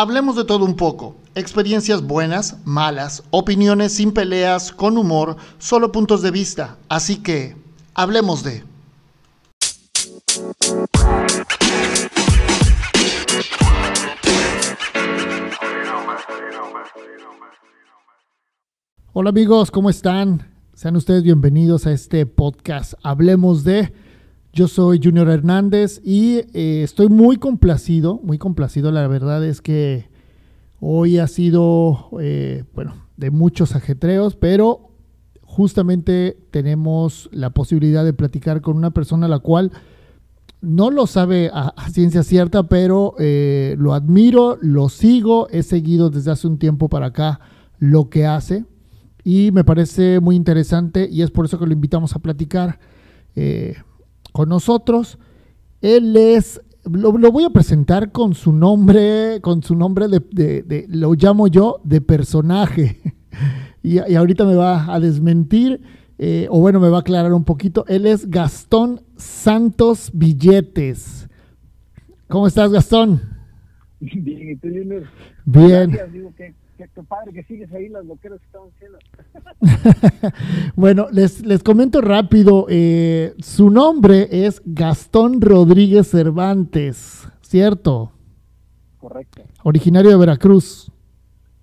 Hablemos 0.00 0.36
de 0.36 0.44
todo 0.44 0.64
un 0.64 0.76
poco. 0.76 1.16
Experiencias 1.34 2.06
buenas, 2.06 2.58
malas, 2.64 3.24
opiniones 3.30 3.94
sin 3.94 4.12
peleas, 4.12 4.70
con 4.70 4.96
humor, 4.96 5.36
solo 5.58 5.90
puntos 5.90 6.22
de 6.22 6.30
vista. 6.30 6.78
Así 6.88 7.16
que, 7.16 7.56
hablemos 7.94 8.44
de... 8.44 8.62
Hola 19.12 19.30
amigos, 19.30 19.72
¿cómo 19.72 19.90
están? 19.90 20.54
Sean 20.74 20.94
ustedes 20.94 21.24
bienvenidos 21.24 21.88
a 21.88 21.90
este 21.90 22.24
podcast 22.24 22.94
Hablemos 23.02 23.64
de... 23.64 23.92
Yo 24.58 24.66
soy 24.66 24.98
Junior 25.00 25.28
Hernández 25.28 26.00
y 26.04 26.38
eh, 26.52 26.82
estoy 26.82 27.08
muy 27.08 27.36
complacido, 27.36 28.18
muy 28.24 28.38
complacido. 28.38 28.90
La 28.90 29.06
verdad 29.06 29.44
es 29.44 29.62
que 29.62 30.10
hoy 30.80 31.18
ha 31.18 31.28
sido, 31.28 32.08
eh, 32.20 32.64
bueno, 32.74 32.96
de 33.16 33.30
muchos 33.30 33.76
ajetreos, 33.76 34.34
pero 34.34 34.90
justamente 35.42 36.36
tenemos 36.50 37.30
la 37.30 37.50
posibilidad 37.50 38.04
de 38.04 38.12
platicar 38.14 38.60
con 38.60 38.76
una 38.76 38.90
persona 38.90 39.28
la 39.28 39.38
cual 39.38 39.70
no 40.60 40.90
lo 40.90 41.06
sabe 41.06 41.52
a, 41.54 41.72
ciencia 41.92 42.24
cierta, 42.24 42.64
pero 42.64 43.14
eh, 43.20 43.76
lo 43.78 43.94
admiro, 43.94 44.58
lo 44.60 44.88
sigo, 44.88 45.48
he 45.50 45.62
seguido 45.62 46.10
desde 46.10 46.32
hace 46.32 46.48
un 46.48 46.58
tiempo 46.58 46.88
para 46.88 47.06
acá 47.06 47.38
lo 47.78 48.10
que 48.10 48.26
hace 48.26 48.64
y 49.22 49.52
me 49.52 49.62
parece 49.62 50.18
muy 50.18 50.34
interesante 50.34 51.08
y 51.08 51.22
es 51.22 51.30
por 51.30 51.44
eso 51.44 51.60
que 51.60 51.66
lo 51.66 51.72
invitamos 51.72 52.16
a 52.16 52.18
platicar 52.18 52.80
con 54.32 54.48
nosotros. 54.48 55.18
Él 55.80 56.16
es, 56.16 56.60
lo, 56.84 57.12
voy 57.32 57.44
a 57.44 57.50
presentar 57.50 58.12
con 58.12 58.34
su 58.34 58.52
nombre, 58.52 59.40
con 59.40 59.62
su 59.62 59.74
nombre 59.74 60.06
de, 60.08 60.86
lo 60.88 61.14
llamo 61.14 61.48
yo, 61.48 61.80
de 61.84 62.00
personaje. 62.00 63.00
y, 63.82 63.98
ahorita 63.98 64.44
me 64.44 64.54
va 64.54 64.92
a 64.92 65.00
desmentir, 65.00 65.80
eh, 66.18 66.46
o 66.50 66.60
bueno, 66.60 66.80
me 66.80 66.88
va 66.88 66.98
a 66.98 67.00
aclarar 67.00 67.32
un 67.32 67.44
poquito. 67.44 67.84
Él 67.88 68.06
es 68.06 68.28
Gastón 68.28 69.02
Santos 69.16 70.10
Billetes. 70.12 71.28
¿Cómo 72.28 72.46
estás, 72.46 72.70
Gastón? 72.70 73.20
Bien, 74.00 74.50
¿y 74.50 74.56
tú, 74.56 74.68
Bien 75.44 75.98
qué, 76.36 76.54
padre 77.08 77.32
que 77.32 77.42
sigues 77.44 77.72
ahí 77.72 77.88
las 77.88 78.04
loqueras 78.04 78.40
que 78.40 78.46
estamos 78.46 78.72
haciendo. 78.74 78.98
bueno, 80.76 81.08
les, 81.10 81.44
les 81.44 81.62
comento 81.62 82.00
rápido. 82.00 82.66
Eh, 82.68 83.34
su 83.38 83.70
nombre 83.70 84.28
es 84.30 84.62
Gastón 84.64 85.40
Rodríguez 85.40 86.08
Cervantes, 86.08 87.28
¿cierto? 87.42 88.12
Correcto. 88.98 89.42
Originario 89.62 90.10
de 90.10 90.16
Veracruz. 90.16 90.90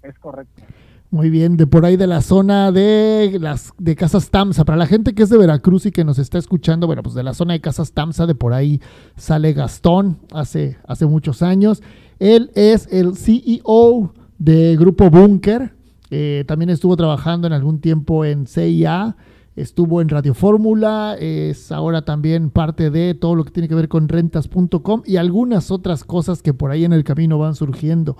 Es 0.03 0.17
correcto. 0.19 0.63
Muy 1.11 1.29
bien, 1.29 1.55
de 1.55 1.66
por 1.66 1.85
ahí 1.85 1.95
de 1.95 2.07
la 2.07 2.22
zona 2.22 2.73
de 2.73 3.38
las 3.39 3.72
de 3.77 3.95
Casas 3.95 4.31
Tamsa. 4.31 4.66
Para 4.66 4.77
la 4.77 4.85
gente 4.85 5.13
que 5.13 5.23
es 5.23 5.29
de 5.29 5.38
Veracruz 5.38 5.85
y 5.85 5.91
que 5.91 6.03
nos 6.03 6.19
está 6.19 6.38
escuchando, 6.38 6.88
bueno, 6.88 7.03
pues 7.03 7.16
de 7.16 7.23
la 7.23 7.33
zona 7.33 7.53
de 7.53 7.61
Casas 7.61 7.94
Tamsa, 7.94 8.25
de 8.25 8.35
por 8.35 8.53
ahí 8.53 8.81
sale 9.16 9.53
Gastón 9.53 10.19
hace, 10.33 10.77
hace 10.85 11.05
muchos 11.05 11.41
años. 11.41 11.81
Él 12.19 12.52
es 12.55 12.88
el 12.91 13.16
CEO 13.16 14.13
de 14.38 14.75
Grupo 14.78 15.09
Bunker. 15.09 15.72
Eh, 16.11 16.44
también 16.47 16.69
estuvo 16.69 16.95
trabajando 16.95 17.47
en 17.47 17.53
algún 17.53 17.81
tiempo 17.81 18.25
en 18.25 18.45
CIA, 18.47 19.16
estuvo 19.55 20.02
en 20.02 20.09
Radio 20.09 20.33
Fórmula, 20.33 21.16
es 21.19 21.72
ahora 21.72 22.03
también 22.03 22.52
parte 22.52 22.89
de 22.89 23.16
todo 23.16 23.36
lo 23.36 23.44
que 23.44 23.52
tiene 23.52 23.67
que 23.67 23.75
ver 23.75 23.88
con 23.88 24.08
rentas.com 24.08 25.02
y 25.06 25.17
algunas 25.17 25.72
otras 25.72 26.03
cosas 26.03 26.41
que 26.41 26.53
por 26.53 26.72
ahí 26.72 26.86
en 26.86 26.94
el 26.94 27.03
camino 27.03 27.39
van 27.39 27.56
surgiendo. 27.56 28.17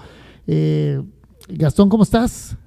Eh, 0.48 1.02
Gastón, 1.50 1.90
¿cómo 1.90 2.04
estás? 2.04 2.58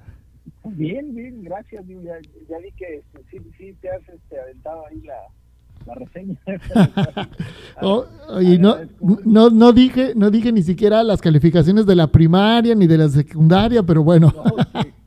Bien, 0.64 1.14
bien, 1.14 1.42
gracias. 1.42 1.84
Ya, 1.86 2.58
vi 2.58 2.72
que 2.72 3.02
sí, 3.30 3.38
sí 3.56 3.74
te 3.80 3.90
has 3.90 4.08
este, 4.08 4.40
aventado 4.40 4.86
ahí 4.86 5.00
la, 5.00 5.14
la 5.88 5.94
reseña. 5.94 6.38
Oh, 7.80 8.04
no, 8.58 8.76
no, 9.24 9.50
no, 9.50 9.72
dije, 9.72 10.12
no 10.14 10.30
dije 10.30 10.52
ni 10.52 10.62
siquiera 10.62 11.02
las 11.02 11.20
calificaciones 11.20 11.86
de 11.86 11.94
la 11.94 12.08
primaria 12.08 12.74
ni 12.74 12.86
de 12.86 12.98
la 12.98 13.08
secundaria, 13.08 13.82
pero 13.82 14.02
bueno. 14.02 14.32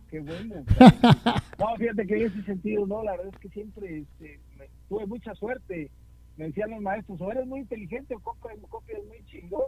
qué, 0.10 0.20
bueno. 0.22 0.64
No, 1.60 1.76
fíjate 1.78 2.08
que 2.08 2.16
en 2.18 2.28
ese 2.28 2.44
sentido, 2.44 2.88
no, 2.88 3.04
la 3.04 3.12
verdad 3.12 3.28
es 3.34 3.40
que 3.40 3.50
siempre 3.50 4.00
este, 4.00 4.40
tuve 4.90 5.06
mucha 5.06 5.36
suerte. 5.36 5.92
Me 6.38 6.46
decían 6.46 6.72
los 6.72 6.82
maestros, 6.82 7.22
o 7.22 7.32
eres 7.32 7.46
muy 7.46 7.60
inteligente 7.60 8.16
o 8.16 8.20
copias, 8.20 8.58
muy 9.08 9.24
chingón, 9.26 9.66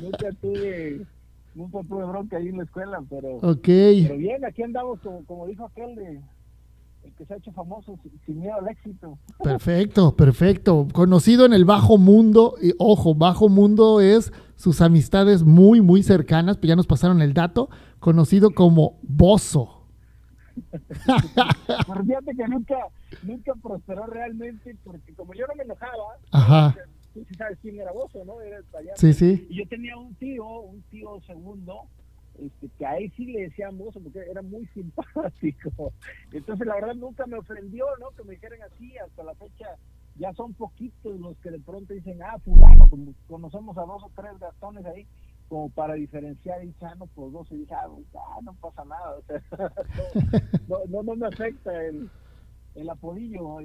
nunca 0.00 0.30
tuve 0.40 1.06
nunca 1.54 1.80
tuve 1.88 2.04
bronca 2.04 2.36
ahí 2.36 2.48
en 2.48 2.58
la 2.58 2.64
escuela, 2.64 3.02
pero, 3.10 3.36
okay. 3.38 4.04
pero 4.04 4.16
bien, 4.16 4.44
aquí 4.44 4.62
andamos 4.62 5.00
como, 5.00 5.24
como 5.24 5.46
dijo 5.46 5.64
aquel 5.64 5.94
de 5.96 6.20
que 7.16 7.24
se 7.24 7.34
ha 7.34 7.36
hecho 7.36 7.52
famoso 7.52 7.98
sin 8.24 8.40
miedo 8.40 8.54
al 8.54 8.68
éxito. 8.68 9.18
Perfecto, 9.42 10.16
perfecto. 10.16 10.88
Conocido 10.92 11.46
en 11.46 11.52
el 11.52 11.64
bajo 11.64 11.98
mundo, 11.98 12.54
y 12.60 12.72
ojo, 12.78 13.14
bajo 13.14 13.48
mundo 13.48 14.00
es 14.00 14.32
sus 14.56 14.80
amistades 14.80 15.44
muy, 15.44 15.80
muy 15.80 16.02
cercanas, 16.02 16.56
pues 16.56 16.68
ya 16.68 16.76
nos 16.76 16.86
pasaron 16.86 17.22
el 17.22 17.34
dato, 17.34 17.70
conocido 18.00 18.50
como 18.50 18.98
Bozo. 19.02 19.86
Pero 20.66 22.04
fíjate 22.04 22.34
que 22.36 22.48
nunca, 22.48 22.76
nunca 23.22 23.52
prosperó 23.62 24.06
realmente, 24.06 24.76
porque 24.82 25.14
como 25.14 25.34
yo 25.34 25.46
no 25.46 25.54
me 25.54 25.62
enojaba, 25.62 26.74
tú 27.14 27.24
sí 27.28 27.34
sabes 27.34 27.58
quién 27.62 27.78
era 27.80 27.92
Bozo, 27.92 28.24
¿no? 28.24 28.40
Era 28.40 28.58
el 28.58 28.64
Sí, 28.96 29.12
sí. 29.12 29.46
Y 29.48 29.58
yo 29.58 29.68
tenía 29.68 29.96
un 29.96 30.14
tío, 30.16 30.44
un 30.60 30.82
tío 30.90 31.20
segundo, 31.26 31.82
este, 32.38 32.68
que 32.78 32.86
a 32.86 32.96
él 32.98 33.12
sí 33.16 33.26
le 33.26 33.42
decían 33.42 33.76
mozo 33.76 34.00
porque 34.00 34.20
era 34.30 34.42
muy 34.42 34.66
simpático. 34.74 35.92
Entonces, 36.32 36.66
la 36.66 36.74
verdad, 36.74 36.94
nunca 36.94 37.26
me 37.26 37.38
ofendió, 37.38 37.84
¿no? 38.00 38.10
Que 38.10 38.24
me 38.24 38.34
dijeran 38.34 38.60
así, 38.62 38.96
hasta 38.98 39.24
la 39.24 39.34
fecha 39.34 39.66
ya 40.18 40.32
son 40.34 40.52
poquitos 40.54 41.18
los 41.20 41.36
que 41.38 41.50
de 41.50 41.60
pronto 41.60 41.94
dicen, 41.94 42.20
ah, 42.22 42.38
fulano, 42.44 42.88
como 42.90 43.14
conocemos 43.28 43.76
a 43.78 43.82
dos 43.82 44.02
o 44.02 44.10
tres 44.16 44.38
gastones 44.40 44.84
ahí, 44.86 45.06
como 45.48 45.70
para 45.70 45.94
diferenciar 45.94 46.62
y 46.64 46.74
chano 46.80 47.06
por 47.06 47.32
dos, 47.32 47.50
y 47.52 47.58
dije, 47.58 47.74
ah, 47.74 47.86
pues, 47.88 48.06
ah 48.14 48.40
no 48.42 48.54
pasa 48.54 48.84
nada, 48.84 49.16
o 49.16 49.22
sea, 49.22 49.72
no, 50.68 51.02
no, 51.02 51.16
me 51.16 51.26
afecta 51.26 51.84
el, 51.84 52.10
el 52.74 52.90
apodillo. 52.90 53.58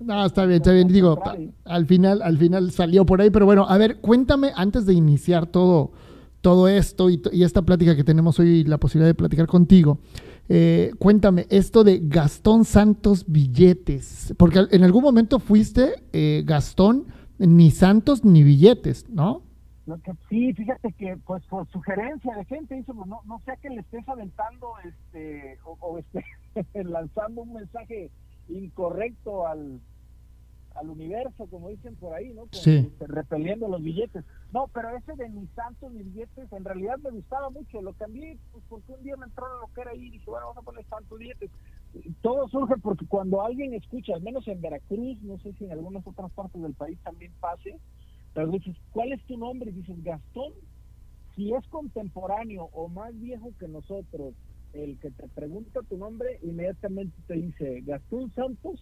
No, 0.00 0.26
está 0.26 0.44
bien, 0.44 0.56
está 0.56 0.72
bien. 0.72 0.88
Digo, 0.88 1.18
al 1.64 1.86
final, 1.86 2.20
al 2.22 2.36
final 2.36 2.70
salió 2.70 3.06
por 3.06 3.20
ahí, 3.20 3.30
pero 3.30 3.46
bueno, 3.46 3.66
a 3.68 3.78
ver, 3.78 4.00
cuéntame 4.00 4.52
antes 4.56 4.86
de 4.86 4.94
iniciar 4.94 5.46
todo, 5.46 5.92
todo 6.46 6.68
esto 6.68 7.10
y, 7.10 7.20
esta 7.42 7.62
plática 7.62 7.96
que 7.96 8.04
tenemos 8.04 8.38
hoy, 8.38 8.62
la 8.62 8.78
posibilidad 8.78 9.10
de 9.10 9.16
platicar 9.16 9.48
contigo. 9.48 9.98
Eh, 10.48 10.92
cuéntame, 10.96 11.48
esto 11.50 11.82
de 11.82 11.98
Gastón 12.04 12.64
Santos 12.64 13.24
Billetes, 13.26 14.32
porque 14.38 14.60
en 14.70 14.84
algún 14.84 15.02
momento 15.02 15.40
fuiste 15.40 16.04
eh, 16.12 16.44
Gastón 16.46 17.06
ni 17.38 17.72
Santos 17.72 18.24
ni 18.24 18.44
billetes, 18.44 19.08
¿no? 19.08 19.42
sí, 20.28 20.52
fíjate 20.52 20.92
que 20.92 21.16
pues 21.26 21.44
por 21.46 21.68
sugerencia 21.70 22.36
de 22.36 22.44
gente 22.44 22.78
hizo, 22.78 22.94
pues, 22.94 23.08
no, 23.08 23.22
no 23.24 23.40
sea 23.44 23.56
que 23.56 23.70
le 23.70 23.80
estés 23.80 24.08
aventando 24.08 24.68
este 24.84 25.58
o, 25.64 25.98
esté 25.98 26.24
lanzando 26.84 27.42
un 27.42 27.54
mensaje 27.54 28.12
incorrecto 28.48 29.48
al, 29.48 29.80
al 30.78 30.90
universo, 30.90 31.46
como 31.50 31.68
dicen 31.68 31.94
por 31.96 32.14
ahí, 32.14 32.32
¿no? 32.32 32.46
sí. 32.52 32.88
Este, 32.92 33.06
repeliendo 33.06 33.68
los 33.68 33.82
billetes. 33.82 34.24
No, 34.52 34.68
pero 34.68 34.90
ese 34.96 35.14
de 35.14 35.28
mis 35.28 35.48
santos, 35.50 35.92
mis 35.92 36.06
billetes, 36.12 36.52
en 36.52 36.64
realidad 36.64 36.98
me 36.98 37.10
gustaba 37.10 37.50
mucho. 37.50 37.82
Lo 37.82 37.92
cambié 37.94 38.38
pues, 38.52 38.64
porque 38.68 38.92
un 38.92 39.02
día 39.02 39.16
me 39.16 39.26
entró 39.26 39.46
lo 39.60 39.72
que 39.74 39.80
era 39.80 39.90
ahí 39.90 40.06
y 40.06 40.10
dije, 40.10 40.24
bueno, 40.26 40.46
vamos 40.46 40.62
a 40.62 40.64
poner 40.64 40.84
santos 40.86 41.18
billetes. 41.18 41.50
Todo 42.22 42.48
surge 42.48 42.74
porque 42.82 43.06
cuando 43.06 43.42
alguien 43.42 43.74
escucha, 43.74 44.14
al 44.14 44.22
menos 44.22 44.46
en 44.48 44.60
Veracruz, 44.60 45.20
no 45.22 45.38
sé 45.38 45.52
si 45.54 45.64
en 45.64 45.72
algunas 45.72 46.06
otras 46.06 46.30
partes 46.32 46.60
del 46.60 46.74
país 46.74 46.98
también 47.02 47.32
pase, 47.40 47.78
pero 48.34 48.48
dices, 48.48 48.76
¿cuál 48.92 49.12
es 49.12 49.24
tu 49.24 49.36
nombre? 49.38 49.70
Y 49.70 49.74
dices, 49.74 50.02
Gastón. 50.02 50.52
Si 51.34 51.52
es 51.52 51.66
contemporáneo 51.68 52.70
o 52.72 52.88
más 52.88 53.12
viejo 53.20 53.52
que 53.58 53.68
nosotros, 53.68 54.32
el 54.72 54.98
que 54.98 55.10
te 55.10 55.28
pregunta 55.28 55.80
tu 55.88 55.96
nombre, 55.96 56.38
inmediatamente 56.42 57.14
te 57.26 57.34
dice, 57.34 57.82
Gastón 57.82 58.32
Santos 58.34 58.80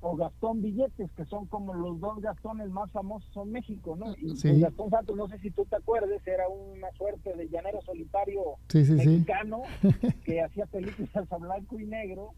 o 0.00 0.16
Gastón 0.16 0.62
Billetes, 0.62 1.10
que 1.12 1.24
son 1.24 1.46
como 1.46 1.74
los 1.74 1.98
dos 2.00 2.20
Gastones 2.20 2.70
más 2.70 2.90
famosos 2.92 3.30
en 3.36 3.52
México, 3.52 3.96
¿no? 3.96 4.14
Y 4.16 4.28
pues, 4.28 4.60
Gastón 4.60 4.90
Santos, 4.90 5.16
no 5.16 5.28
sé 5.28 5.38
si 5.38 5.50
tú 5.50 5.64
te 5.64 5.76
acuerdes, 5.76 6.24
era 6.26 6.48
una 6.48 6.90
suerte 6.92 7.34
de 7.34 7.48
llanero 7.48 7.80
solitario 7.82 8.42
mexicano 8.72 9.62
que 10.24 10.42
hacía 10.42 10.66
películas 10.66 11.30
a 11.30 11.36
blanco 11.36 11.78
y 11.80 11.84
negro 11.84 12.34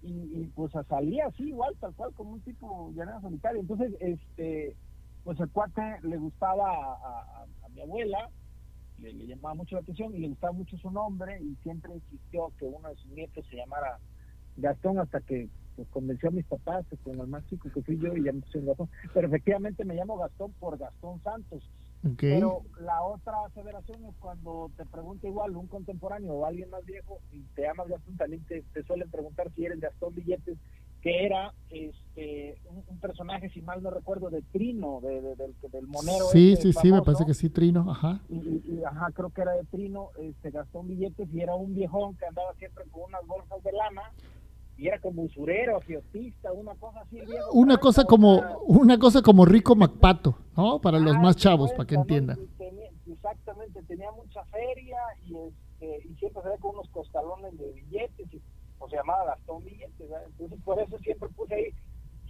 y, 0.00 0.44
pues 0.54 0.72
salía 0.88 1.26
así 1.26 1.44
igual, 1.44 1.74
tal 1.80 1.94
cual, 1.94 2.12
como 2.14 2.32
un 2.32 2.40
tipo 2.42 2.92
llanero 2.94 3.20
solitario. 3.22 3.60
Entonces, 3.60 3.94
este, 4.00 4.76
pues 5.24 5.40
el 5.40 5.48
cuate 5.50 5.98
le 6.02 6.18
gustaba 6.18 6.70
a, 6.70 7.46
mi 7.70 7.80
abuela, 7.80 8.30
le, 8.98 9.12
le, 9.12 9.26
llamaba 9.26 9.54
mucho 9.54 9.76
la 9.76 9.82
atención 9.82 10.14
y 10.14 10.20
le 10.20 10.28
gustaba 10.28 10.52
mucho 10.52 10.76
su 10.78 10.90
nombre 10.90 11.40
y 11.42 11.56
siempre 11.62 11.94
insistió 11.94 12.52
que 12.58 12.66
uno 12.66 12.88
de 12.88 12.96
sus 12.96 13.10
nietos 13.10 13.44
se 13.50 13.56
llamara 13.56 13.98
Gastón 14.56 15.00
hasta 15.00 15.20
que 15.20 15.48
pues 15.76 15.88
convenció 15.88 16.28
a 16.28 16.32
mis 16.32 16.44
papás, 16.46 16.84
con 17.02 17.20
el 17.20 17.26
más 17.26 17.44
chico 17.46 17.68
que 17.72 17.82
fui 17.82 17.98
yo 17.98 18.14
y 18.16 18.24
ya 18.24 18.32
me 18.32 18.40
puse 18.40 18.60
Gastón. 18.60 18.88
Pero 19.12 19.28
efectivamente 19.28 19.84
me 19.84 19.94
llamo 19.94 20.18
Gastón 20.18 20.52
por 20.60 20.78
Gastón 20.78 21.22
Santos. 21.22 21.62
Pero 22.18 22.62
la 22.80 23.02
otra 23.02 23.46
aseveración 23.46 24.04
es 24.04 24.14
cuando 24.20 24.70
te 24.76 24.84
pregunta 24.84 25.26
igual 25.26 25.56
un 25.56 25.66
contemporáneo 25.68 26.34
o 26.34 26.44
alguien 26.44 26.68
más 26.68 26.84
viejo 26.84 27.20
y 27.32 27.40
te 27.54 27.62
llamas 27.62 27.88
Gastón, 27.88 28.16
también 28.16 28.44
te, 28.44 28.62
te 28.74 28.82
suelen 28.82 29.10
preguntar 29.10 29.50
si 29.54 29.64
eres 29.64 29.80
Gastón 29.80 30.14
Billetes, 30.14 30.58
que 31.00 31.24
era 31.24 31.54
este 31.70 32.56
un, 32.66 32.98
personaje, 32.98 33.50
si 33.50 33.60
mal 33.60 33.82
no 33.82 33.90
recuerdo, 33.90 34.30
de 34.30 34.40
Trino, 34.40 35.00
de, 35.02 35.20
del, 35.20 35.54
del 35.70 35.86
monero. 35.86 36.26
Sí, 36.32 36.52
este 36.52 36.72
sí, 36.72 36.78
sí, 36.80 36.92
me 36.92 37.02
parece 37.02 37.26
que 37.26 37.34
sí, 37.34 37.50
Trino, 37.50 37.90
ajá. 37.90 38.20
Y, 38.28 38.82
ajá, 38.82 39.10
creo 39.12 39.30
que 39.30 39.42
era 39.42 39.52
de 39.52 39.64
Trino, 39.64 40.10
este, 40.18 40.50
Gastón 40.50 40.88
Billetes 40.88 41.28
y 41.32 41.40
era 41.40 41.54
un 41.54 41.74
viejón 41.74 42.16
que 42.16 42.26
andaba 42.26 42.54
siempre 42.54 42.84
con 42.90 43.04
unas 43.04 43.26
bolsas 43.26 43.62
de 43.62 43.72
lana 43.72 44.02
y 44.76 44.88
era 44.88 44.98
como 44.98 45.22
usurero, 45.22 45.80
fiotista, 45.80 46.52
una 46.52 46.74
cosa 46.74 47.00
así. 47.00 47.20
una 47.52 47.76
cosa 47.78 48.04
como 48.04 48.42
una 48.66 48.98
cosa 48.98 49.22
como 49.22 49.44
Rico 49.44 49.76
Macpato, 49.76 50.36
¿no? 50.56 50.80
Para 50.80 50.98
los 50.98 51.14
ah, 51.16 51.20
más 51.20 51.36
chavos, 51.36 51.72
para 51.72 51.86
que 51.86 51.94
entiendan. 51.94 52.38
exactamente, 53.06 53.82
tenía 53.84 54.10
mucha 54.12 54.44
feria 54.46 54.98
y, 55.26 55.36
este, 55.36 56.08
y 56.08 56.14
siempre 56.16 56.42
se 56.42 56.58
con 56.58 56.74
unos 56.74 56.88
costalones 56.90 57.56
de 57.56 57.72
billetes, 57.72 58.32
y, 58.32 58.42
o 58.78 58.88
se 58.88 58.96
llamaba 58.96 59.26
Gastón 59.26 59.64
Billetes, 59.64 60.10
entonces 60.26 60.60
por 60.64 60.80
eso 60.80 60.98
siempre 60.98 61.28
puse 61.30 61.54
ahí, 61.54 61.74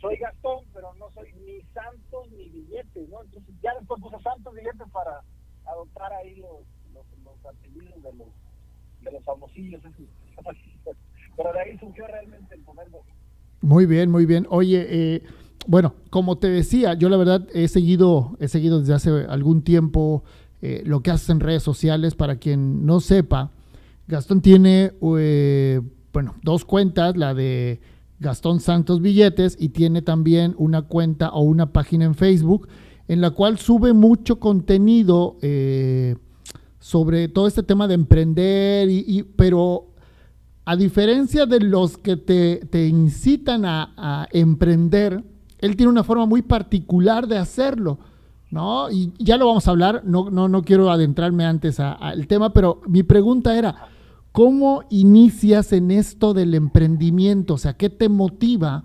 soy 0.00 0.16
Gastón, 0.16 0.64
pero 0.74 0.92
no 0.94 1.10
soy 1.12 1.32
ni 1.44 1.62
Santos 1.72 2.30
ni 2.32 2.48
Billetes, 2.50 3.08
¿no? 3.08 3.22
Entonces 3.22 3.54
ya 3.62 3.74
después 3.78 4.02
puse 4.02 4.22
Santos 4.22 4.52
Billetes 4.54 4.88
para 4.92 5.22
adoptar 5.64 6.12
ahí 6.12 6.36
los, 6.36 6.60
los, 6.92 7.06
los 7.24 7.46
apellidos 7.46 8.02
de 8.02 8.12
los, 8.12 8.28
de 9.00 9.12
los 9.12 9.24
famosillos. 9.24 9.82
Pero 11.36 11.52
de 11.52 11.60
ahí 11.60 11.78
surgió 11.78 12.06
realmente 12.06 12.54
el 12.54 12.62
Muy 13.60 13.86
bien, 13.86 14.10
muy 14.10 14.26
bien. 14.26 14.46
Oye, 14.50 14.86
eh, 14.88 15.22
bueno, 15.66 15.94
como 16.10 16.38
te 16.38 16.48
decía, 16.48 16.94
yo 16.94 17.08
la 17.08 17.16
verdad 17.16 17.46
he 17.52 17.68
seguido, 17.68 18.36
he 18.40 18.48
seguido 18.48 18.80
desde 18.80 18.94
hace 18.94 19.10
algún 19.28 19.62
tiempo 19.62 20.24
eh, 20.62 20.82
lo 20.86 21.02
que 21.02 21.10
haces 21.10 21.30
en 21.30 21.40
redes 21.40 21.62
sociales. 21.62 22.14
Para 22.14 22.36
quien 22.36 22.86
no 22.86 23.00
sepa, 23.00 23.50
Gastón 24.06 24.40
tiene, 24.40 24.92
eh, 25.18 25.80
bueno, 26.12 26.34
dos 26.42 26.64
cuentas, 26.64 27.16
la 27.16 27.34
de 27.34 27.80
Gastón 28.20 28.60
Santos 28.60 29.00
Billetes 29.00 29.56
y 29.58 29.70
tiene 29.70 30.02
también 30.02 30.54
una 30.58 30.82
cuenta 30.82 31.30
o 31.30 31.42
una 31.42 31.72
página 31.72 32.04
en 32.04 32.14
Facebook 32.14 32.68
en 33.08 33.20
la 33.20 33.30
cual 33.30 33.58
sube 33.58 33.92
mucho 33.92 34.38
contenido 34.38 35.36
sobre 36.84 37.28
todo 37.28 37.46
este 37.46 37.62
tema 37.62 37.88
de 37.88 37.94
emprender, 37.94 38.90
y, 38.90 39.22
pero 39.36 39.93
a 40.64 40.76
diferencia 40.76 41.46
de 41.46 41.60
los 41.60 41.98
que 41.98 42.16
te, 42.16 42.86
incitan 42.86 43.64
a, 43.66 44.28
emprender, 44.32 45.22
él 45.58 45.76
tiene 45.76 45.90
una 45.90 46.04
forma 46.04 46.26
muy 46.26 46.42
particular 46.42 47.26
de 47.26 47.38
hacerlo, 47.38 47.98
¿no? 48.50 48.90
Y 48.90 49.12
ya 49.18 49.36
lo 49.36 49.46
vamos 49.46 49.68
a 49.68 49.72
hablar, 49.72 50.02
no, 50.04 50.30
no, 50.30 50.48
no 50.48 50.62
quiero 50.62 50.90
adentrarme 50.90 51.44
antes 51.44 51.80
al 51.80 52.26
tema, 52.26 52.52
pero 52.52 52.80
mi 52.86 53.02
pregunta 53.02 53.56
era, 53.56 53.88
¿cómo 54.32 54.84
inicias 54.90 55.72
en 55.72 55.90
esto 55.90 56.32
del 56.34 56.54
emprendimiento? 56.54 57.54
O 57.54 57.58
sea, 57.58 57.74
¿qué 57.74 57.90
te 57.90 58.08
motiva 58.08 58.84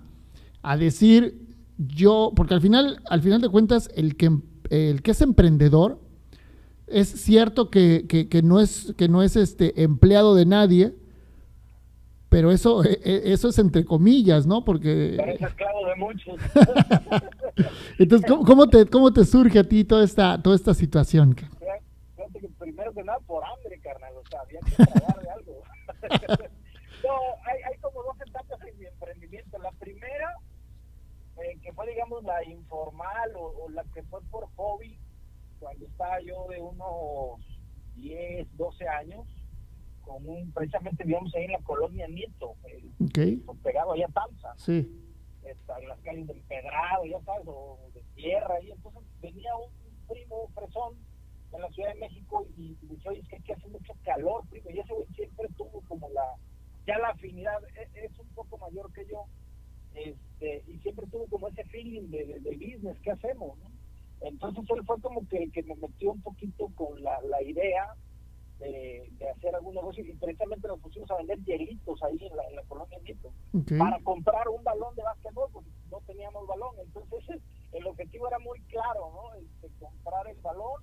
a 0.62 0.76
decir 0.76 1.40
yo, 1.78 2.32
porque 2.36 2.54
al 2.54 2.60
final, 2.60 3.00
al 3.08 3.22
final 3.22 3.40
de 3.40 3.48
cuentas, 3.48 3.88
el 3.94 4.16
que, 4.16 4.30
el 4.68 5.02
que 5.02 5.10
es 5.12 5.20
emprendedor, 5.22 5.98
es 6.86 7.08
cierto 7.08 7.70
que, 7.70 8.06
que, 8.06 8.42
no 8.42 8.60
es, 8.60 8.92
que 8.96 9.08
no 9.08 9.22
es 9.22 9.36
este 9.36 9.82
empleado 9.82 10.34
de 10.34 10.44
nadie, 10.44 10.94
pero 12.30 12.52
eso, 12.52 12.84
e, 12.84 13.00
e, 13.04 13.32
eso 13.32 13.48
es 13.48 13.58
entre 13.58 13.84
comillas, 13.84 14.46
¿no? 14.46 14.64
Porque... 14.64 15.16
es 15.16 15.42
esclavo 15.42 15.86
de 15.86 15.96
muchos. 15.96 16.40
Entonces, 17.98 18.30
¿cómo, 18.30 18.68
te, 18.68 18.86
¿cómo 18.86 19.12
te 19.12 19.24
surge 19.24 19.58
a 19.58 19.64
ti 19.64 19.84
toda 19.84 20.04
esta, 20.04 20.40
toda 20.40 20.54
esta 20.54 20.72
situación? 20.72 21.34
Fíjate 21.34 22.40
que 22.40 22.48
primero 22.50 22.94
que 22.94 23.02
nada 23.02 23.18
por 23.26 23.44
hambre, 23.44 23.80
carnal, 23.80 24.14
o 24.16 24.22
sea, 24.30 24.40
había 24.42 24.60
que 24.60 24.76
tragar 24.76 25.20
de 25.20 25.30
algo. 25.30 25.62
no, 27.04 27.14
hay, 27.44 27.62
hay 27.68 27.78
como 27.80 28.00
dos 28.04 28.16
etapas 28.24 28.60
en 28.64 28.78
mi 28.78 28.86
emprendimiento. 28.86 29.58
La 29.58 29.72
primera, 29.72 30.34
eh, 31.42 31.58
que 31.60 31.72
fue, 31.72 31.88
digamos, 31.88 32.22
la 32.22 32.44
informal 32.44 33.32
o, 33.34 33.64
o 33.64 33.70
la 33.70 33.82
que 33.92 34.04
fue 34.04 34.20
por 34.30 34.46
hobby, 34.54 34.96
cuando 35.58 35.84
estaba 35.84 36.20
yo 36.20 36.46
de 36.48 36.60
unos 36.60 37.40
10, 37.96 38.56
12 38.56 38.88
años, 38.88 39.26
con 40.10 40.28
un, 40.28 40.50
precisamente 40.52 41.04
vivíamos 41.04 41.32
ahí 41.36 41.44
en 41.44 41.52
la 41.52 41.60
colonia 41.60 42.08
Nieto, 42.08 42.56
okay. 43.04 43.36
pegado 43.62 43.92
allá 43.92 44.06
a 44.06 44.12
Tanza, 44.12 44.52
sí. 44.56 44.90
en 45.44 45.88
las 45.88 46.00
calles 46.00 46.26
del 46.26 46.40
Pedrado, 46.42 47.04
ya 47.04 47.20
sabes, 47.20 47.46
o 47.46 47.78
de 47.94 48.02
tierra, 48.16 48.60
y 48.60 48.72
entonces 48.72 49.02
venía 49.20 49.54
un 49.54 49.70
primo 50.08 50.48
fresón 50.52 50.96
en 51.52 51.60
la 51.60 51.70
Ciudad 51.70 51.94
de 51.94 52.00
México 52.00 52.44
y, 52.56 52.76
y 52.82 52.86
dice, 52.88 53.08
oye, 53.08 53.20
es 53.20 53.28
que 53.28 53.36
aquí 53.36 53.52
hace 53.52 53.68
mucho 53.68 53.92
calor, 54.04 54.44
primo, 54.50 54.70
y 54.70 54.80
ese 54.80 54.92
güey 54.92 55.06
siempre 55.14 55.46
tuvo 55.56 55.80
como 55.82 56.08
la, 56.08 56.24
ya 56.88 56.98
la 56.98 57.10
afinidad, 57.10 57.62
e, 57.76 58.04
es, 58.04 58.18
un 58.18 58.28
poco 58.30 58.58
mayor 58.58 58.92
que 58.92 59.06
yo, 59.06 59.26
este, 59.94 60.64
y 60.66 60.78
siempre 60.78 61.06
tuvo 61.06 61.26
como 61.28 61.46
ese 61.48 61.62
feeling 61.66 62.10
de, 62.10 62.40
de, 62.40 62.56
business, 62.56 62.98
¿qué 63.02 63.12
hacemos? 63.12 63.56
No? 63.58 63.70
Entonces 64.22 64.64
él 64.70 64.84
fue 64.84 65.00
como 65.00 65.26
que 65.28 65.44
el 65.44 65.52
que 65.52 65.62
me 65.62 65.76
metió 65.76 66.12
un 66.12 66.20
poquito 66.20 66.68
con 66.74 67.00
la, 67.00 67.20
la 67.22 67.42
idea 67.42 67.94
de, 68.60 69.10
hacer 69.34 69.54
algún 69.54 69.74
negocio 69.74 70.04
y 70.04 70.12
precisamente 70.12 70.68
nos 70.68 70.80
pusimos 70.80 71.10
a 71.10 71.16
vender 71.16 71.38
hielitos 71.44 72.02
ahí 72.02 72.18
en 72.20 72.36
la, 72.36 72.44
en 72.48 72.56
la 72.56 72.62
colonia 72.64 72.98
Nieto 73.02 73.32
para 73.78 73.98
comprar 74.00 74.48
un 74.48 74.62
balón 74.62 74.94
de 74.94 75.02
básquetbol 75.02 75.48
porque 75.52 75.70
no 75.90 76.00
teníamos 76.06 76.46
balón. 76.46 76.74
Entonces 76.78 77.40
el 77.72 77.86
objetivo 77.86 78.28
era 78.28 78.38
muy 78.38 78.60
claro 78.62 79.10
no 79.12 79.34
este, 79.40 79.68
comprar 79.78 80.28
el 80.28 80.40
balón 80.40 80.82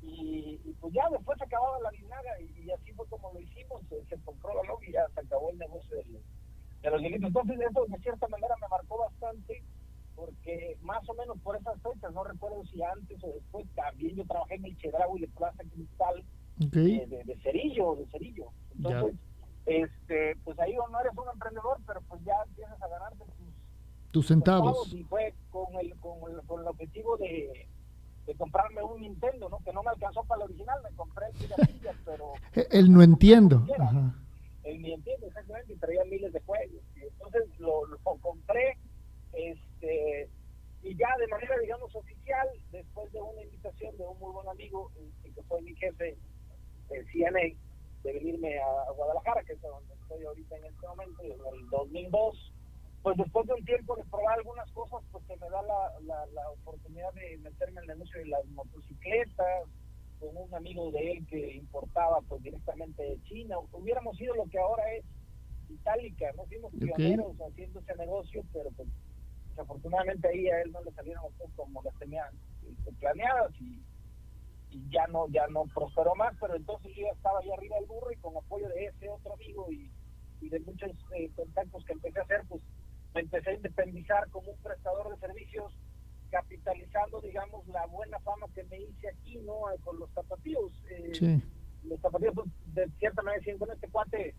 y, 0.00 0.58
pues 0.80 0.94
ya 0.94 1.08
después 1.10 1.36
se 1.38 1.44
acababa 1.44 1.80
la 1.80 1.90
vinaga 1.90 2.40
y, 2.40 2.70
así 2.70 2.92
fue 2.92 3.06
como 3.08 3.32
lo 3.32 3.40
hicimos 3.40 3.82
se, 3.88 4.16
compró 4.20 4.52
el 4.52 4.58
balón 4.58 4.84
y 4.86 4.92
ya 4.92 5.06
se 5.14 5.20
acabó 5.20 5.50
el 5.50 5.58
negocio 5.58 5.96
de 5.96 6.04
los, 6.04 6.22
de 6.82 6.90
los 6.90 7.00
hielitos. 7.00 7.28
Entonces 7.28 7.58
eso 7.60 7.86
de 7.86 7.98
cierta 7.98 8.28
manera 8.28 8.54
me 8.60 8.68
marcó 8.68 8.98
bastante 8.98 9.64
porque 10.14 10.76
más 10.82 11.08
o 11.08 11.14
menos 11.14 11.38
por 11.40 11.56
esas 11.56 11.80
fechas, 11.80 12.12
no 12.12 12.24
recuerdo 12.24 12.64
si 12.66 12.82
antes 12.82 13.22
o 13.22 13.28
después, 13.28 13.66
también 13.76 14.16
yo 14.16 14.26
trabajé 14.26 14.56
en 14.56 14.64
el 14.64 14.76
Chedraui 14.78 15.20
de 15.20 15.28
Plaza 15.28 15.62
Cristal, 15.72 16.24
de, 16.58 17.22
de, 17.24 17.36
cerillo, 17.42 17.94
de 17.96 18.06
cerillo. 18.06 18.46
Entonces, 18.76 19.14
este, 19.66 20.36
pues 20.44 20.58
ahí 20.58 20.74
no 20.74 21.00
eres 21.00 21.12
un 21.16 21.28
emprendedor, 21.32 21.78
pero 21.86 22.00
pues 22.08 22.22
ya 22.24 22.34
empiezas 22.46 22.80
a 22.82 22.88
ganarte 22.88 23.24
tus, 23.24 23.54
tus 24.10 24.26
centavos. 24.26 24.92
Y 24.92 25.04
fue 25.04 25.34
con 25.50 25.74
el, 25.80 25.94
con 25.96 26.18
el, 26.30 26.40
con 26.46 26.60
el 26.60 26.68
objetivo 26.68 27.16
de, 27.18 27.68
de 28.26 28.34
comprarme 28.34 28.82
un 28.82 29.00
Nintendo, 29.00 29.48
¿no? 29.48 29.58
Que 29.58 29.72
no 29.72 29.82
me 29.82 29.90
alcanzó 29.90 30.24
para 30.24 30.44
el 30.44 30.50
original, 30.50 30.78
me 30.82 30.96
compré 30.96 31.26
el 31.26 31.34
pero... 32.04 32.32
El 32.70 32.92
no 32.92 33.02
entiendo. 33.02 33.66
El 34.64 34.82
ni 34.82 34.92
entiendo, 34.92 35.26
exactamente, 35.26 35.72
y 35.72 35.76
traía 35.76 36.04
miles 36.04 36.32
de 36.32 36.40
juegos. 36.40 36.82
Y 36.96 37.04
entonces 37.04 37.44
lo, 37.58 37.86
lo 37.86 37.98
compré, 37.98 38.76
este 39.32 40.28
y 40.82 40.96
ya 40.96 41.08
de 41.18 41.26
manera, 41.28 41.56
digamos, 41.58 41.94
oficial, 41.94 42.48
después 42.70 43.10
de 43.12 43.20
una 43.20 43.42
invitación 43.42 43.96
de 43.96 44.04
un 44.04 44.18
muy 44.18 44.32
buen 44.32 44.48
amigo, 44.48 44.90
este, 44.96 45.32
que 45.32 45.42
fue 45.42 45.60
mi 45.62 45.74
jefe 45.74 46.16
el 46.90 47.06
CNA 47.12 47.56
de 48.02 48.12
venirme 48.12 48.58
a, 48.58 48.90
Guadalajara, 48.92 49.42
que 49.44 49.52
es 49.54 49.60
donde 49.60 49.94
estoy 49.94 50.24
ahorita 50.24 50.56
en 50.56 50.64
este 50.64 50.86
momento, 50.86 51.22
en 51.22 51.32
el 51.32 51.68
2002. 51.70 52.52
Pues 53.02 53.16
después 53.16 53.46
de 53.46 53.54
un 53.54 53.64
tiempo 53.64 53.96
de 53.96 54.04
probar 54.04 54.38
algunas 54.38 54.70
cosas, 54.72 55.00
pues 55.12 55.24
se 55.26 55.36
me 55.36 55.48
da 55.48 55.62
la, 55.62 56.26
la, 56.34 56.50
oportunidad 56.50 57.12
de 57.14 57.38
meterme 57.38 57.80
en 57.80 57.90
el 57.90 57.98
negocio 57.98 58.20
de 58.20 58.26
las 58.26 58.44
motocicletas, 58.46 59.68
con 60.18 60.36
un 60.36 60.52
amigo 60.54 60.90
de 60.90 61.12
él 61.12 61.26
que 61.28 61.54
importaba 61.54 62.20
pues 62.28 62.42
directamente 62.42 63.02
de 63.02 63.22
China. 63.24 63.56
Hubiéramos 63.72 64.16
sido 64.16 64.34
lo 64.34 64.46
que 64.46 64.58
ahora 64.58 64.82
es 64.94 65.04
Itálica, 65.70 66.32
no 66.36 66.44
fuimos 66.46 66.72
pioneros 66.72 67.36
haciendo 67.40 67.80
ese 67.80 67.94
negocio, 67.96 68.42
pero 68.52 68.70
pues 68.70 68.88
desafortunadamente 69.50 70.28
ahí 70.28 70.48
a 70.48 70.62
él 70.62 70.72
no 70.72 70.82
le 70.82 70.92
salieron 70.92 71.24
como 71.56 71.82
las 71.82 71.94
tenían 71.98 72.28
este, 72.68 72.92
planeadas 72.92 73.52
y 73.60 73.80
y 74.70 74.88
ya 74.90 75.06
no 75.08 75.28
ya 75.28 75.46
no 75.48 75.64
prosperó 75.74 76.14
más, 76.14 76.34
pero 76.40 76.54
entonces 76.56 76.92
yo 76.94 77.02
ya 77.06 77.12
estaba 77.12 77.38
ahí 77.40 77.50
arriba 77.50 77.76
del 77.76 77.86
burro 77.86 78.12
y 78.12 78.16
con 78.16 78.36
apoyo 78.36 78.68
de 78.68 78.86
ese 78.86 79.08
otro 79.08 79.34
amigo 79.34 79.70
y, 79.72 79.90
y 80.40 80.48
de 80.48 80.60
muchos 80.60 80.90
eh, 81.16 81.30
contactos 81.34 81.84
que 81.84 81.92
empecé 81.92 82.18
a 82.18 82.22
hacer, 82.22 82.42
pues 82.48 82.62
me 83.14 83.20
empecé 83.22 83.50
a 83.50 83.54
independizar 83.54 84.28
como 84.30 84.50
un 84.50 84.58
prestador 84.58 85.08
de 85.10 85.16
servicios 85.26 85.72
capitalizando, 86.30 87.20
digamos, 87.20 87.66
la 87.68 87.86
buena 87.86 88.18
fama 88.20 88.46
que 88.54 88.62
me 88.64 88.78
hice 88.80 89.08
aquí, 89.08 89.38
¿no? 89.38 89.60
Con 89.82 89.98
los 89.98 90.10
zapatillos. 90.12 90.72
Eh, 90.90 91.12
Los 91.84 92.00
zapatillos, 92.00 92.34
pues, 92.34 92.48
de 92.74 92.86
cierta 92.98 93.22
manera, 93.22 93.38
decían, 93.40 93.58
bueno, 93.58 93.72
este 93.74 93.88
cuate, 93.88 94.34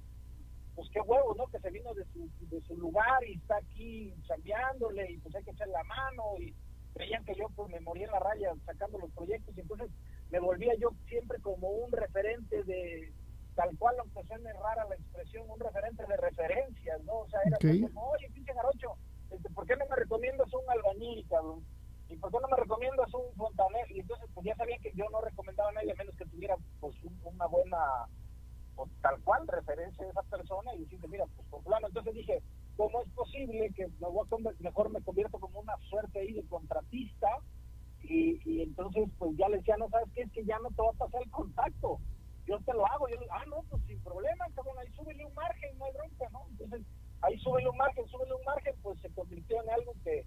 pues 0.76 0.88
qué 0.92 1.02
huevo, 1.02 1.34
¿no? 1.36 1.48
Que 1.48 1.60
se 1.60 1.72
vino 1.72 1.94
de 1.96 2.06
su, 2.14 2.30
de 2.42 2.62
su 2.62 2.78
lugar 2.78 3.24
y 3.28 3.34
está 3.34 3.58
aquí 3.58 4.14
chambeándole 4.28 5.12
y 5.12 5.18
pues 5.18 5.34
hay 5.36 5.44
que 5.44 5.52
echar 5.52 5.68
la 5.70 5.84
mano 5.84 6.24
y 6.40 6.54
veían 6.96 7.24
que 7.26 7.36
yo 7.36 7.48
pues 7.56 7.70
me 7.70 7.80
moría 7.80 8.06
en 8.06 8.12
la 8.12 8.20
raya 8.20 8.54
sacando 8.66 9.00
los 9.00 9.12
proyectos 9.12 9.58
y 9.58 9.62
entonces 9.62 9.90
me 10.30 10.40
volvía 10.40 10.74
yo 10.76 10.90
siempre 11.08 11.40
como 11.42 11.70
un 11.70 11.92
referente 11.92 12.64
de, 12.64 13.14
tal 13.56 13.76
cual 13.78 13.96
aunque 14.00 14.24
suene 14.24 14.54
rara 14.54 14.86
la 14.88 14.96
expresión, 14.96 15.50
un 15.50 15.60
referente 15.60 16.06
de 16.06 16.18
referencias, 16.18 17.02
¿no? 17.04 17.20
O 17.20 17.30
sea, 17.30 17.40
era 17.46 17.58
como, 17.58 18.10
oye, 18.12 18.30
pinche 18.34 18.54
garocho, 18.54 18.96
este, 19.32 19.50
¿por 19.50 19.66
qué 19.66 19.76
no 19.76 19.86
me 19.90 19.96
recomiendas 19.96 20.54
un 20.54 20.70
albañil, 20.70 21.28
cabrón? 21.28 21.64
¿y 22.10 22.16
por 22.18 22.32
qué 22.32 22.38
no 22.42 22.48
me 22.48 22.58
recomiendas 22.58 23.14
un 23.14 23.34
fontanero? 23.36 23.88
Y 23.90 24.00
entonces, 24.00 24.30
pues 24.34 24.46
ya 24.46 24.56
sabían 24.56 24.82
que 24.82 24.92
yo 24.96 25.06
no 25.12 25.22
recomendaba 25.22 25.70
a 25.70 25.74
nadie, 25.74 25.92
a 25.92 25.96
menos 25.96 26.16
que 26.16 26.26
tuviera 26.26 26.56
pues 26.80 26.96
una 27.24 27.46
buena, 27.46 27.78
pues, 28.76 28.90
tal 29.02 29.22
cual, 29.22 29.48
referencia 29.48 30.04
de 30.04 30.12
esa 30.12 30.24
persona 30.24 30.74
y 30.74 30.80
decirte, 30.80 31.08
mira, 31.08 31.26
pues 31.36 31.48
por 31.50 31.64
plano. 31.64 31.88
Entonces 31.88 32.14
dije, 32.16 32.42
¿cómo 32.76 33.02
es 33.02 33.10
posible 33.14 33.72
que 33.76 33.88
me 33.88 34.08
voy 34.08 34.28
a, 34.32 34.64
mejor 34.64 34.90
me 34.90 35.02
convierto 35.02 35.40
como 35.40 35.60
una 35.60 35.78
suerte 35.90 36.20
ahí 36.20 36.34
de 36.34 36.48
contratista? 36.48 37.30
Y, 38.10 38.42
y 38.44 38.62
entonces, 38.64 39.08
pues 39.20 39.38
ya 39.38 39.48
le 39.50 39.58
decía, 39.58 39.78
no 39.78 39.88
sabes 39.90 40.10
qué, 40.16 40.24
es 40.24 40.32
que 40.32 40.44
ya 40.44 40.58
no 40.60 40.70
te 40.70 40.82
va 40.82 40.90
a 40.90 41.06
pasar 41.06 41.22
el 41.24 41.30
contacto. 41.30 42.00
Yo 42.48 42.60
te 42.62 42.74
lo 42.74 42.86
hago. 42.88 43.08
Yo, 43.08 43.18
ah, 43.32 43.44
no, 43.48 43.64
pues 43.70 43.84
sin 43.86 44.02
problema, 44.02 44.46
cabrón, 44.56 44.76
ahí 44.80 44.92
súbele 44.94 45.24
un 45.26 45.34
margen, 45.36 45.78
no 45.78 45.86
hay 45.86 45.94
bronca, 45.94 46.28
¿no? 46.32 46.42
Entonces, 46.50 46.82
ahí 47.22 47.38
súbele 47.40 47.70
un 47.70 47.78
margen, 47.78 48.08
súbele 48.08 48.34
un 48.34 48.44
margen, 48.44 48.74
pues 48.82 49.00
se 49.02 49.10
convirtió 49.12 49.62
en 49.62 49.70
algo 49.70 49.94
que 50.04 50.26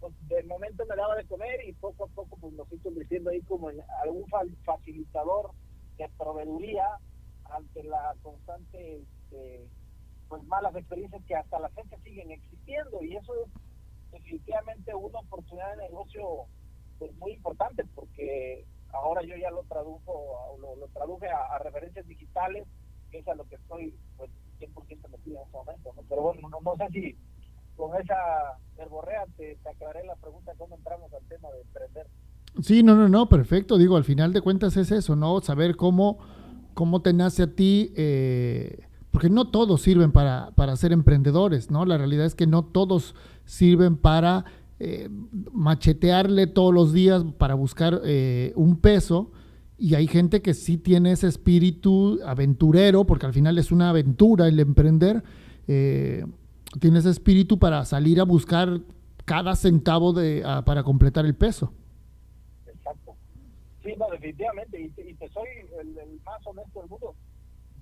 pues, 0.00 0.14
de 0.28 0.42
momento 0.44 0.84
me 0.86 0.94
daba 0.94 1.16
de 1.16 1.26
comer 1.26 1.60
y 1.66 1.72
poco 1.74 2.04
a 2.04 2.08
poco 2.08 2.36
pues 2.36 2.52
nos 2.54 2.68
fui 2.68 2.78
convirtiendo 2.78 3.30
ahí 3.30 3.40
como 3.42 3.70
en 3.70 3.80
algún 4.04 4.24
facilitador 4.64 5.50
de 5.96 6.08
proveeduría 6.16 6.86
ante 7.50 7.82
la 7.82 8.14
constante 8.22 8.98
este, 8.98 9.68
pues 10.28 10.44
malas 10.44 10.76
experiencias 10.76 11.24
que 11.26 11.34
hasta 11.34 11.58
la 11.58 11.68
fecha 11.70 11.96
siguen 12.04 12.30
existiendo 12.30 13.02
y 13.02 13.16
eso 13.16 13.32
es 13.42 13.50
definitivamente 14.12 14.94
una 14.94 15.18
oportunidad 15.20 15.76
de 15.76 15.84
negocio 15.84 16.46
pues 16.98 17.14
muy 17.16 17.32
importante 17.32 17.84
porque 17.94 18.64
ahora 18.92 19.22
yo 19.22 19.36
ya 19.36 19.50
lo 19.50 19.62
tradujo 19.64 20.56
lo, 20.60 20.76
lo 20.76 20.88
traduje 20.88 21.28
a, 21.28 21.58
referencias 21.58 22.06
digitales 22.06 22.66
que 23.10 23.18
es 23.18 23.28
a 23.28 23.34
lo 23.34 23.44
que 23.48 23.56
estoy 23.56 23.94
pues 24.16 24.30
100% 24.60 25.08
metido 25.10 25.36
en 25.36 25.42
este 25.44 25.56
momento 25.56 25.94
pero 26.08 26.22
bueno 26.22 26.48
no, 26.48 26.60
no 26.60 26.76
sé 26.76 26.88
si 26.92 27.16
con 27.78 27.94
esa 27.98 28.58
verborrea 28.76 29.24
te, 29.36 29.56
te 29.62 29.68
aclaré 29.70 30.04
la 30.04 30.16
pregunta 30.16 30.52
cómo 30.58 30.74
entramos 30.74 31.12
al 31.14 31.24
tema 31.28 31.48
de 31.52 31.60
emprender. 31.60 32.06
Sí, 32.60 32.82
no, 32.82 32.96
no, 32.96 33.08
no, 33.08 33.28
perfecto. 33.28 33.78
Digo, 33.78 33.96
al 33.96 34.04
final 34.04 34.32
de 34.32 34.40
cuentas 34.40 34.76
es 34.76 34.90
eso, 34.90 35.14
¿no? 35.14 35.40
Saber 35.40 35.76
cómo, 35.76 36.18
cómo 36.74 37.02
te 37.02 37.12
nace 37.12 37.44
a 37.44 37.54
ti, 37.54 37.92
eh, 37.96 38.80
porque 39.12 39.30
no 39.30 39.50
todos 39.50 39.80
sirven 39.80 40.10
para, 40.10 40.50
para 40.56 40.74
ser 40.76 40.92
emprendedores, 40.92 41.70
¿no? 41.70 41.84
La 41.84 41.98
realidad 41.98 42.26
es 42.26 42.34
que 42.34 42.48
no 42.48 42.64
todos 42.64 43.14
sirven 43.44 43.96
para 43.96 44.44
eh, 44.80 45.08
machetearle 45.52 46.46
todos 46.46 46.72
los 46.72 46.92
días 46.92 47.24
para 47.36 47.54
buscar 47.54 48.00
eh, 48.04 48.52
un 48.54 48.80
peso. 48.80 49.32
Y 49.76 49.94
hay 49.94 50.06
gente 50.06 50.42
que 50.42 50.54
sí 50.54 50.76
tiene 50.78 51.12
ese 51.12 51.28
espíritu 51.28 52.20
aventurero, 52.24 53.04
porque 53.04 53.26
al 53.26 53.32
final 53.32 53.58
es 53.58 53.70
una 53.72 53.90
aventura 53.90 54.48
el 54.48 54.58
emprender. 54.60 55.22
Eh, 55.66 56.24
tiene 56.80 56.98
ese 56.98 57.10
espíritu 57.10 57.58
para 57.58 57.84
salir 57.84 58.20
a 58.20 58.24
buscar 58.24 58.80
cada 59.24 59.54
centavo 59.56 60.12
de, 60.12 60.42
para 60.64 60.82
completar 60.82 61.26
el 61.26 61.34
peso. 61.34 61.72
Exacto. 62.66 63.16
Sí, 63.82 63.92
no, 63.98 64.08
definitivamente. 64.10 64.80
Y 64.80 64.88
te, 64.90 65.28
soy 65.28 65.48
el, 65.80 66.20
más 66.24 66.44
honesto 66.46 66.80
del 66.80 66.88
mundo. 66.90 67.14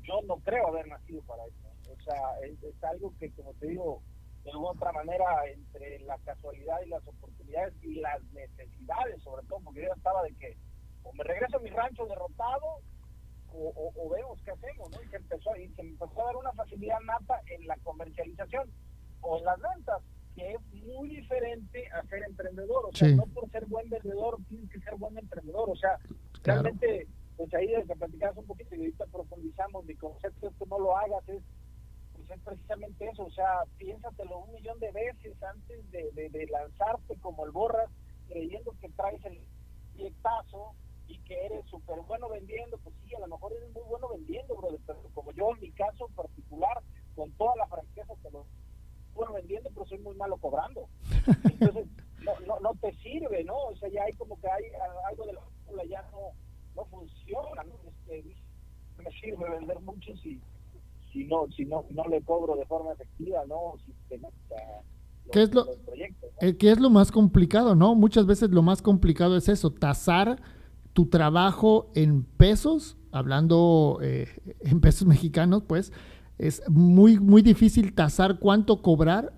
Yo 0.03 0.21
no 0.27 0.37
creo 0.37 0.69
haber 0.69 0.87
nacido 0.89 1.21
para 1.23 1.45
eso. 1.45 1.67
O 1.99 2.03
sea, 2.03 2.17
es, 2.45 2.85
algo 2.85 3.13
que, 3.19 3.31
como 3.33 3.53
te 3.55 3.69
digo, 3.69 4.03
de 4.47 4.53
alguna 4.53 4.71
otra 4.71 4.93
manera, 4.93 5.25
entre 5.53 5.99
la 6.01 6.17
casualidad 6.19 6.77
y 6.87 6.89
las 6.89 7.05
oportunidades 7.05 7.75
y 7.83 7.97
las 7.97 8.23
necesidades, 8.33 9.21
sobre 9.25 9.45
todo, 9.49 9.59
porque 9.65 9.83
yo 9.83 9.93
estaba 9.93 10.23
de 10.23 10.35
que 10.37 10.57
o 11.03 11.13
me 11.15 11.25
regreso 11.25 11.57
a 11.57 11.61
mi 11.61 11.71
rancho 11.71 12.07
derrotado 12.07 12.81
o, 13.53 14.11
vemos 14.11 14.41
qué 14.45 14.53
hacemos, 14.53 14.91
¿no? 14.91 15.03
Y 15.03 15.09
se 15.09 15.17
empezó, 15.17 15.57
y 15.57 15.69
se 15.71 15.81
empezó 15.81 16.23
a 16.23 16.27
dar 16.27 16.37
una 16.37 16.53
facilidad 16.53 17.01
nata 17.01 17.41
en 17.47 17.67
la 17.67 17.77
comercialización 17.79 18.71
o 19.23 19.39
en 19.39 19.45
las 19.45 19.59
ventas, 19.61 20.03
que 20.37 20.53
es 20.53 20.61
muy 20.85 21.09
diferente 21.09 21.89
a 21.89 22.03
ser 22.07 22.23
emprendedor. 22.23 22.87
O 22.87 22.93
sea, 22.93 23.09
no 23.09 23.25
por 23.27 23.51
ser 23.51 23.65
buen 23.67 23.89
vendedor 23.89 24.37
tienes 24.49 24.71
que 24.71 24.79
ser 24.81 24.95
buen 24.97 25.17
emprendedor. 25.17 25.71
O 25.71 25.77
sea, 25.77 25.99
realmente, 26.45 27.09
pues 27.37 27.53
ahí 27.55 27.69
desde 27.69 27.87
que 27.87 27.97
platicabas 27.97 28.37
un 28.37 28.47
poquito 28.47 28.75
y 28.75 28.79
ahorita 28.79 29.07
profundizamos, 29.07 29.85
mi 29.87 29.95
concepto 29.97 30.49
es 30.49 30.55
que 30.57 30.67
no 30.67 30.79
lo 30.79 30.97
hagas, 30.97 31.27
es 31.29 31.43
pues 32.27 32.39
es 32.39 32.45
precisamente 32.45 33.09
eso, 33.09 33.25
o 33.25 33.31
sea, 33.31 33.65
piénsatelo 33.79 34.39
un 34.39 34.53
millón 34.53 34.79
de 34.81 34.91
veces 34.93 35.43
antes 35.43 35.91
de, 35.91 36.11
de, 36.13 36.29
de 36.31 36.47
lanzarte 36.47 37.17
como 37.21 37.45
el 37.45 37.53
borras, 37.53 37.91
creyendo 38.29 38.73
que 38.81 38.89
traes 38.91 39.25
el 39.25 39.41
proyectazo 39.95 40.75
y 41.09 41.19
que 41.19 41.47
eres 41.47 41.65
súper 41.67 42.01
bueno 42.01 42.29
vendiendo, 42.29 42.79
pues 42.79 42.95
sí, 43.05 43.15
a 43.15 43.21
lo 43.21 43.29
mejor 43.29 43.53
eres 43.53 43.71
muy 43.73 43.83
bueno 43.85 44.09
vendiendo, 44.09 44.57
brother, 44.57 44.81
pero 44.87 45.03
como 45.15 45.33
yo 45.33 45.51
en 45.55 45.61
mi 45.61 45.71
caso 45.73 46.09
particular, 46.17 46.83
con 47.15 47.31
toda 47.33 47.55
la 47.57 47.67
franqueza 47.67 48.15
que 48.23 48.31
lo 48.31 48.47
bueno 49.15 49.33
vendiendo, 49.33 49.71
pero 49.73 49.87
soy 49.87 49.99
muy 49.99 50.17
malo 50.17 50.37
cobrando. 50.39 50.89
Entonces, 51.45 51.87
no, 52.23 52.39
no, 52.41 52.61
no 52.61 52.75
te 52.81 52.93
sirve, 52.97 53.45
¿no? 53.45 53.57
O 53.57 53.77
sea, 53.77 53.89
ya 53.89 54.03
hay 54.03 54.13
como 54.15 54.39
que 54.41 54.51
hay 54.51 54.65
algo 55.09 55.27
de 55.27 55.33
la 55.33 55.85
ya 55.85 56.03
no, 56.11 56.33
no 56.75 56.85
funciona, 56.87 57.63
¿no? 57.63 57.75
Este, 57.89 58.25
me 58.99 59.11
sirve 59.21 59.51
vender 59.51 59.79
mucho 59.81 60.17
si, 60.17 60.41
si 61.17 61.25
no 61.25 61.47
si 61.57 61.65
no 61.65 61.85
no 61.91 62.05
le 62.05 62.21
cobro 62.23 62.57
de 62.57 62.67
forma 62.67 62.93
efectiva, 62.93 63.45
¿no? 63.49 63.75
Sistemática. 63.85 64.57
¿Qué 65.33 65.43
es, 65.43 65.53
lo, 65.53 65.67
eh, 66.41 66.57
¿Qué 66.57 66.71
es 66.71 66.79
lo 66.79 66.89
más 66.89 67.11
complicado, 67.11 67.75
no? 67.75 67.97
Muchas 67.97 68.27
veces 68.27 68.51
lo 68.51 68.63
más 68.63 68.81
complicado 68.81 69.37
es 69.37 69.49
eso, 69.49 69.73
tasar 69.73 70.41
tu 70.93 71.07
trabajo 71.07 71.91
en 71.95 72.23
pesos, 72.23 72.97
hablando 73.11 73.99
eh, 74.03 74.29
en 74.61 74.81
pesos 74.81 75.09
mexicanos, 75.09 75.65
pues 75.67 75.93
es 76.39 76.63
muy, 76.69 77.19
muy 77.19 77.43
difícil 77.43 77.95
tasar 77.95 78.39
cuánto 78.39 78.83
cobrar 78.83 79.33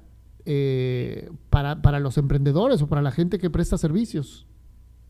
eh, 0.45 1.31
para, 1.49 1.81
para 1.81 2.01
los 2.01 2.19
emprendedores 2.19 2.83
o 2.83 2.89
para 2.89 3.03
la 3.03 3.13
gente 3.13 3.39
que 3.39 3.49
presta 3.49 3.79
servicios. 3.79 4.47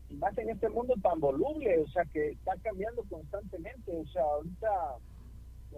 Y 0.09 0.15
más 0.15 0.37
en 0.37 0.49
este 0.49 0.69
mundo 0.69 0.93
tan 1.01 1.19
voluble, 1.19 1.79
o 1.79 1.87
sea, 1.89 2.03
que 2.05 2.31
está 2.31 2.55
cambiando 2.63 3.03
constantemente. 3.09 3.91
O 3.95 4.07
sea, 4.07 4.23
ahorita, 4.23 4.67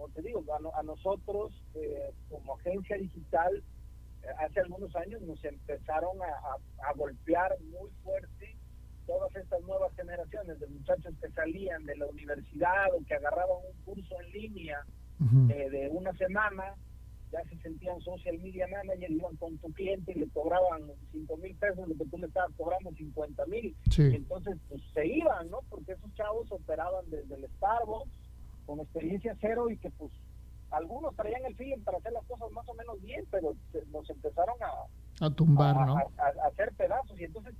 como 0.02 0.14
te 0.14 0.22
digo, 0.22 0.44
a, 0.74 0.82
nosotros 0.82 1.52
eh, 1.74 2.10
como 2.28 2.56
agencia 2.56 2.96
digital, 2.96 3.62
hace 4.38 4.60
algunos 4.60 4.94
años 4.96 5.22
nos 5.22 5.44
empezaron 5.44 6.20
a, 6.22 6.88
a 6.88 6.92
golpear 6.94 7.56
muy 7.70 7.88
fuerte 8.02 8.56
todas 9.06 9.34
estas 9.36 9.62
nuevas 9.62 9.94
generaciones 9.94 10.58
de 10.58 10.66
muchachos 10.66 11.14
que 11.20 11.30
salían 11.30 11.84
de 11.84 11.96
la 11.96 12.06
universidad 12.06 12.92
o 12.94 13.04
que 13.06 13.14
agarraban 13.14 13.58
un 13.58 13.84
curso 13.84 14.20
en 14.20 14.32
línea 14.32 14.84
eh, 15.50 15.70
de 15.70 15.88
una 15.90 16.12
semana, 16.14 16.74
ya 17.30 17.44
se 17.44 17.56
sentían 17.58 18.00
social 18.00 18.38
media 18.40 18.66
manager, 18.66 19.08
iban 19.08 19.36
con 19.36 19.56
tu 19.58 19.72
cliente 19.72 20.12
y 20.12 20.18
le 20.18 20.28
cobraban 20.30 20.82
5 21.12 21.36
mil 21.36 21.54
pesos, 21.56 21.88
lo 21.88 21.94
que 21.94 22.10
tú 22.10 22.18
le 22.18 22.26
estabas 22.26 22.50
cobrando 22.56 22.90
50 22.92 23.46
mil. 23.46 23.76
Entonces, 23.96 24.56
pues 24.68 24.82
se 24.92 25.06
iban, 25.06 25.48
¿no? 25.48 25.60
Porque 25.70 25.92
esos 25.92 26.12
chavos 26.14 26.50
operaban 26.50 27.08
desde 27.08 27.36
el 27.36 27.48
Starbucks 27.56 28.21
con 28.72 28.80
experiencia 28.80 29.36
cero 29.38 29.68
y 29.68 29.76
que 29.76 29.90
pues 29.90 30.10
algunos 30.70 31.14
traían 31.14 31.44
el 31.44 31.54
feeling 31.56 31.84
para 31.84 31.98
hacer 31.98 32.12
las 32.12 32.24
cosas 32.24 32.50
más 32.52 32.66
o 32.66 32.72
menos 32.72 33.02
bien, 33.02 33.26
pero 33.30 33.54
nos 33.92 34.08
empezaron 34.08 34.56
a, 34.62 35.26
a 35.26 35.30
tumbar, 35.30 35.76
¿no? 35.86 35.98
a 35.98 36.48
hacer 36.48 36.72
pedazos. 36.78 37.20
Y 37.20 37.24
entonces 37.24 37.54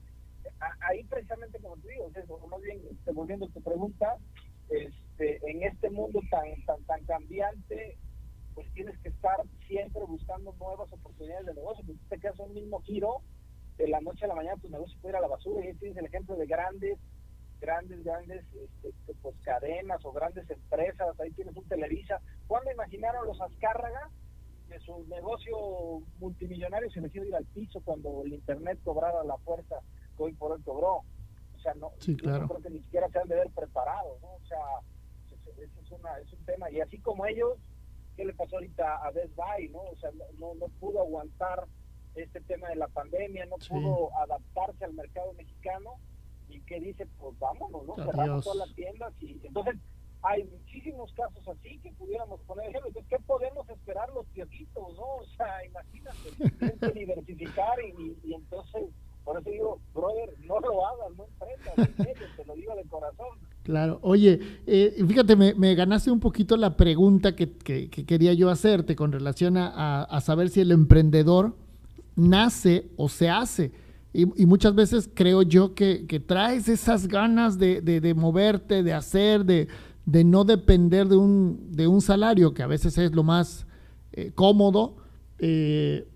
ahí 0.81 1.05
precisamente 1.05 1.59
como 1.61 1.77
te 1.77 1.91
digo, 1.91 2.11
más 2.49 2.63
bien 2.63 2.81
devolviendo 3.05 3.47
tu 3.49 3.61
pregunta, 3.61 4.17
este, 4.71 5.39
en 5.51 5.63
este 5.65 5.91
mundo 5.91 6.21
tan, 6.31 6.47
tan, 6.65 6.83
tan 6.85 7.05
cambiante, 7.05 7.99
pues 8.55 8.73
tienes 8.73 8.99
que 9.01 9.11
estar 9.11 9.37
siempre 9.67 10.03
buscando 10.07 10.55
nuevas 10.59 10.91
oportunidades 10.95 11.45
de 11.45 11.55
negocio, 11.55 11.85
porque 11.87 12.01
te 12.09 12.19
quedas 12.21 12.39
un 12.39 12.55
mismo 12.55 12.81
giro, 12.81 13.21
de 13.77 13.89
la 13.89 14.01
noche 14.01 14.25
a 14.25 14.29
la 14.29 14.35
mañana 14.35 14.61
tu 14.63 14.71
negocio 14.71 14.97
puede 15.03 15.13
ir 15.13 15.17
a 15.17 15.21
la 15.21 15.29
basura, 15.29 15.63
y 15.63 15.69
ahí 15.69 15.75
tienes 15.75 15.99
el 15.99 16.07
ejemplo 16.07 16.37
de 16.37 16.47
grandes, 16.47 16.99
grandes, 17.63 18.05
grandes 18.05 18.45
este, 18.83 19.15
pues, 19.23 19.35
cadenas 19.43 20.05
o 20.05 20.13
grandes 20.13 20.51
empresas, 20.51 21.19
ahí 21.21 21.31
tienes 21.31 21.57
un 21.57 21.65
Televisa. 21.65 22.21
¿Cuándo 22.47 22.71
imaginaron 22.71 23.27
los 23.27 23.41
Azcárraga 23.41 24.11
que 24.69 24.79
su 24.81 25.07
negocio 25.09 26.03
multimillonario 26.19 26.91
se 26.91 26.99
iba 26.99 27.09
a 27.09 27.27
ir 27.27 27.35
al 27.37 27.47
piso 27.47 27.81
cuando 27.85 28.23
el 28.25 28.35
Internet 28.35 28.79
cobraba 28.85 29.25
la 29.25 29.37
fuerza 29.39 29.77
hoy 30.23 30.33
por 30.35 30.53
hoy 30.53 30.63
cobró. 30.63 31.03
O 31.55 31.59
sea, 31.63 31.75
no, 31.75 31.93
creo 32.01 32.63
que 32.63 32.71
ni 32.71 32.81
siquiera 32.81 33.09
se 33.09 33.19
han 33.19 33.29
de 33.29 33.37
ver 33.37 33.51
preparados, 33.51 34.21
¿no? 34.21 34.35
O 34.35 34.45
sea, 34.47 34.59
ese 35.59 35.81
es, 35.81 35.91
una, 35.91 36.19
es 36.19 36.33
un 36.33 36.45
tema. 36.45 36.71
Y 36.71 36.81
así 36.81 36.99
como 36.99 37.27
ellos, 37.27 37.59
¿qué 38.17 38.25
le 38.25 38.35
pasó 38.35 38.57
ahorita 38.57 38.97
a 38.97 39.11
Best 39.13 39.35
Buy, 39.37 39.69
no? 39.69 39.81
O 39.81 39.97
sea, 39.97 40.11
no, 40.39 40.55
no 40.55 40.67
pudo 40.81 41.01
aguantar 41.01 41.67
este 42.15 42.41
tema 42.43 42.69
de 42.69 42.77
la 42.77 42.89
pandemia, 42.89 43.47
no 43.47 43.57
pudo 43.57 44.17
adaptarse 44.19 44.85
al 44.85 44.95
mercado 44.95 45.33
mexicano 45.35 45.99
y 46.53 46.61
que 46.61 46.81
dice, 46.81 47.07
pues 47.19 47.39
vámonos, 47.39 47.87
¿no? 47.87 47.95
Cerramos 47.97 48.45
todas 48.45 48.69
las 48.69 48.77
tiendas 48.77 49.13
y 49.21 49.41
entonces 49.45 49.77
hay 50.23 50.45
muchísimos 50.45 51.13
casos 51.15 51.49
así 51.49 51.79
que 51.79 51.91
pudiéramos 51.93 52.41
poner 52.43 52.69
ejemplo. 52.69 52.89
Entonces, 52.89 53.11
¿qué 53.11 53.25
podemos 53.25 53.69
esperar 53.69 54.09
los 54.13 54.27
piojitos, 54.27 54.95
no? 54.97 55.17
O 55.17 55.27
sea, 55.37 55.65
imagínate, 55.67 56.95
diversificar 56.95 57.77
y, 57.99 58.17
y 58.23 58.35
entonces 58.35 58.91
por 59.25 59.41
eso 59.41 59.51
digo, 59.51 59.81
brother, 59.95 60.35
no 60.47 60.59
lo 60.61 60.87
hagas, 60.87 61.17
no 61.17 61.25
emprendas, 61.25 62.37
te 62.37 62.45
lo 62.45 62.55
digo 62.55 62.75
de 62.75 62.85
corazón. 62.85 63.39
Claro, 63.63 64.01
oye, 64.03 64.41
eh, 64.67 65.05
fíjate, 65.07 65.37
me, 65.37 65.75
ganaste 65.75 66.11
un 66.11 66.19
poquito 66.19 66.57
la 66.57 66.77
pregunta 66.77 67.37
que, 67.37 67.57
quería 67.57 68.33
yo 68.33 68.51
hacerte 68.51 68.97
con 68.97 69.13
relación 69.13 69.57
a, 69.57 70.21
saber 70.21 70.49
si 70.49 70.61
el 70.61 70.73
emprendedor 70.73 71.55
nace 72.17 72.91
o 72.97 73.09
se 73.09 73.29
hace. 73.29 73.71
Y, 74.15 74.27
muchas 74.45 74.75
veces 74.75 75.09
creo 75.13 75.43
yo 75.43 75.75
que, 75.75 76.23
traes 76.27 76.69
esas 76.69 77.09
ganas 77.09 77.59
de, 77.59 78.15
moverte, 78.17 78.83
de 78.83 78.93
hacer, 78.93 79.45
de, 79.45 79.69
no 80.25 80.45
depender 80.45 81.09
de 81.09 81.17
un, 81.17 81.69
de 81.71 81.87
un 81.87 82.03
salario, 82.03 82.53
que 82.53 82.63
a 82.63 82.67
veces 82.67 82.99
es 82.99 83.13
lo 83.13 83.23
más 83.23 83.67
eh, 84.13 84.31
cómodo. 84.35 84.97
Eh, 85.39 86.07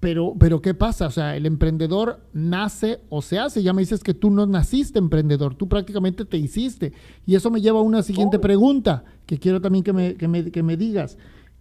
pero, 0.00 0.34
pero 0.38 0.60
¿qué 0.60 0.74
pasa? 0.74 1.06
O 1.06 1.10
sea, 1.10 1.36
el 1.36 1.46
emprendedor 1.46 2.20
nace 2.32 3.00
o 3.08 3.22
se 3.22 3.38
hace. 3.38 3.62
Ya 3.62 3.72
me 3.72 3.80
dices 3.80 4.02
que 4.02 4.12
tú 4.12 4.30
no 4.30 4.44
naciste 4.46 4.98
emprendedor, 4.98 5.54
tú 5.54 5.68
prácticamente 5.68 6.24
te 6.24 6.36
hiciste. 6.36 6.92
Y 7.24 7.36
eso 7.36 7.50
me 7.50 7.60
lleva 7.60 7.78
a 7.78 7.82
una 7.82 8.02
siguiente 8.02 8.38
pregunta 8.38 9.04
que 9.24 9.38
quiero 9.38 9.60
también 9.60 9.84
que 9.84 9.92
me, 9.92 10.14
que 10.16 10.28
me, 10.28 10.50
que 10.50 10.62
me 10.62 10.76
digas. 10.76 11.16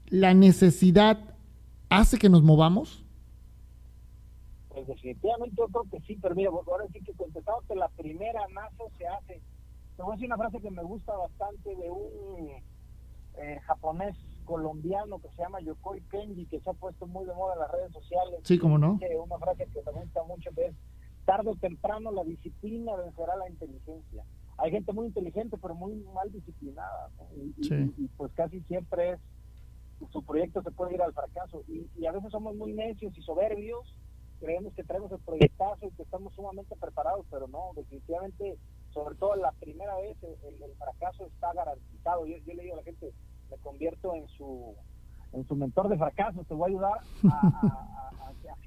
¿La 0.09 0.33
necesidad 0.33 1.19
hace 1.89 2.17
que 2.17 2.27
nos 2.27 2.43
movamos? 2.43 3.02
Pues 4.85 4.97
definitivamente 4.97 5.55
yo 5.57 5.67
creo 5.67 5.83
que 5.89 5.99
sí, 6.01 6.17
pero 6.21 6.35
mira, 6.35 6.49
ahora 6.49 6.85
sí 6.91 6.99
que 7.01 7.13
contestándote 7.13 7.75
la 7.75 7.87
primera 7.89 8.41
nazo 8.53 8.89
se 8.97 9.07
hace. 9.07 9.41
Te 9.95 10.03
voy 10.03 10.11
a 10.11 10.15
decir 10.15 10.27
una 10.27 10.37
frase 10.37 10.59
que 10.59 10.71
me 10.71 10.83
gusta 10.83 11.15
bastante 11.15 11.69
de 11.69 11.89
un 11.89 12.49
eh, 13.37 13.59
japonés 13.65 14.17
colombiano 14.43 15.19
que 15.19 15.29
se 15.29 15.41
llama 15.41 15.61
Yokoi 15.61 16.01
Kenji, 16.09 16.47
que 16.47 16.59
se 16.59 16.69
ha 16.69 16.73
puesto 16.73 17.07
muy 17.07 17.25
de 17.25 17.33
moda 17.33 17.53
en 17.53 17.59
las 17.61 17.71
redes 17.71 17.93
sociales. 17.93 18.41
Sí, 18.43 18.59
como 18.59 18.77
no. 18.77 18.99
Una 19.23 19.37
frase 19.37 19.67
que 19.67 19.81
me 19.85 20.01
gusta 20.01 20.23
mucho 20.23 20.51
que 20.53 20.65
es, 20.65 20.75
tarde 21.23 21.49
o 21.51 21.55
temprano 21.55 22.11
la 22.11 22.25
disciplina 22.25 22.93
vencerá 22.97 23.37
la 23.37 23.49
inteligencia. 23.49 24.25
Hay 24.57 24.71
gente 24.71 24.91
muy 24.91 25.07
inteligente, 25.07 25.57
pero 25.61 25.75
muy 25.75 25.95
mal 26.13 26.29
disciplinada. 26.29 27.09
y, 27.57 28.07
pues 28.17 28.33
casi 28.33 28.59
siempre 28.61 29.11
es, 29.11 29.19
su 30.11 30.21
proyecto 30.23 30.61
se 30.61 30.71
puede 30.71 30.95
ir 30.95 31.01
al 31.01 31.13
fracaso. 31.13 31.63
Y, 31.69 31.87
y 31.97 32.05
a 32.05 32.11
veces 32.11 32.31
somos 32.31 32.53
muy 32.57 32.73
necios 32.73 33.17
y 33.17 33.21
soberbios 33.21 33.95
creemos 34.43 34.73
que 34.73 34.83
traemos 34.83 35.09
el 35.13 35.19
proyectazo 35.19 35.87
y 35.87 35.91
que 35.91 36.03
estamos 36.03 36.33
sumamente 36.33 36.75
preparados, 36.75 37.25
pero 37.31 37.47
no, 37.47 37.71
definitivamente, 37.77 38.57
sobre 38.93 39.15
todo 39.15 39.35
la 39.35 39.53
primera 39.53 39.95
vez, 39.95 40.17
el, 40.21 40.75
fracaso 40.77 41.25
está 41.27 41.53
garantizado. 41.53 42.25
Yo, 42.25 42.35
le 42.45 42.63
digo 42.63 42.73
a 42.73 42.77
la 42.77 42.83
gente, 42.83 43.13
me 43.49 43.57
convierto 43.57 44.13
en 44.15 44.27
su 44.27 44.75
en 45.31 45.47
su 45.47 45.55
mentor 45.55 45.89
de 45.89 45.97
fracaso, 45.97 46.43
te 46.43 46.53
voy 46.53 46.65
a 46.65 46.73
ayudar 46.73 46.99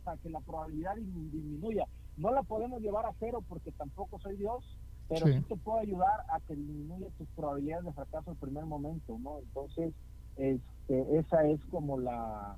a, 0.06 0.16
que 0.22 0.30
la 0.30 0.40
probabilidad 0.40 0.96
disminuya. 0.96 1.86
No 2.16 2.32
la 2.32 2.42
podemos 2.42 2.80
llevar 2.80 3.04
a 3.06 3.12
cero 3.20 3.44
porque 3.46 3.70
tampoco 3.72 4.18
soy 4.18 4.36
Dios, 4.36 4.64
pero 5.08 5.26
sí. 5.26 5.40
te 5.42 5.56
puedo 5.56 5.78
ayudar 5.78 6.24
a 6.30 6.40
que 6.40 6.56
disminuya 6.56 7.06
tus 7.18 7.28
probabilidades 7.36 7.84
de 7.84 7.92
fracaso 7.92 8.30
en 8.30 8.32
el 8.32 8.40
primer 8.40 8.64
momento, 8.64 9.16
¿no? 9.20 9.38
Entonces, 9.40 9.92
este, 10.36 11.18
esa 11.18 11.46
es 11.46 11.60
como 11.66 12.00
la, 12.00 12.56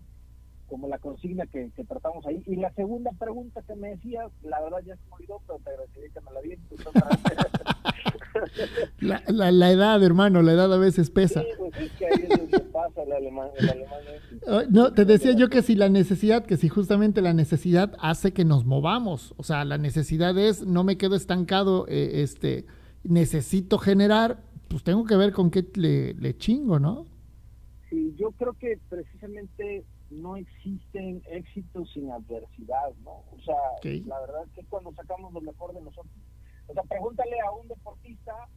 como 0.69 0.87
la 0.89 0.99
consigna 0.99 1.47
que, 1.47 1.71
tratamos 1.89 2.25
ahí. 2.27 2.43
Y 2.47 2.57
la 2.57 2.73
segunda 2.75 3.11
pregunta 3.19 3.63
que 3.63 3.75
me 3.75 3.91
decías, 3.91 4.31
la 4.43 4.61
verdad 4.61 4.79
ya 4.87 4.97
se 4.97 5.03
me 5.09 5.15
olvidó, 5.15 5.41
pero 5.47 5.59
te 5.61 5.71
agradecería 5.71 6.11
que 6.11 6.21
me 6.21 6.33
la 6.33 6.41
di. 6.43 6.57
la, 9.07 9.23
la, 9.27 9.51
la, 9.51 9.71
edad, 9.71 10.03
hermano, 10.03 10.43
la 10.43 10.53
edad 10.53 10.73
a 10.73 10.79
veces 10.79 11.11
pesa. 11.11 11.41
Sí, 11.41 11.49
pues 11.59 11.77
es 11.79 11.93
que 11.93 12.07
ahí 12.07 12.27
es 12.29 12.39
lo 12.39 12.49
que 12.49 12.61
pasa, 12.61 13.03
el 13.03 13.13
alemán, 13.13 13.49
el 13.59 13.69
alemán 13.71 13.99
No, 14.71 14.93
te 14.93 15.05
decía 15.05 15.33
yo 15.33 15.49
que 15.49 15.63
si 15.63 15.75
la 15.75 15.89
necesidad, 15.89 16.45
que 16.45 16.57
si 16.57 16.69
justamente 16.69 17.23
la 17.23 17.33
necesidad 17.33 17.95
hace 17.99 18.33
que 18.33 18.45
nos 18.45 18.65
movamos, 18.65 19.35
o 19.37 19.43
sea, 19.43 19.65
la 19.65 19.79
necesidad 19.79 20.37
es, 20.39 20.67
no 20.67 20.85
me 20.85 20.99
quedo 20.99 21.17
estancado, 21.17 21.87
eh, 21.89 22.23
este, 22.23 22.67
necesito 23.03 23.79
generar, 23.79 24.43
pues 24.69 24.83
tengo 24.83 25.05
que 25.05 25.17
ver 25.17 25.33
con 25.33 25.51
qué 25.51 25.67
le, 25.75 26.15
le 26.15 26.37
chingo, 26.37 26.79
¿no? 26.79 27.07
Sí, 27.89 28.15
yo 28.17 28.33
creo 28.33 28.53
que 28.53 28.79
precisamente 28.91 29.85
no 30.11 30.37
existen 30.37 31.23
éxitos 31.31 31.91
sin 31.93 32.11
adversidad, 32.11 32.95
¿no? 33.05 33.25
O 33.33 33.41
sea, 33.45 33.57
la 34.07 34.21
verdad 34.21 34.45
es 34.47 34.53
que 34.53 34.65
cuando 34.65 34.93
sacamos 34.93 35.33
lo 35.33 35.41
mejor 35.41 35.75
de 35.75 35.81
nosotros, 35.81 36.15
o 36.67 36.73
sea, 36.73 36.83
pregúntale 36.85 37.39
a 37.41 37.51
un 37.53 37.69
deportista, 37.69 38.49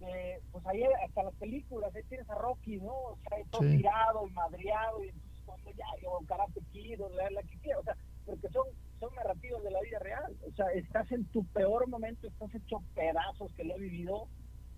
eh, 0.00 0.40
pues 0.50 0.66
ahí 0.66 0.82
hasta 1.06 1.22
las 1.22 1.34
películas, 1.34 1.94
ahí 1.94 2.02
tienes 2.08 2.28
a 2.30 2.34
Rocky, 2.34 2.78
¿no? 2.78 2.92
O 2.92 3.18
sea, 3.28 3.38
todo 3.50 3.62
tirado 3.62 4.26
y 4.26 4.30
madreado, 4.30 5.04
y 5.04 5.08
entonces 5.08 5.42
cuando 5.44 5.70
ya, 5.72 5.86
yo, 6.02 6.18
karate 6.26 6.60
quiero, 6.72 7.08
la 7.10 7.42
que 7.42 7.58
quiero, 7.58 7.80
o 7.80 7.84
sea, 7.84 7.96
porque 8.24 8.48
son, 8.48 8.66
son 8.98 9.14
narrativas 9.14 9.62
de 9.62 9.70
la 9.70 9.80
vida 9.80 9.98
real, 9.98 10.36
o 10.46 10.52
sea, 10.52 10.66
estás 10.72 11.10
en 11.12 11.24
tu 11.26 11.44
peor 11.46 11.88
momento, 11.88 12.26
estás 12.26 12.54
hecho 12.54 12.82
pedazos 12.94 13.52
que 13.54 13.64
lo 13.64 13.74
he 13.76 13.80
vivido, 13.80 14.28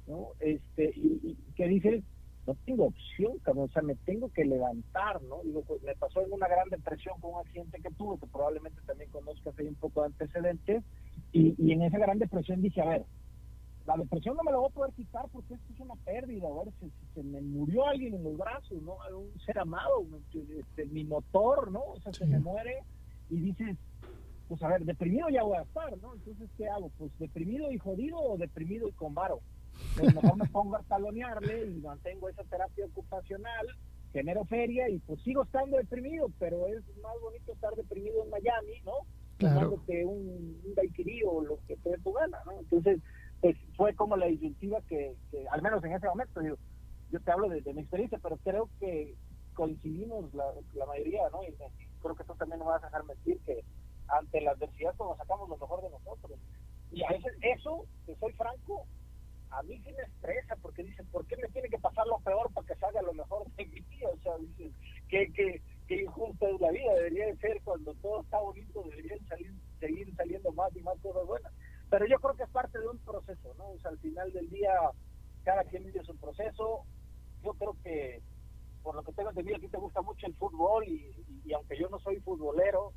¿no? 0.07 0.31
Este, 0.41 0.93
y, 0.97 1.21
y 1.23 1.53
que 1.55 1.69
dices, 1.69 2.03
no 2.47 2.57
tengo 2.67 2.87
opción, 2.87 3.39
o 3.45 3.69
sea, 3.69 3.83
me 3.83 3.95
tengo 3.95 4.29
que 4.31 4.45
levantar, 4.45 5.23
¿no? 5.23 5.43
Digo, 5.45 5.63
pues 5.63 5.83
me 5.83 5.95
pasó 5.95 6.23
en 6.23 6.33
una 6.33 6.49
gran 6.49 6.69
depresión 6.69 7.21
con 7.21 7.35
un 7.35 7.41
accidente 7.41 7.81
que 7.81 7.91
tuve, 7.91 8.19
que 8.19 8.27
probablemente 8.27 8.81
también 8.87 9.11
conozcas 9.11 9.57
ahí 9.59 9.67
un 9.67 9.77
poco 9.77 10.01
de 10.01 10.07
antecedentes, 10.09 10.83
y, 11.31 11.55
y 11.57 11.73
en 11.73 11.83
esa 11.83 11.99
gran 11.99 12.19
depresión 12.19 12.61
dije, 12.61 12.81
a 12.81 12.89
ver, 12.89 13.05
la 13.87 13.97
depresión 13.97 14.37
no 14.37 14.43
me 14.45 14.53
la 14.53 14.59
voy 14.59 14.69
a 14.69 14.75
poder 14.75 14.93
quitar 14.95 15.27
porque 15.33 15.55
esto 15.55 15.73
es 15.73 15.81
una 15.81 15.95
pérdida, 16.05 16.49
a 16.49 16.65
ver, 16.65 16.73
se, 16.81 16.89
se 17.15 17.23
me 17.23 17.41
murió 17.41 17.87
alguien 17.87 18.15
en 18.15 18.25
los 18.25 18.37
brazos, 18.37 18.81
¿no? 18.83 18.97
Un 19.17 19.39
ser 19.41 19.59
amado, 19.59 20.07
este, 20.33 20.87
mi 20.87 21.05
motor, 21.05 21.71
¿no? 21.71 21.81
O 21.81 22.01
sea, 22.01 22.13
se 22.13 22.27
me 22.27 22.39
muere 22.39 22.79
y 23.29 23.41
dices, 23.41 23.77
pues 24.49 24.63
a 24.63 24.69
ver, 24.69 24.85
deprimido 24.85 25.29
ya 25.31 25.43
voy 25.43 25.59
a 25.59 25.63
estar, 25.63 25.97
¿no? 25.99 26.15
Entonces, 26.15 26.51
¿qué 26.57 26.69
hago? 26.69 26.91
Pues 26.99 27.11
deprimido 27.19 27.73
y 27.73 27.79
jodido 27.79 28.19
o 28.19 28.37
deprimido 28.37 28.89
y 28.89 28.93
con 28.93 29.15
varo 29.15 29.41
pues 29.97 30.15
mejor 30.15 30.37
me 30.37 30.49
pongo 30.49 30.77
a 30.77 30.83
talonearle 30.83 31.67
y 31.67 31.81
mantengo 31.81 32.29
esa 32.29 32.45
terapia 32.45 32.87
ocupacional, 32.87 33.67
genero 34.13 34.45
feria 34.45 34.89
y 34.89 34.99
pues 35.01 35.21
sigo 35.23 35.43
estando 35.45 35.77
deprimido, 35.77 36.29
pero 36.39 36.67
es 36.67 36.83
más 37.03 37.15
bonito 37.23 37.53
estar 37.53 37.75
deprimido 37.75 38.23
en 38.25 38.31
Miami, 38.31 38.81
¿no? 38.85 38.93
Claro. 39.39 39.83
que 39.87 40.05
un, 40.05 40.61
un 40.65 40.75
daiquiri 40.77 41.23
o 41.27 41.43
lo 41.43 41.59
que 41.67 41.77
te 41.77 41.91
dé 41.91 41.99
tu 41.99 42.13
gana, 42.13 42.39
¿no? 42.47 42.53
Entonces, 42.61 43.01
pues 43.41 43.57
fue 43.77 43.93
como 43.95 44.17
la 44.17 44.27
disyuntiva 44.27 44.81
que, 44.83 45.17
al 45.51 45.63
menos 45.63 45.83
en 45.83 45.93
ese 45.93 46.07
momento, 46.07 46.41
yo, 46.43 46.55
yo 47.11 47.21
te 47.21 47.33
hablo 47.33 47.49
de, 47.49 47.61
mi 47.75 47.81
experiencia, 47.81 48.21
pero 48.23 48.37
creo 48.37 48.71
que 48.79 49.17
coincidimos 49.55 50.33
la, 50.33 50.45
la 50.75 50.87
mayoría, 50.87 51.29
¿no? 51.31 51.43
Y, 51.43 51.53
creo 52.01 52.15
que 52.15 52.25
tú 52.25 52.35
también 52.35 52.61
no 52.61 52.67
vas 52.67 52.83
a 52.83 52.87
dejar 52.87 53.05
mentir 53.05 53.41
que 53.45 53.65
ante 54.09 54.41
la 54.41 54.53
adversidad 54.53 54.95
como 54.97 55.17
sacamos 55.17 55.49
lo 55.49 55.57
mejor 55.57 55.83
de 55.83 55.91
nosotros. 55.91 56.39
Y 56.93 57.03
a 57.05 57.09
veces 57.09 57.33
eso, 57.41 57.85
que 58.07 58.15
soy 58.17 58.33
franco, 58.35 58.87
a 59.53 59.63
mí 59.63 59.79
sí 59.85 59.93
me 59.93 60.03
estresa 60.03 60.57
porque 60.63 60.83
dicen, 60.83 61.07
¿por 61.07 61.27
qué 61.27 61.37
me 61.37 61.49
tiene 61.49 61.69
que 61.69 61.79
pasar 61.79 62.07
lo 62.07 62.19
peor 62.21 62.51
para 62.53 62.67
que 62.67 62.75
salga 62.77 63.03
lo 63.03 63.13
mejor 63.13 63.47
de 63.57 63.67
mi 63.67 63.81
tío? 63.83 64.11
O 64.11 64.19
sea, 64.19 64.37
dicen, 64.39 64.73
que, 65.09 65.31
que, 65.33 65.63
que 65.87 66.03
injusta 66.03 66.49
es 66.49 66.61
la 66.61 66.71
vida, 66.71 66.95
debería 66.95 67.27
de 67.27 67.37
ser 67.37 67.61
cuando 67.63 67.95
todo 67.95 68.23
está 68.23 68.39
bonito, 68.41 68.83
deberían 68.83 69.25
salir, 69.27 69.53
seguir 69.79 70.15
saliendo 70.17 70.53
más 70.53 70.75
y 70.75 70.81
más 70.81 70.99
cosas 71.01 71.27
buenas. 71.27 71.53
Pero 71.91 72.07
yo 72.07 72.19
creo 72.19 72.35
que 72.35 72.45
es 72.45 72.51
parte 72.51 72.79
de 72.79 72.89
un 72.89 72.99
proceso, 72.99 73.55
¿no? 73.59 73.69
O 73.71 73.79
sea, 73.81 73.91
al 73.91 73.99
final 73.99 74.33
del 74.33 74.49
día, 74.49 74.73
cada 75.45 75.65
quien 75.65 75.85
vive 75.85 76.03
su 76.05 76.17
proceso. 76.17 76.85
Yo 77.45 77.53
creo 77.55 77.77
que, 77.83 78.23
por 78.83 78.95
lo 78.95 79.03
que 79.03 79.13
tengo 79.13 79.29
entendido, 79.31 79.57
a 79.57 79.61
ti 79.61 79.69
te 79.69 79.77
gusta 79.77 80.01
mucho 80.01 80.27
el 80.27 80.35
fútbol 80.35 80.89
y, 80.89 81.13
y, 81.45 81.53
aunque 81.53 81.77
yo 81.77 81.89
no 81.91 81.99
soy 81.99 82.21
futbolero, 82.21 82.93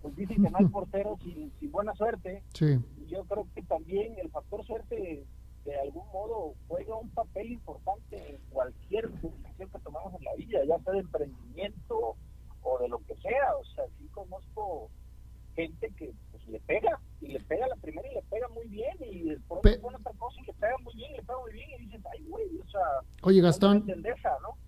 pues 0.00 0.16
dicen 0.16 0.42
que 0.42 0.50
no 0.50 0.58
hay 0.58 0.66
portero 0.72 1.18
sin, 1.18 1.52
sin 1.58 1.70
buena 1.70 1.92
suerte. 1.94 2.42
Sí. 2.54 2.78
Yo 3.08 3.24
creo 3.24 3.46
que 3.54 3.62
también 3.64 4.16
el 4.18 4.30
factor 4.30 4.64
suerte 4.64 5.26
de 5.68 5.78
algún 5.80 6.06
modo 6.12 6.54
juega 6.66 6.96
un 6.96 7.10
papel 7.10 7.52
importante 7.52 8.16
en 8.30 8.38
cualquier 8.50 9.10
decisión 9.10 9.68
que 9.70 9.78
tomamos 9.80 10.14
en 10.14 10.24
la 10.24 10.34
vida, 10.34 10.60
ya 10.66 10.78
sea 10.82 10.92
de 10.94 11.00
emprendimiento 11.00 12.16
o 12.62 12.78
de 12.78 12.88
lo 12.88 12.98
que 13.00 13.14
sea. 13.16 13.54
O 13.60 13.64
sea, 13.74 13.84
sí 13.98 14.08
conozco 14.12 14.88
gente 15.54 15.92
que 15.98 16.14
pues, 16.30 16.48
le 16.48 16.60
pega, 16.60 16.98
y 17.20 17.28
le 17.28 17.40
pega 17.40 17.66
la 17.66 17.76
primera 17.76 18.08
y 18.10 18.14
le 18.14 18.22
pega 18.30 18.48
muy 18.48 18.66
bien, 18.68 18.96
y 19.00 19.24
después 19.24 19.78
pone 19.78 19.96
otra 19.98 20.12
cosa 20.16 20.40
y 20.40 20.46
le 20.46 20.52
pega 20.54 20.76
muy 20.82 20.94
bien, 20.94 21.10
y 21.12 21.16
le 21.16 21.22
pega 21.22 21.38
muy 21.40 21.52
bien, 21.52 21.68
y 21.74 21.84
dices, 21.84 22.00
ay, 22.12 22.24
güey, 22.28 22.58
o 22.58 22.70
sea. 22.70 22.80
Oye, 23.22 23.40
Gastón. 23.42 23.84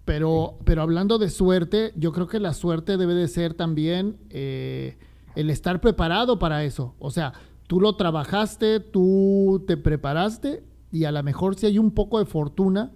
Pero, 0.05 0.59
pero 0.67 0.83
hablando 0.83 1.17
de 1.19 1.31
suerte, 1.31 1.93
yo 1.97 2.13
creo 2.13 2.27
que 2.27 2.41
la 2.41 2.53
suerte 2.53 2.99
debe 2.99 3.15
de 3.15 3.29
ser 3.29 3.55
también 3.55 4.19
eh, 4.29 4.99
el 5.35 5.49
estar 5.49 5.81
preparado 5.81 6.39
para 6.39 6.63
eso. 6.65 6.95
O 6.99 7.11
sea, 7.11 7.33
tú 7.69 7.81
lo 7.81 7.97
trabajaste, 7.97 8.81
tú 8.81 9.65
te 9.67 9.79
preparaste 9.79 10.69
y 10.93 11.05
a 11.05 11.13
lo 11.13 11.23
mejor 11.23 11.55
si 11.55 11.67
hay 11.67 11.79
un 11.79 11.93
poco 11.93 12.19
de 12.19 12.27
fortuna, 12.27 12.93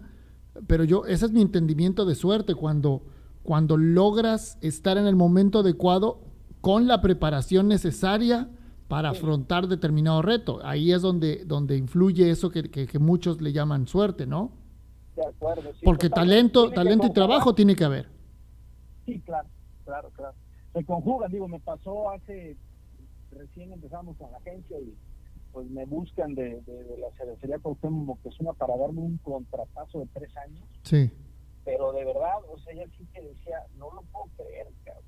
pero 0.66 0.84
yo, 0.84 1.06
ese 1.06 1.26
es 1.26 1.32
mi 1.32 1.42
entendimiento 1.42 2.04
de 2.04 2.14
suerte, 2.14 2.54
cuando, 2.54 3.02
cuando 3.42 3.76
logras 3.76 4.58
estar 4.60 4.96
en 4.98 5.06
el 5.06 5.16
momento 5.16 5.60
adecuado 5.60 6.20
con 6.60 6.86
la 6.86 7.00
preparación 7.00 7.68
necesaria 7.68 8.48
para 8.88 9.10
afrontar 9.10 9.66
determinado 9.66 10.22
reto. 10.22 10.60
Ahí 10.64 10.92
es 10.92 11.02
donde, 11.02 11.44
donde 11.44 11.76
influye 11.76 12.30
eso 12.30 12.50
que, 12.50 12.70
que, 12.70 12.98
muchos 12.98 13.40
le 13.40 13.52
llaman 13.52 13.86
suerte, 13.86 14.26
¿no? 14.26 14.52
De 15.16 15.26
acuerdo. 15.26 15.70
Porque 15.84 16.10
talento, 16.10 16.70
talento 16.70 17.06
y 17.06 17.12
trabajo 17.12 17.54
tiene 17.54 17.76
que 17.76 17.84
haber. 17.84 18.08
Sí, 19.06 19.20
claro, 19.20 19.48
claro, 19.84 20.10
claro. 20.10 20.34
Se 20.72 20.84
conjugan, 20.84 21.30
digo, 21.30 21.48
me 21.48 21.60
pasó 21.60 22.10
hace, 22.10 22.56
recién 23.30 23.72
empezamos 23.72 24.16
con 24.16 24.30
la 24.32 24.38
agencia 24.38 24.78
y 24.80 24.94
pues 25.54 25.70
me 25.70 25.86
buscan 25.86 26.34
de, 26.34 26.60
de, 26.62 26.98
la 26.98 27.08
cervecería 27.16 27.60
Cuauhtémoc 27.60 28.18
una 28.40 28.52
para 28.54 28.76
darme 28.76 29.02
un 29.02 29.18
contrapaso 29.18 30.00
de 30.00 30.06
tres 30.12 30.36
años. 30.36 30.64
Sí. 30.82 31.08
Pero 31.64 31.92
de 31.92 32.04
verdad, 32.04 32.42
o 32.50 32.58
sea, 32.58 32.74
ella 32.74 32.86
sí 32.98 33.06
que 33.14 33.22
decía, 33.22 33.64
no 33.76 33.92
lo 33.94 34.02
puedo 34.02 34.26
creer, 34.36 34.66
cabrón. 34.84 35.04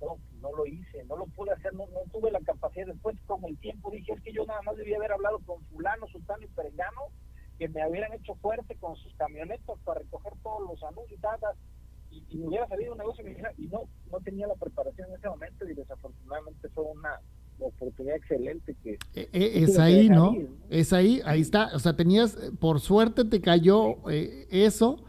no, 0.00 0.18
no 0.40 0.56
lo 0.56 0.66
hice, 0.66 1.04
no 1.04 1.16
lo 1.16 1.26
pude 1.26 1.50
hacer, 1.50 1.74
no, 1.74 1.88
no 1.88 2.00
tuve 2.12 2.30
la 2.30 2.38
capacidad. 2.40 2.86
Después, 2.86 3.16
con 3.26 3.44
el 3.44 3.58
tiempo, 3.58 3.90
dije, 3.90 4.12
es 4.12 4.22
que 4.22 4.32
yo 4.32 4.46
nada 4.46 4.62
más 4.62 4.76
debía 4.76 4.98
haber 4.98 5.12
hablado 5.12 5.40
con 5.40 5.60
fulano, 5.64 6.06
sultano 6.06 6.44
y 6.44 6.46
perengano, 6.46 7.00
que 7.58 7.68
me 7.68 7.86
hubieran 7.88 8.12
hecho 8.12 8.36
fuerte 8.36 8.76
con 8.76 8.94
sus 8.94 9.12
camionetas 9.16 9.78
para 9.84 10.00
recoger 10.00 10.32
todos 10.44 10.62
los 10.62 10.82
anuncios 10.84 11.20
y, 12.12 12.24
y 12.28 12.36
me 12.38 12.46
hubiera 12.46 12.68
salido 12.68 12.92
un 12.92 12.98
negocio 12.98 13.24
y 13.58 13.66
no, 13.66 13.88
no 14.10 14.20
tenía 14.20 14.46
la 14.46 14.54
preparación 14.54 15.08
en 15.08 15.16
ese 15.16 15.28
momento 15.28 15.68
y 15.68 15.74
desafortunadamente 15.74 16.68
fue 16.68 16.84
una 16.84 17.20
oportunidad 17.66 18.16
excelente 18.16 18.76
que... 18.82 18.98
E, 19.14 19.28
e, 19.32 19.62
es 19.62 19.78
ahí, 19.78 20.08
¿no? 20.08 20.34
Es 20.70 20.92
ahí, 20.92 21.20
ahí 21.24 21.40
está. 21.40 21.70
O 21.74 21.78
sea, 21.78 21.96
tenías, 21.96 22.36
por 22.58 22.80
suerte 22.80 23.24
te 23.24 23.40
cayó 23.40 24.08
eh, 24.10 24.46
eso 24.50 25.04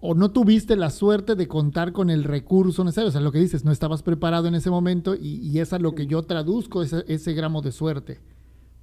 o 0.00 0.14
no 0.14 0.30
tuviste 0.30 0.76
la 0.76 0.90
suerte 0.90 1.34
de 1.34 1.48
contar 1.48 1.92
con 1.92 2.10
el 2.10 2.24
recurso 2.24 2.84
necesario. 2.84 3.08
O 3.08 3.12
sea, 3.12 3.20
lo 3.20 3.32
que 3.32 3.38
dices, 3.38 3.64
no 3.64 3.72
estabas 3.72 4.02
preparado 4.02 4.48
en 4.48 4.54
ese 4.54 4.70
momento 4.70 5.14
y, 5.14 5.36
y 5.36 5.60
es 5.60 5.72
a 5.72 5.78
lo 5.78 5.94
que 5.94 6.06
yo 6.06 6.22
traduzco 6.22 6.82
ese, 6.82 7.04
ese 7.08 7.32
gramo 7.32 7.62
de 7.62 7.72
suerte, 7.72 8.20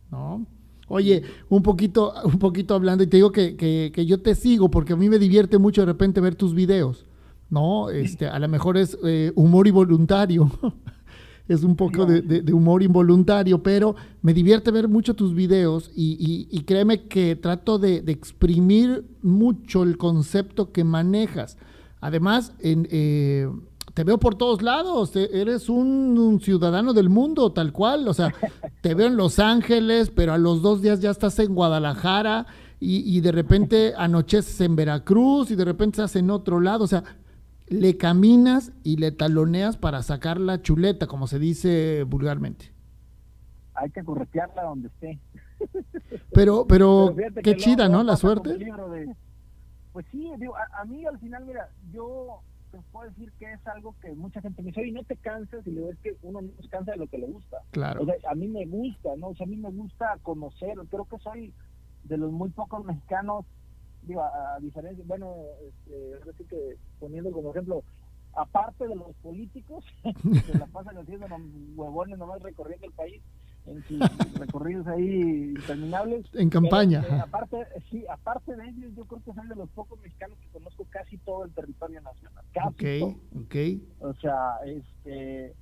¿no? 0.09 0.45
Oye, 0.91 1.23
un 1.47 1.63
poquito, 1.63 2.13
un 2.25 2.37
poquito 2.37 2.75
hablando, 2.75 3.01
y 3.03 3.07
te 3.07 3.15
digo 3.15 3.31
que, 3.31 3.55
que, 3.55 4.05
yo 4.05 4.21
te 4.21 4.35
sigo 4.35 4.69
porque 4.69 4.91
a 4.91 4.97
mí 4.97 5.07
me 5.07 5.19
divierte 5.19 5.57
mucho 5.57 5.81
de 5.83 5.85
repente 5.85 6.19
ver 6.19 6.35
tus 6.35 6.53
videos, 6.53 7.05
¿no? 7.49 7.89
Este, 7.89 8.27
a 8.27 8.37
lo 8.39 8.49
mejor 8.49 8.75
es 8.75 8.97
eh, 9.05 9.31
humor 9.35 9.67
involuntario, 9.67 10.51
es 11.47 11.63
un 11.63 11.75
poco 11.75 12.05
de, 12.05 12.53
humor 12.53 12.83
involuntario, 12.83 13.61
pero 13.61 13.95
me 14.21 14.33
divierte 14.33 14.71
ver 14.71 14.87
mucho 14.87 15.15
tus 15.15 15.33
videos 15.33 15.91
y, 15.95 16.47
y, 16.49 16.61
créeme 16.61 17.03
que 17.07 17.35
trato 17.35 17.79
de, 17.79 18.03
exprimir 18.07 19.05
mucho 19.21 19.83
el 19.83 19.97
concepto 19.97 20.71
que 20.71 20.83
manejas. 20.83 21.57
Además, 21.99 22.53
en... 22.59 22.87
Eh, 22.91 23.49
te 23.93 24.03
veo 24.03 24.19
por 24.19 24.35
todos 24.35 24.61
lados, 24.61 25.15
eres 25.15 25.67
un, 25.69 26.39
ciudadano 26.41 26.93
del 26.93 27.09
mundo, 27.09 27.51
tal 27.51 27.73
cual, 27.73 28.07
o 28.07 28.13
sea, 28.13 28.33
te 28.81 28.93
veo 28.93 29.07
en 29.07 29.17
Los 29.17 29.39
Ángeles, 29.39 30.11
pero 30.15 30.33
a 30.33 30.37
los 30.37 30.61
dos 30.61 30.81
días 30.81 31.01
ya 31.01 31.11
estás 31.11 31.37
en 31.39 31.53
Guadalajara 31.53 32.45
y, 32.79 33.19
de 33.21 33.31
repente 33.31 33.93
anocheces 33.95 34.59
en 34.61 34.75
Veracruz 34.75 35.51
y 35.51 35.55
de 35.55 35.65
repente 35.65 36.01
estás 36.01 36.15
en 36.15 36.31
otro 36.31 36.59
lado, 36.59 36.85
o 36.85 36.87
sea, 36.87 37.03
le 37.71 37.97
caminas 37.97 38.71
y 38.83 38.97
le 38.97 39.11
taloneas 39.11 39.77
para 39.77 40.03
sacar 40.03 40.39
la 40.39 40.61
chuleta, 40.61 41.07
como 41.07 41.27
se 41.27 41.39
dice 41.39 42.03
vulgarmente. 42.03 42.71
Hay 43.73 43.89
que 43.89 44.03
corretearla 44.03 44.63
donde 44.63 44.89
esté. 44.89 45.19
Pero, 46.33 46.65
pero, 46.65 47.15
qué 47.43 47.55
chida, 47.55 47.87
¿no? 47.87 48.03
La 48.03 48.15
suerte. 48.15 48.57
Pues 49.93 50.05
sí, 50.11 50.31
digo, 50.39 50.55
a 50.55 50.85
mí 50.85 51.05
al 51.05 51.19
final, 51.19 51.45
mira, 51.45 51.69
yo 51.93 52.41
te 52.71 52.79
puedo 52.91 53.09
decir 53.09 53.31
que 53.37 53.51
es 53.51 53.67
algo 53.67 53.95
que 54.01 54.13
mucha 54.13 54.41
gente 54.41 54.61
me 54.61 54.69
dice, 54.69 54.87
y 54.87 54.91
no 54.91 55.03
te 55.03 55.17
cansas, 55.17 55.65
y 55.67 55.71
le 55.71 55.81
digo, 55.81 55.91
es 55.91 55.99
que 55.99 56.15
uno 56.23 56.41
no 56.41 56.49
se 56.61 56.69
cansa 56.69 56.91
de 56.91 56.97
lo 56.97 57.07
que 57.07 57.17
le 57.17 57.27
gusta. 57.27 57.57
Claro. 57.71 58.01
O 58.01 58.05
sea, 58.05 58.15
a 58.29 58.35
mí 58.35 58.47
me 58.47 58.65
gusta, 58.65 59.09
¿no? 59.17 59.27
O 59.27 59.35
sea, 59.35 59.45
a 59.45 59.49
mí 59.49 59.57
me 59.57 59.69
gusta 59.69 60.17
conocer, 60.23 60.77
creo 60.89 61.05
que 61.05 61.19
soy 61.19 61.53
de 62.05 62.17
los 62.17 62.31
muy 62.31 62.49
pocos 62.49 62.83
mexicanos, 62.85 63.45
digo, 64.03 64.21
a, 64.21 64.59
diferencia, 64.59 65.03
bueno, 65.07 65.35
este, 65.67 66.45
que 66.45 66.77
poniendo 66.99 67.31
como 67.31 67.51
ejemplo, 67.51 67.83
aparte 68.33 68.87
de 68.87 68.95
los 68.95 69.13
políticos, 69.21 69.85
que 70.03 70.57
la 70.57 70.67
pasan 70.67 70.97
haciendo 70.97 71.27
huevones 71.75 72.17
nomás 72.17 72.41
recorriendo 72.41 72.87
el 72.87 72.93
país, 72.93 73.21
en 73.67 73.83
sus 73.83 73.99
recorridos 74.39 74.87
ahí 74.87 75.51
interminables. 75.55 76.25
En 76.33 76.49
campaña. 76.49 77.05
Eh, 77.07 77.19
aparte, 77.21 77.57
sí, 77.89 78.05
aparte 78.09 78.55
de 78.55 78.69
ellos, 78.69 78.91
yo 78.95 79.05
creo 79.05 79.21
que 79.23 79.33
soy 79.33 79.47
de 79.47 79.55
los 79.55 79.69
pocos 79.69 79.99
mexicanos 80.01 80.37
que 80.39 80.47
conozco 80.49 80.85
casi 80.89 81.17
todo 81.19 81.45
el 81.45 81.51
territorio 81.51 82.01
nacional. 82.01 82.43
Casi 82.53 83.03
ok, 83.03 83.55
O 83.99 84.13
sea, 84.15 84.55
este, 84.65 85.53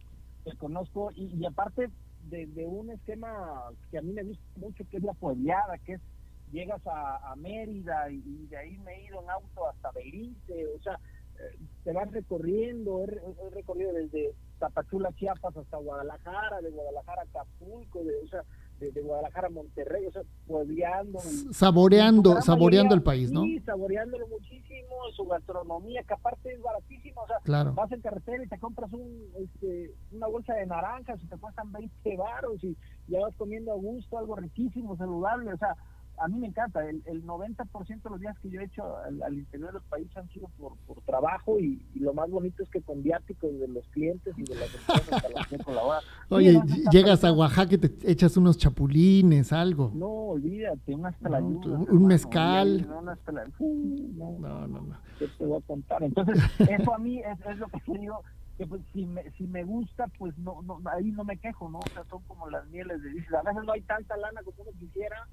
te 0.45 0.57
conozco 0.57 1.11
y, 1.15 1.25
y 1.35 1.45
aparte 1.45 1.89
de, 2.29 2.47
de, 2.47 2.65
un 2.65 2.91
esquema 2.91 3.63
que 3.91 3.97
a 3.97 4.01
mí 4.01 4.13
me 4.13 4.23
gusta 4.23 4.43
mucho, 4.57 4.83
que 4.89 4.97
es 4.97 5.03
la 5.03 5.13
puebleada, 5.13 5.77
que 5.79 5.93
es 5.93 6.01
llegas 6.51 6.85
a, 6.87 7.31
a 7.31 7.35
Mérida 7.35 8.09
y, 8.09 8.47
de 8.47 8.57
ahí 8.57 8.77
me 8.79 8.93
he 8.93 9.05
ido 9.05 9.21
en 9.21 9.29
auto 9.29 9.67
hasta 9.67 9.91
Belice, 9.91 10.67
o 10.75 10.81
sea, 10.81 10.99
eh, 11.39 11.57
te 11.83 11.93
vas 11.93 12.11
recorriendo, 12.11 13.03
he 13.03 13.49
recorrido 13.51 13.93
desde 13.93 14.33
Tapachula, 14.59 15.11
Chiapas 15.13 15.55
hasta 15.55 15.77
Guadalajara, 15.77 16.61
de 16.61 16.69
Guadalajara 16.69 17.21
a 17.21 17.25
Acapulco, 17.25 18.03
de, 18.03 18.13
o 18.23 18.27
sea, 18.27 18.43
de, 18.79 19.01
Guadalajara 19.01 19.47
a 19.47 19.51
Monterrey, 19.51 20.05
o 20.05 20.11
sea, 20.11 20.21
puebleando. 20.47 21.19
Saboreando, 21.51 22.41
saboreando 22.41 22.95
el 22.95 23.03
país, 23.03 23.31
¿no? 23.31 23.43
Sí, 23.43 23.59
saboreándolo 23.61 24.27
muchísimo, 24.27 24.95
su 25.15 25.25
gastronomía, 25.25 26.03
que 26.03 26.13
aparte 26.13 26.53
es 26.53 26.61
baratísima, 26.61 27.21
o 27.21 27.27
sea, 27.27 27.63
vas 27.63 27.91
en 27.91 28.01
carretera 28.01 28.43
y 28.43 28.47
te 28.47 28.59
compras 28.59 28.91
un, 28.93 29.31
este, 29.37 29.93
una 30.11 30.27
bolsa 30.27 30.53
de 30.53 30.65
naranjas 30.65 31.21
y 31.23 31.27
te 31.27 31.37
cuestan 31.37 31.71
20 31.71 32.17
baros 32.17 32.63
y 32.63 32.75
ya 33.07 33.19
vas 33.19 33.35
comiendo 33.35 33.71
a 33.71 33.75
gusto, 33.75 34.17
algo 34.17 34.35
riquísimo, 34.35 34.95
saludable, 34.97 35.53
o 35.53 35.57
sea, 35.57 35.75
a 36.19 36.27
mí 36.27 36.39
me 36.39 36.47
encanta. 36.47 36.87
El, 36.87 37.01
el 37.05 37.25
90% 37.25 38.03
de 38.03 38.09
los 38.09 38.19
días 38.19 38.37
que 38.39 38.49
yo 38.49 38.61
he 38.61 38.65
hecho 38.65 38.83
al, 38.97 39.33
interior 39.33 39.73
del 39.73 39.81
país 39.83 40.07
han 40.15 40.29
sido 40.29 40.47
por, 40.57 40.75
por 40.87 41.01
trabajo 41.01 41.59
y, 41.59 41.81
lo 41.95 42.13
más 42.13 42.29
bonito 42.29 42.63
es 42.63 42.69
que 42.69 42.81
con 42.81 43.03
viáticos 43.03 43.59
de 43.59 43.67
los 43.67 43.85
clientes 43.89 44.33
y 44.37 44.43
de 44.43 44.55
las 44.55 44.73
empresas 44.73 45.23
con 45.23 45.33
las 45.33 45.47
que 45.47 45.57
colabora. 45.59 45.99
Oye, 46.29 46.61
llegas 46.91 47.23
a 47.23 47.31
Oaxaca 47.33 47.75
y 47.75 47.77
te 47.77 48.11
echas 48.11 48.37
unos 48.37 48.57
chapulines, 48.57 49.51
algo. 49.51 49.91
No, 49.93 50.07
olvídate, 50.07 50.95
un 50.95 51.05
hasta 51.05 51.29
la 51.29 51.39
Un 51.39 52.05
mezcal. 52.07 52.87
No, 52.87 53.01
no, 53.01 54.67
no, 54.67 54.67
no, 54.67 54.97
¿Qué 55.17 55.27
te 55.27 55.45
voy 55.45 55.59
a 55.59 55.61
contar? 55.65 56.03
Entonces, 56.03 56.41
eso 56.59 56.93
a 56.93 56.97
mí 56.97 57.19
es, 57.19 57.45
es 57.45 57.57
lo 57.57 57.67
que 57.67 57.81
yo 57.87 57.93
digo 57.93 58.23
que 58.59 58.67
pues 58.67 58.81
si 58.91 59.05
me, 59.05 59.23
si 59.31 59.47
me 59.47 59.63
gusta, 59.63 60.07
pues 60.17 60.37
no, 60.37 60.61
no, 60.63 60.81
ahí 60.91 61.11
no 61.11 61.23
me 61.23 61.37
quejo, 61.37 61.69
¿no? 61.69 61.79
O 61.79 61.89
sea, 61.93 62.03
son 62.09 62.21
como 62.23 62.49
las 62.49 62.67
mieles 62.67 63.01
de 63.01 63.09
dices, 63.11 63.33
a 63.33 63.41
veces 63.41 63.63
no 63.63 63.71
hay 63.71 63.81
tanta 63.81 64.17
lana 64.17 64.41
como 64.43 64.57
uno 64.63 64.71
quisiera, 64.77 65.27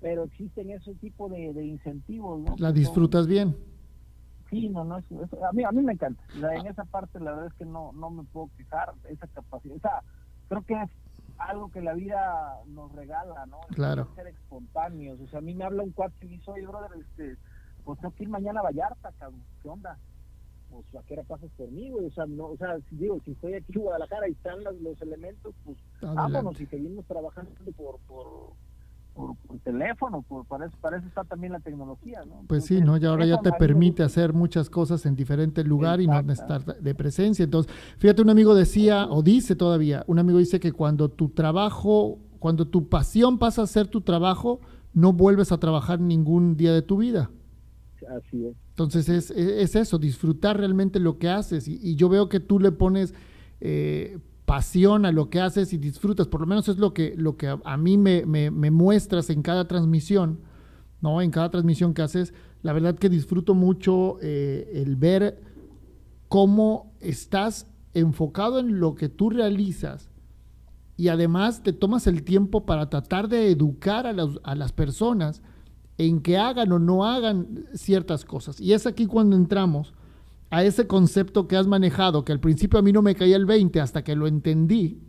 pero 0.00 0.24
existen 0.24 0.70
ese 0.70 0.94
tipo 0.94 1.28
de, 1.28 1.64
incentivos. 1.64 2.40
¿no? 2.40 2.54
¿La 2.58 2.72
disfrutas 2.72 3.26
bien? 3.26 3.56
Sí, 4.50 4.68
no, 4.68 4.84
no, 4.84 4.96
a, 4.96 5.52
mí, 5.52 5.64
a 5.64 5.72
mí 5.72 5.82
me 5.82 5.94
encanta. 5.94 6.22
en 6.34 6.66
esa 6.66 6.84
parte 6.84 7.18
la 7.18 7.32
verdad 7.32 7.46
es 7.48 7.54
que 7.54 7.64
no, 7.64 7.92
no 7.92 8.10
me 8.10 8.22
puedo 8.24 8.48
quejar, 8.56 8.94
esa 9.08 9.26
capacidad. 9.28 9.76
O 9.76 9.80
sea, 9.80 10.02
creo 10.48 10.62
que 10.62 10.74
es 10.74 10.90
algo 11.38 11.70
que 11.70 11.80
la 11.80 11.94
vida 11.94 12.60
nos 12.68 12.92
regala, 12.92 13.46
¿no? 13.46 13.60
claro. 13.74 14.08
Ser 14.14 14.28
espontáneos. 14.28 15.20
O 15.20 15.26
sea, 15.28 15.40
a 15.40 15.42
mí 15.42 15.54
me 15.54 15.64
habla 15.64 15.82
un 15.82 15.90
cuate 15.90 16.14
y 16.22 16.26
me 16.26 16.36
dice, 16.36 16.50
oye, 16.50 16.66
brother, 16.66 16.90
este, 17.00 17.36
pues 17.84 17.98
tengo 18.00 18.14
que 18.14 18.22
ir 18.24 18.28
mañana 18.28 18.60
a 18.60 18.64
Vallarta, 18.64 19.12
cabrón. 19.18 19.42
¿Qué 19.62 19.68
onda? 19.68 19.98
Pues 20.70 20.84
a 20.94 21.02
qué 21.06 21.14
hora 21.14 21.24
pasas 21.24 21.50
por 21.56 21.70
mí, 21.70 21.90
güey. 21.90 22.06
O 22.06 22.10
sea, 22.12 22.26
no, 22.26 22.46
o 22.46 22.56
sea, 22.56 22.78
si 22.88 22.96
digo, 22.96 23.20
si 23.24 23.32
estoy 23.32 23.54
aquí 23.54 23.72
en 23.74 23.82
Guadalajara 23.82 24.28
y 24.28 24.32
están 24.32 24.62
los, 24.62 24.80
los 24.80 25.00
elementos, 25.02 25.54
pues 25.64 25.76
vámonos 26.00 26.60
y 26.60 26.66
seguimos 26.66 27.04
trabajando 27.06 27.52
por, 27.76 27.98
por 28.06 28.52
por, 29.16 29.34
teléfono, 29.64 30.22
por, 30.22 30.44
para, 30.46 30.66
eso, 30.66 30.76
para, 30.80 30.98
eso, 30.98 31.08
está 31.08 31.24
también 31.24 31.54
la 31.54 31.60
tecnología, 31.60 32.20
¿no? 32.26 32.44
Pues 32.46 32.66
sí, 32.66 32.80
¿no? 32.80 32.96
Y 32.98 33.04
ahora 33.06 33.24
ya 33.24 33.40
te 33.40 33.50
permite 33.52 34.02
hacer 34.02 34.34
muchas 34.34 34.68
cosas 34.68 35.06
en 35.06 35.16
diferente 35.16 35.64
lugar 35.64 36.00
y 36.00 36.06
no 36.06 36.20
estar 36.30 36.64
de 36.64 36.94
presencia. 36.94 37.44
Entonces, 37.44 37.72
fíjate, 37.98 38.22
un 38.22 38.30
amigo 38.30 38.54
decía, 38.54 39.06
o 39.08 39.22
dice 39.22 39.56
todavía, 39.56 40.04
un 40.06 40.18
amigo 40.18 40.38
dice 40.38 40.60
que 40.60 40.72
cuando 40.72 41.08
tu 41.08 41.30
trabajo, 41.30 42.18
cuando 42.38 42.68
tu 42.68 42.88
pasión 42.88 43.38
pasa 43.38 43.62
a 43.62 43.66
ser 43.66 43.88
tu 43.88 44.02
trabajo, 44.02 44.60
no 44.92 45.12
vuelves 45.12 45.50
a 45.50 45.58
trabajar 45.58 45.98
ningún 45.98 46.56
día 46.56 46.72
de 46.72 46.82
tu 46.82 46.98
vida. 46.98 47.30
Así 48.16 48.46
es. 48.46 48.54
Entonces 48.70 49.08
es, 49.08 49.30
es, 49.30 49.74
eso, 49.74 49.98
disfrutar 49.98 50.58
realmente 50.58 51.00
lo 51.00 51.18
que 51.18 51.30
haces. 51.30 51.66
Y, 51.66 51.78
y 51.82 51.96
yo 51.96 52.10
veo 52.10 52.28
que 52.28 52.40
tú 52.40 52.60
le 52.60 52.70
pones 52.70 53.14
eh, 53.60 54.18
pasión 54.46 55.04
a 55.04 55.12
lo 55.12 55.28
que 55.28 55.40
haces 55.40 55.72
y 55.72 55.76
disfrutas, 55.76 56.28
por 56.28 56.40
lo 56.40 56.46
menos 56.46 56.68
es 56.68 56.78
lo 56.78 56.94
que, 56.94 57.14
lo 57.16 57.36
que 57.36 57.58
a, 57.62 57.76
mí 57.76 57.98
me, 57.98 58.50
muestras 58.50 59.28
en 59.28 59.42
cada 59.42 59.66
transmisión, 59.66 60.38
¿no? 61.02 61.20
En 61.20 61.32
cada 61.32 61.50
transmisión 61.50 61.92
que 61.92 62.02
haces, 62.02 62.32
la 62.62 62.72
verdad 62.72 62.96
que 62.96 63.08
disfruto 63.08 63.54
mucho 63.54 64.18
eh, 64.22 64.70
el 64.74 64.94
ver 64.96 65.42
cómo 66.28 66.92
estás 67.00 67.66
enfocado 67.92 68.60
en 68.60 68.78
lo 68.78 68.94
que 68.94 69.08
tú 69.08 69.30
realizas 69.30 70.10
y 70.96 71.08
además 71.08 71.62
te 71.62 71.72
tomas 71.72 72.06
el 72.06 72.22
tiempo 72.22 72.64
para 72.64 72.88
tratar 72.88 73.28
de 73.28 73.50
educar 73.50 74.06
a, 74.06 74.14
a 74.44 74.54
las 74.54 74.72
personas 74.72 75.42
en 75.98 76.20
que 76.20 76.38
hagan 76.38 76.70
o 76.72 76.78
no 76.78 77.04
hagan 77.04 77.64
ciertas 77.74 78.24
cosas. 78.24 78.60
Y 78.60 78.74
es 78.74 78.86
aquí 78.86 79.06
cuando 79.06 79.34
entramos 79.34 79.92
a 80.56 80.64
ese 80.64 80.86
concepto 80.86 81.48
que 81.48 81.56
has 81.56 81.66
manejado, 81.66 82.24
que 82.24 82.32
al 82.32 82.40
principio 82.40 82.78
a 82.78 82.82
mí 82.82 82.90
no 82.90 83.02
me 83.02 83.14
caía 83.14 83.36
el 83.36 83.44
20 83.44 83.78
hasta 83.78 84.02
que 84.02 84.16
lo 84.16 84.26
entendí, 84.26 85.02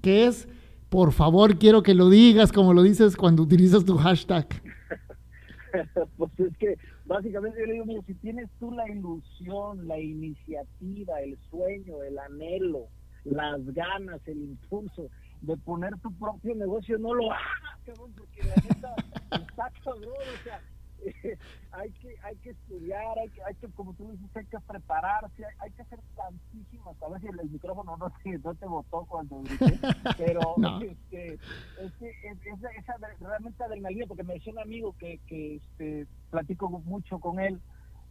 que 0.00 0.26
es, 0.26 0.46
por 0.90 1.10
favor, 1.10 1.58
quiero 1.58 1.82
que 1.82 1.92
lo 1.92 2.08
digas 2.08 2.52
como 2.52 2.72
lo 2.72 2.84
dices 2.84 3.16
cuando 3.16 3.42
utilizas 3.42 3.84
tu 3.84 3.96
hashtag. 3.96 4.46
pues 6.16 6.30
es 6.38 6.56
que 6.56 6.78
básicamente 7.04 7.58
yo 7.58 7.66
le 7.66 7.72
digo, 7.72 8.04
si 8.06 8.14
tienes 8.14 8.48
tú 8.60 8.70
la 8.70 8.88
ilusión, 8.88 9.88
la 9.88 9.98
iniciativa, 9.98 11.20
el 11.20 11.36
sueño, 11.50 12.00
el 12.04 12.16
anhelo, 12.20 12.86
las 13.24 13.60
ganas, 13.74 14.20
el 14.28 14.38
impulso 14.38 15.08
de 15.40 15.56
poner 15.56 15.98
tu 15.98 16.12
propio 16.12 16.54
negocio, 16.54 16.96
no 16.98 17.12
lo 17.12 17.32
hagas, 17.32 17.80
cabrón, 17.84 18.12
porque 18.16 18.44
la 18.44 18.54
neta 18.54 18.94
está 19.48 19.72
cabrón, 19.82 20.12
o 20.12 20.44
sea, 20.44 20.60
hay 21.72 21.90
que 21.92 22.14
hay 22.22 22.36
que 22.36 22.50
estudiar, 22.50 23.18
hay 23.18 23.28
que, 23.30 23.42
hay 23.42 23.54
que 23.54 23.68
como 23.68 23.94
tú 23.94 24.10
dices, 24.10 24.36
hay 24.36 24.46
que 24.46 24.58
prepararse, 24.60 25.44
hay, 25.58 25.70
que 25.72 25.82
hacer 25.82 25.98
tantísimas, 26.14 27.02
a 27.02 27.08
ver 27.08 27.20
si 27.20 27.26
el, 27.28 27.50
micrófono 27.50 27.96
no 27.96 28.12
te, 28.22 28.38
no 28.38 28.54
te 28.54 28.66
botó 28.66 29.06
cuando 29.08 29.42
grité, 29.42 29.78
pero 30.18 30.54
este, 30.82 31.38
esa, 31.80 32.70
esa, 32.78 32.96
realmente 33.20 33.64
adrenalina, 33.64 34.06
porque 34.06 34.22
me 34.22 34.34
decía 34.34 34.52
un 34.52 34.60
amigo 34.60 34.94
que, 34.98 35.18
que 35.26 35.56
este, 35.56 36.06
platico 36.30 36.68
mucho 36.68 37.18
con 37.18 37.40
él, 37.40 37.60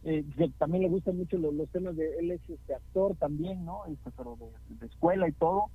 eh, 0.04 0.24
que 0.36 0.48
también 0.58 0.82
le 0.82 0.88
gustan 0.88 1.16
mucho 1.16 1.38
los, 1.38 1.54
los, 1.54 1.68
temas 1.70 1.96
de 1.96 2.18
él 2.18 2.32
es 2.32 2.40
este 2.48 2.74
actor 2.74 3.14
también, 3.16 3.64
¿no? 3.64 3.86
Este, 3.86 4.10
pero 4.16 4.36
de 4.68 4.86
escuela 4.86 5.28
y 5.28 5.32
todo 5.32 5.70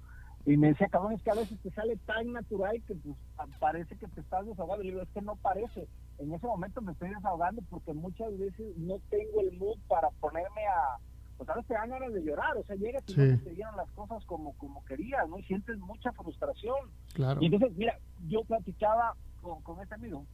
y 0.47 0.56
me 0.56 0.69
decía, 0.69 0.88
cabrón, 0.88 1.12
es 1.12 1.21
que 1.21 1.30
a 1.30 1.36
veces 1.36 1.60
te 1.60 1.69
sale 1.71 1.97
tan 2.06 2.32
natural 2.32 2.82
que 2.88 2.95
pues, 2.95 3.17
parece 3.60 3.97
que 3.97 4.08
te 4.08 4.21
estás 4.21 4.45
desahogando. 4.45 4.82
Y 4.82 4.88
le 4.88 4.93
digo, 4.93 5.04
es 5.04 5.10
que 5.10 5.21
no 5.21 5.36
parece. 5.36 5.89
En 6.19 6.34
ese 6.34 6.47
momento 6.47 6.82
me 6.82 6.91
estoy 6.93 7.10
desahogando 7.10 7.62
porque 7.69 7.93
muchas 7.93 8.38
veces 8.38 8.75
no 8.77 8.99
tengo 9.10 9.41
el 9.41 9.58
mood 9.58 9.77
para 9.88 10.10
ponerme 10.19 10.65
a. 10.67 10.97
Pues 11.38 11.47
a 11.49 11.53
veces 11.53 11.67
te 11.67 11.73
dan 11.75 11.89
ganas 11.91 12.13
de 12.13 12.23
llorar. 12.23 12.58
O 12.58 12.63
sea, 12.63 12.75
llega 12.75 12.99
y 13.06 13.15
no 13.15 13.39
te 13.43 13.51
dieron 13.51 13.77
las 13.77 13.89
cosas 13.91 14.25
como, 14.25 14.53
como 14.53 14.84
querías, 14.86 15.30
¿no? 15.30 15.38
Y 15.38 15.43
sientes 15.43 15.77
mucha 15.77 16.12
frustración. 16.13 16.89
Claro. 17.13 17.39
Y 17.41 17.45
entonces, 17.45 17.77
mira, 17.77 17.99
yo 18.27 18.43
platicaba 18.43 19.15
con, 19.41 19.62
con 19.62 19.80
este 19.82 19.93
amigo 19.93 20.25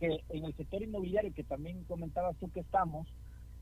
que 0.00 0.24
en 0.30 0.44
el 0.44 0.56
sector 0.56 0.82
inmobiliario, 0.82 1.32
que 1.34 1.44
también 1.44 1.84
comentabas 1.84 2.34
tú 2.38 2.50
que 2.50 2.60
estamos, 2.60 3.06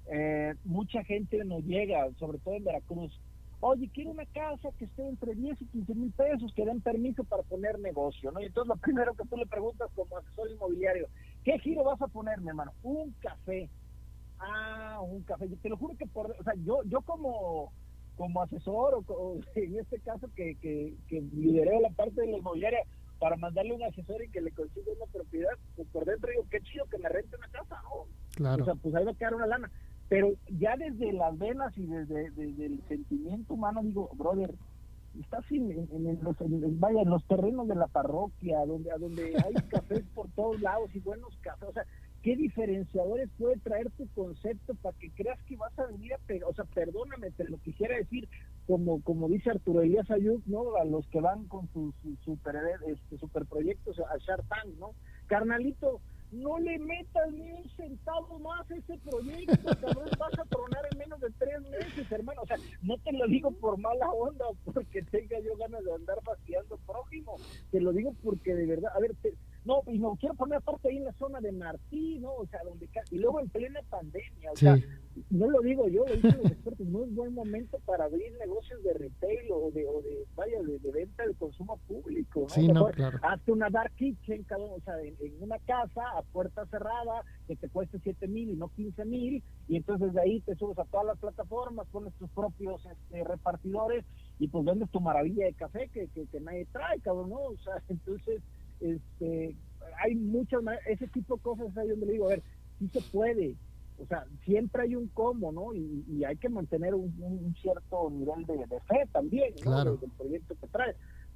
eh, 0.07 0.55
mucha 0.65 1.03
gente 1.05 1.45
nos 1.45 1.65
llega, 1.65 2.07
sobre 2.19 2.39
todo 2.39 2.55
en 2.55 2.65
Veracruz, 2.65 3.13
oye, 3.61 3.91
quiero 3.93 4.13
una 4.13 4.25
casa 4.27 4.71
que 4.79 4.85
esté 4.85 5.07
entre 5.07 5.35
10 5.35 5.61
y 5.61 5.67
15 5.67 5.95
mil 5.97 6.13
pesos, 6.13 6.53
que 6.55 6.65
den 6.65 6.81
permiso 6.81 7.25
para 7.25 7.43
poner 7.43 7.79
negocio, 7.81 8.31
¿no? 8.31 8.41
Y 8.41 8.47
entonces 8.47 8.69
lo 8.69 8.77
primero 8.81 9.15
que 9.15 9.27
tú 9.29 9.37
le 9.37 9.47
preguntas 9.47 9.91
como 9.95 10.17
asesor 10.17 10.51
inmobiliario, 10.51 11.09
¿qué 11.45 11.59
giro 11.59 11.85
vas 11.85 12.01
a 12.03 12.09
ponerme, 12.09 12.51
hermano? 12.51 12.73
Un 12.83 13.13
café. 13.21 13.69
Ah, 14.39 15.01
un 15.03 15.23
café. 15.23 15.49
Yo 15.49 15.57
te 15.59 15.69
lo 15.69 15.77
juro 15.77 15.97
que 15.97 16.07
por, 16.07 16.31
o 16.31 16.45
sea, 16.45 16.55
yo, 16.65 16.83
yo 16.85 17.01
como, 17.03 17.73
como 18.17 18.43
asesor, 18.43 19.03
o, 19.07 19.41
en 19.55 19.79
este 19.79 20.01
caso 20.01 20.29
que, 20.35 20.57
que, 20.57 20.95
que 21.09 21.21
lideré 21.21 21.81
la 21.81 21.91
parte 21.91 22.21
de 22.21 22.29
la 22.29 22.39
inmobiliaria, 22.39 22.81
para 23.19 23.37
mandarle 23.37 23.75
un 23.75 23.83
asesor 23.83 24.23
y 24.23 24.31
que 24.31 24.41
le 24.41 24.53
consiga 24.53 24.93
una 24.97 25.11
propiedad, 25.13 25.51
pues 25.77 25.89
por 25.89 26.05
dentro 26.05 26.31
digo, 26.31 26.45
qué 26.51 26.61
chido 26.61 26.85
que 26.87 26.99
me 26.99 27.09
rente 27.09 27.37
una 27.37 27.49
casa, 27.49 27.77
¿no? 27.83 28.07
Claro. 28.35 28.63
O 28.63 28.65
sea, 28.65 28.75
pues 28.77 28.95
ahí 28.95 29.05
va 29.05 29.11
a 29.11 29.15
quedar 29.15 29.35
una 29.35 29.47
lana. 29.47 29.71
Pero 30.09 30.33
ya 30.49 30.77
desde 30.77 31.13
las 31.13 31.37
venas 31.37 31.77
y 31.77 31.87
desde, 31.87 32.27
el 32.37 32.83
sentimiento 32.89 33.55
humano, 33.55 33.83
digo, 33.83 34.09
brother, 34.15 34.55
estás 35.21 35.45
en, 35.51 35.71
en, 35.71 36.19
los, 36.23 36.37
vaya, 36.79 37.03
en 37.03 37.11
los 37.11 37.25
terrenos 37.27 37.69
de 37.69 37.75
la 37.75 37.87
parroquia, 37.87 38.65
donde, 38.67 38.91
a 38.91 38.99
donde 38.99 39.35
hay 39.45 39.55
cafés 39.71 40.05
por 40.15 40.29
todos 40.31 40.61
lados 40.61 40.91
y 40.95 41.01
buenos 41.01 41.37
cafés. 41.41 41.69
O 41.69 41.73
sea, 41.73 41.85
¿qué 42.23 42.37
diferenciadores 42.37 43.29
puede 43.39 43.59
traer 43.59 43.91
tu 43.91 44.07
concepto 44.09 44.75
para 44.77 44.97
que 44.99 45.11
creas 45.11 45.41
que 45.43 45.57
vas 45.57 45.77
a 45.79 45.87
venir 45.87 46.15
a 46.15 46.19
pegar? 46.19 46.49
O 46.49 46.55
sea, 46.55 46.65
perdóname, 46.65 47.31
te 47.33 47.45
lo 47.45 47.59
quisiera 47.59 47.97
decir, 47.97 48.29
como, 48.67 49.03
como 49.03 49.29
dice 49.29 49.51
Arturo 49.51 49.83
Elías 49.83 50.11
Ayub, 50.11 50.43
¿no? 50.47 50.77
A 50.77 50.85
los 50.85 51.07
que 51.09 51.21
van 51.21 51.47
con 51.49 51.69
sus, 51.73 51.95
super, 52.25 52.57
este, 52.87 53.19
super 53.19 53.47
proyectos 53.47 53.99
a 53.99 54.19
Shark 54.19 54.47
Tank, 54.49 54.75
¿no? 54.79 54.91
Carnalito, 55.27 56.01
no 56.31 56.59
le 56.59 56.79
metas 56.79 57.33
ni 57.33 57.53
un 57.53 57.69
centavo 57.77 58.39
más 58.41 58.71
a 58.71 58.77
ese 58.77 58.99
proyecto, 58.99 59.69
cabrón, 59.81 60.11
vas 60.19 60.39
a 60.39 60.45
tronar 60.45 60.83
en 60.93 60.99
menos 60.99 61.21
de 61.21 61.31
tres 61.39 61.61
meses, 61.63 62.11
hermano. 62.11 62.43
O 62.43 62.47
sea, 62.47 62.57
no 62.83 62.99
te 62.99 63.13
lo 63.13 63.27
digo 63.27 63.51
por 63.53 63.79
mala 63.79 64.11
onda 64.11 64.47
o 64.49 64.55
porque 64.73 65.03
tenga 65.03 65.39
yo 65.41 65.57
ganas 65.57 65.85
de 65.85 65.95
andar 65.95 66.19
fastidiando 66.23 66.79
prójimo, 66.87 67.37
te 67.71 67.81
lo 67.81 67.93
digo 67.93 68.15
porque 68.23 68.55
de 68.55 68.67
verdad, 68.67 68.93
a 68.95 69.01
ver, 69.01 69.15
no, 69.69 69.83
y 69.87 69.99
no 69.99 70.17
quiero 70.17 70.35
poner 70.35 70.57
aparte 70.57 70.89
ahí 70.89 70.97
en 70.97 71.05
la 71.05 71.13
zona 71.13 71.41
de 71.41 71.53
Martí, 71.53 72.19
¿no? 72.21 72.33
O 72.33 72.47
sea, 72.47 72.61
donde, 72.65 72.89
y 73.11 73.19
luego 73.19 73.39
en 73.39 73.51
plena 73.51 73.81
pandemia, 73.91 74.51
o 74.51 74.57
sea, 74.57 74.79
no 75.29 75.51
lo 75.51 75.61
digo 75.61 75.89
yo, 75.89 76.07
lo 76.07 76.15
dicen 76.15 76.39
los 76.43 76.53
expertos, 76.53 76.87
no 76.87 77.05
es 77.05 77.15
buen 77.15 77.35
momento 77.35 77.79
para 77.85 78.07
abrir 78.07 78.33
negocios 78.39 78.83
de 78.83 78.95
retail 78.95 79.53
o 79.53 79.71
de, 79.71 79.87
o 79.87 80.01
de 80.01 80.25
vaya, 80.35 80.57
de, 80.63 80.91
venta 80.91 81.27
de 81.27 81.35
consumo 81.35 81.79
público, 81.87 82.41
¿no? 82.41 82.49
Sí, 82.49 82.67
no 82.67 82.87
claro. 82.87 83.19
Hazte 83.23 83.53
una 83.53 83.69
dark 83.69 83.93
kitchen, 83.97 84.47
o 84.51 84.81
sea, 84.81 84.95
en, 85.03 85.17
una 85.43 85.59
casa 85.59 86.03
a 86.17 86.23
puerta 86.23 86.65
cerrada 86.67 87.23
que 87.47 87.55
te 87.55 87.69
cueste 87.69 87.99
7 88.03 88.27
mil 88.27 88.49
y 88.49 88.57
no 88.57 88.69
15 88.69 89.05
mil, 89.05 89.43
y 89.69 89.77
entonces 89.77 90.15
de 90.15 90.21
ahí 90.23 90.41
te 90.41 90.55
subes 90.55 90.79
a 90.79 90.87
todas 90.87 91.09
las 91.09 91.19
plataformas, 91.19 91.87
pones 91.89 92.15
tus 92.15 92.31
propios 92.31 92.87
este, 92.87 93.23
repartidores 93.23 94.07
y 94.39 94.49
pues 94.49 94.65
vendes 94.65 94.91
tu 94.91 95.01
maravilla 95.01 95.45
de 95.45 95.53
café 95.53 95.91
que, 95.93 96.09
que, 96.09 96.27
que 96.27 96.41
nadie 96.41 96.67
trae, 96.73 97.01
cabrón, 97.01 97.29
¿no? 97.29 97.41
O 97.41 97.59
sea, 97.59 97.75
entonces, 97.91 98.41
este, 98.81 99.57
hay 100.03 100.15
muchas, 100.15 100.63
ese 100.87 101.09
tipo 101.09 101.37
de 101.37 101.43
cosas 101.43 101.77
ahí 101.77 101.89
donde 101.89 102.07
le 102.07 102.13
digo, 102.13 102.27
a 102.27 102.31
ver, 102.31 102.43
sí 102.79 102.89
se 102.89 103.01
puede, 103.01 103.57
o 104.01 104.07
sea, 104.07 104.25
siempre 104.45 104.83
hay 104.83 104.95
un 104.95 105.09
cómo, 105.09 105.51
¿no? 105.53 105.75
Y, 105.75 106.25
hay 106.25 106.37
que 106.37 106.49
mantener 106.49 106.95
un, 106.95 107.55
cierto 107.61 108.11
nivel 108.11 108.47
de, 108.47 108.81
fe 108.81 109.09
también, 109.13 109.55
¿no? 109.65 109.85
Del, 109.85 110.11
proyecto 110.17 110.55
que 110.61 110.67
trae. 110.69 110.95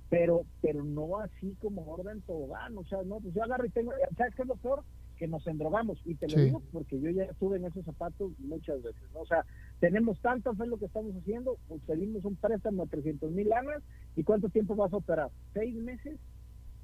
Pero, 0.08 0.44
pero 0.60 0.84
no 0.84 1.18
así 1.18 1.56
como 1.60 1.90
orden 1.90 2.20
tobogán, 2.22 2.76
o 2.76 2.84
sea, 2.84 3.02
no, 3.02 3.18
pues 3.18 3.34
yo 3.34 3.42
agarro 3.42 3.64
y 3.64 3.70
tengo, 3.70 3.92
¿sabes 4.16 4.34
qué 4.34 4.42
es 4.42 4.48
lo 4.48 4.56
peor? 4.56 4.84
Que 5.16 5.26
nos 5.26 5.46
endrogamos, 5.46 5.98
y 6.04 6.14
te 6.16 6.28
lo 6.28 6.42
digo 6.42 6.62
porque 6.70 7.00
yo 7.00 7.08
ya 7.10 7.24
estuve 7.24 7.56
en 7.56 7.64
esos 7.64 7.84
zapatos 7.84 8.32
muchas 8.38 8.82
veces, 8.82 9.02
¿no? 9.14 9.20
O 9.20 9.26
sea, 9.26 9.44
tenemos 9.80 10.20
tanta 10.20 10.52
fe 10.54 10.64
en 10.64 10.70
lo 10.70 10.76
que 10.76 10.84
estamos 10.84 11.16
haciendo, 11.16 11.56
pues 11.66 11.80
pedimos 11.86 12.24
un 12.26 12.36
préstamo 12.36 12.84
de 12.84 12.90
300 12.90 13.32
mil 13.32 13.48
lanas, 13.48 13.82
¿y 14.14 14.22
cuánto 14.22 14.50
tiempo 14.50 14.76
vas 14.76 14.92
a 14.92 14.98
operar? 14.98 15.30
¿Seis 15.54 15.74
meses? 15.76 16.18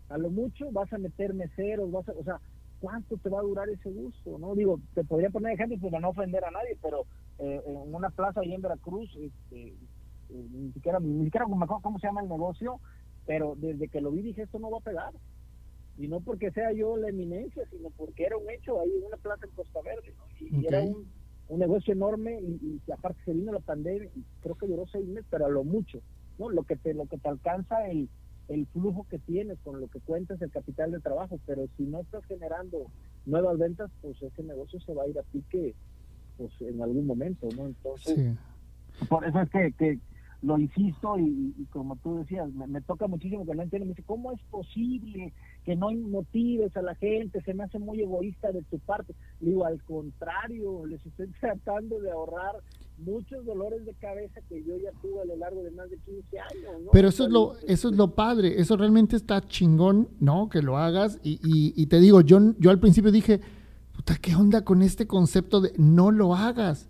A 0.08 0.18
lo 0.18 0.30
mucho 0.30 0.70
vas 0.72 0.92
a 0.92 0.98
meter 0.98 1.34
meseros, 1.34 1.90
vas 1.90 2.08
a, 2.08 2.12
o 2.12 2.24
sea, 2.24 2.40
¿cuánto 2.80 3.16
te 3.18 3.28
va 3.28 3.40
a 3.40 3.42
durar 3.42 3.68
ese 3.68 3.90
gusto? 3.90 4.38
no 4.38 4.54
Digo, 4.54 4.80
te 4.94 5.04
podría 5.04 5.30
poner 5.30 5.52
ejemplos 5.52 5.80
para 5.80 6.00
no 6.00 6.10
ofender 6.10 6.44
a 6.44 6.50
nadie, 6.50 6.76
pero 6.82 7.04
eh, 7.38 7.62
en 7.66 7.94
una 7.94 8.10
plaza 8.10 8.40
ahí 8.40 8.54
en 8.54 8.62
Veracruz, 8.62 9.10
este, 9.16 9.68
eh, 10.30 10.46
ni 10.50 10.72
siquiera, 10.72 10.98
ni 11.00 11.24
siquiera 11.24 11.46
me 11.46 11.64
acuerdo 11.64 11.82
cómo 11.82 11.98
se 11.98 12.06
llama 12.06 12.22
el 12.22 12.28
negocio, 12.28 12.80
pero 13.26 13.54
desde 13.56 13.88
que 13.88 14.00
lo 14.00 14.10
vi 14.10 14.22
dije, 14.22 14.42
esto 14.42 14.58
no 14.58 14.70
va 14.70 14.78
a 14.78 14.82
pegar. 14.82 15.12
Y 15.98 16.06
no 16.06 16.20
porque 16.20 16.52
sea 16.52 16.72
yo 16.72 16.96
la 16.96 17.08
eminencia, 17.08 17.64
sino 17.70 17.90
porque 17.90 18.24
era 18.24 18.36
un 18.36 18.48
hecho 18.50 18.80
ahí 18.80 18.90
en 18.96 19.04
una 19.04 19.16
plaza 19.16 19.46
en 19.46 19.52
Costa 19.52 19.80
Verde, 19.82 20.14
y, 20.40 20.66
era 20.66 20.80
un, 20.82 21.06
negocio 21.58 21.92
enorme 21.92 22.40
y, 22.40 22.80
aparte 22.92 23.20
se 23.24 23.32
vino 23.32 23.52
la 23.52 23.60
pandemia 23.60 24.08
y 24.14 24.22
creo 24.40 24.54
que 24.54 24.66
duró 24.66 24.86
seis 24.86 25.06
meses, 25.06 25.26
pero 25.30 25.46
a 25.46 25.48
lo 25.48 25.64
mucho, 25.64 26.00
¿no? 26.38 26.50
Lo 26.50 26.62
que 26.62 26.76
te, 26.76 26.94
lo 26.94 27.06
que 27.06 27.18
te 27.18 27.28
alcanza 27.28 27.88
el 27.88 28.08
el 28.48 28.66
flujo 28.66 29.06
que 29.08 29.18
tienes, 29.18 29.58
con 29.60 29.80
lo 29.80 29.88
que 29.88 30.00
cuentas, 30.00 30.40
el 30.40 30.50
capital 30.50 30.90
de 30.90 31.00
trabajo, 31.00 31.38
pero 31.46 31.66
si 31.76 31.84
no 31.84 32.00
estás 32.00 32.24
generando 32.24 32.86
nuevas 33.26 33.58
ventas, 33.58 33.90
pues 34.00 34.20
ese 34.22 34.42
negocio 34.42 34.80
se 34.80 34.94
va 34.94 35.04
a 35.04 35.08
ir 35.08 35.18
a 35.18 35.22
pique 35.22 35.74
pues 36.36 36.52
en 36.60 36.82
algún 36.82 37.06
momento, 37.06 37.48
¿no? 37.56 37.66
Entonces, 37.66 38.36
por 39.08 39.24
eso 39.24 39.40
es 39.40 39.50
que, 39.50 39.72
que 39.72 39.98
lo 40.42 40.58
insisto 40.58 41.18
y, 41.18 41.66
como 41.70 41.96
tú 41.96 42.18
decías, 42.18 42.48
me, 42.52 42.80
toca 42.82 43.06
muchísimo 43.08 43.44
que 43.44 43.54
no 43.54 43.62
entiendo, 43.62 43.86
me 43.86 43.92
dice, 43.92 44.04
¿cómo 44.04 44.32
es 44.32 44.40
posible 44.44 45.32
que 45.64 45.74
no 45.74 45.90
motives 45.90 46.76
a 46.76 46.82
la 46.82 46.94
gente? 46.94 47.42
Se 47.42 47.54
me 47.54 47.64
hace 47.64 47.78
muy 47.78 48.00
egoísta 48.00 48.52
de 48.52 48.62
tu 48.62 48.78
parte. 48.78 49.14
digo, 49.40 49.66
al 49.66 49.82
contrario, 49.82 50.86
les 50.86 51.04
estoy 51.04 51.26
tratando 51.40 52.00
de 52.00 52.10
ahorrar 52.10 52.56
muchos 52.98 53.44
dolores 53.44 53.84
de 53.84 53.94
cabeza 53.94 54.40
que 54.48 54.62
yo 54.64 54.76
ya 54.76 54.90
tuve 55.00 55.22
a 55.22 55.24
lo 55.24 55.36
largo 55.36 55.62
de 55.62 55.70
más 55.70 55.88
de 55.90 55.98
15 55.98 56.38
años. 56.38 56.82
¿no? 56.84 56.90
Pero 56.92 57.08
eso 57.08 57.24
es 57.24 57.30
lo, 57.30 57.56
eso 57.66 57.90
es 57.90 57.96
lo 57.96 58.14
padre, 58.14 58.60
eso 58.60 58.76
realmente 58.76 59.16
está 59.16 59.40
chingón, 59.46 60.08
¿no? 60.20 60.48
Que 60.48 60.62
lo 60.62 60.76
hagas. 60.76 61.18
Y, 61.22 61.38
y, 61.42 61.86
te 61.86 62.00
digo, 62.00 62.20
yo, 62.20 62.38
yo 62.58 62.70
al 62.70 62.80
principio 62.80 63.12
dije, 63.12 63.40
puta, 63.94 64.16
¿qué 64.16 64.34
onda 64.34 64.64
con 64.64 64.82
este 64.82 65.06
concepto 65.06 65.60
de 65.60 65.72
no 65.76 66.10
lo 66.10 66.34
hagas? 66.34 66.88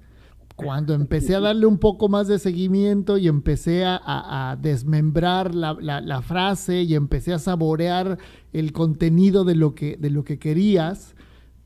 Cuando 0.56 0.92
empecé 0.92 1.36
a 1.36 1.40
darle 1.40 1.66
un 1.66 1.78
poco 1.78 2.08
más 2.08 2.26
de 2.26 2.40
seguimiento 2.40 3.16
y 3.16 3.28
empecé 3.28 3.84
a, 3.86 4.58
desmembrar 4.60 5.54
la, 5.54 5.74
la, 5.74 6.22
frase 6.22 6.82
y 6.82 6.96
empecé 6.96 7.32
a 7.32 7.38
saborear 7.38 8.18
el 8.52 8.72
contenido 8.72 9.44
de 9.44 9.54
lo, 9.54 9.76
que, 9.76 9.96
de 9.96 10.10
lo 10.10 10.24
que 10.24 10.40
querías, 10.40 11.14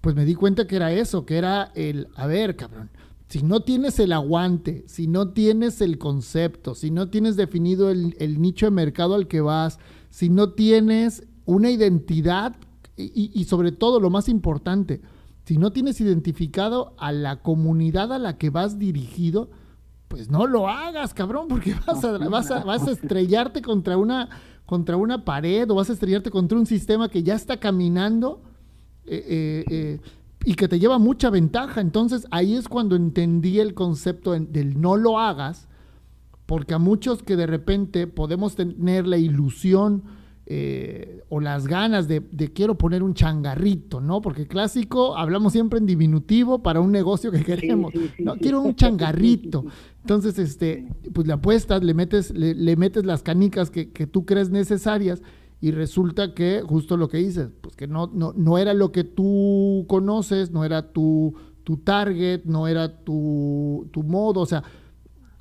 pues 0.03 0.15
me 0.15 0.27
di 0.27 0.35
cuenta 0.35 0.67
que 0.67 0.77
era 0.77 0.93
eso, 0.93 1.25
que 1.25 1.39
era 1.39 1.73
el, 1.75 2.09
a 2.17 2.27
ver, 2.27 2.55
cabrón, 2.55 2.91
si 3.33 3.43
no 3.43 3.61
tienes 3.61 3.99
el 3.99 4.13
aguante, 4.13 4.85
si 4.87 5.07
no 5.07 5.31
tienes 5.31 5.81
el 5.81 5.97
concepto, 5.97 6.75
si 6.75 6.91
no 6.91 7.09
tienes 7.09 7.35
definido 7.35 7.89
el, 7.89 8.43
nicho 8.43 8.67
de 8.67 8.73
mercado 8.73 9.15
al 9.15 9.27
que 9.27 9.41
vas, 9.41 9.79
si 10.11 10.29
no 10.29 10.51
tienes 10.51 11.27
una 11.47 11.71
identidad 11.71 12.55
y, 12.95 13.43
sobre 13.45 13.73
todo 13.73 14.01
lo 14.01 14.11
más 14.11 14.29
importante, 14.29 15.01
si 15.47 15.57
no 15.57 15.73
tienes 15.73 15.99
identificado 16.03 16.93
a 16.99 17.11
la 17.11 17.41
comunidad 17.41 18.13
a 18.13 18.19
la 18.19 18.37
que 18.37 18.51
vas 18.51 18.79
dirigido, 18.79 19.49
pues 20.09 20.29
no 20.31 20.47
lo 20.47 20.69
hagas, 20.69 21.15
cabrón, 21.15 21.49
porque 21.49 21.75
vas 21.87 22.05
a, 22.05 22.19
vas 22.19 22.51
vas 22.67 22.87
a 22.87 22.91
estrellarte 22.91 23.63
contra 23.63 23.97
una, 23.97 24.29
contra 24.67 24.99
una 24.99 25.25
pared 25.25 25.71
o 25.71 25.77
vas 25.77 25.89
a 25.89 25.95
estrellarte 25.95 26.31
contra 26.31 26.59
un 26.59 26.67
sistema 26.67 27.09
que 27.09 27.23
ya 27.23 27.37
está 27.37 27.57
caminando. 27.57 28.43
Eh, 29.07 29.25
eh, 29.27 29.65
eh, 29.71 30.01
y 30.45 30.55
que 30.55 30.69
te 30.69 30.79
lleva 30.79 30.99
mucha 30.99 31.31
ventaja. 31.31 31.81
Entonces 31.81 32.27
ahí 32.31 32.55
es 32.55 32.69
cuando 32.69 32.97
entendí 32.97 33.61
el 33.61 33.75
concepto 33.75 34.33
del 34.33 34.81
no 34.81 34.97
lo 34.97 35.19
hagas, 35.19 35.69
porque 36.47 36.75
a 36.75 36.79
muchos 36.79 37.23
que 37.23 37.37
de 37.37 37.47
repente 37.47 38.07
podemos 38.07 38.57
tener 38.57 39.07
la 39.07 39.17
ilusión 39.17 40.03
eh, 40.45 41.23
o 41.29 41.41
las 41.41 41.69
ganas 41.69 42.09
de, 42.09 42.21
quiero 42.53 42.77
poner 42.77 43.03
un 43.03 43.15
changarrito, 43.15 44.01
¿no? 44.01 44.21
Porque 44.21 44.49
clásico, 44.49 45.17
hablamos 45.17 45.53
siempre 45.53 45.79
en 45.79 45.87
diminutivo 45.87 46.63
para 46.63 46.81
un 46.81 46.91
negocio 46.91 47.31
que 47.31 47.45
queremos. 47.45 47.93
no, 48.19 48.35
quiero 48.37 48.61
un 48.61 48.75
changarrito. 48.75 49.65
Entonces, 50.01 50.39
este, 50.39 50.89
pues 51.15 51.29
le 51.29 51.33
apuestas, 51.33 51.85
le 51.85 51.95
metes, 51.95 52.33
le, 52.35 52.77
metes 52.77 53.07
las 53.07 53.23
canicas 53.23 53.71
que, 53.71 53.87
tú 54.07 54.27
crees 54.27 54.51
necesarias 54.51 55.23
y 55.63 55.71
resulta 55.71 56.35
que 56.35 56.61
justo 56.61 56.97
lo 56.97 57.09
que 57.09 57.19
dices, 57.19 57.51
pues 57.61 57.77
que 57.77 57.87
no, 57.87 58.09
no, 58.09 58.33
no 58.33 58.59
era 58.59 58.75
lo 58.75 58.91
que 58.91 59.05
tú 59.05 59.87
conoces, 59.89 60.51
no 60.51 60.65
era 60.65 60.91
tu, 60.91 61.39
tu 61.63 61.77
target, 61.77 62.43
no 62.45 62.67
era 62.67 63.05
tu, 63.05 63.89
tu 63.93 64.03
modo, 64.03 64.41
o 64.41 64.47
sea, 64.47 64.65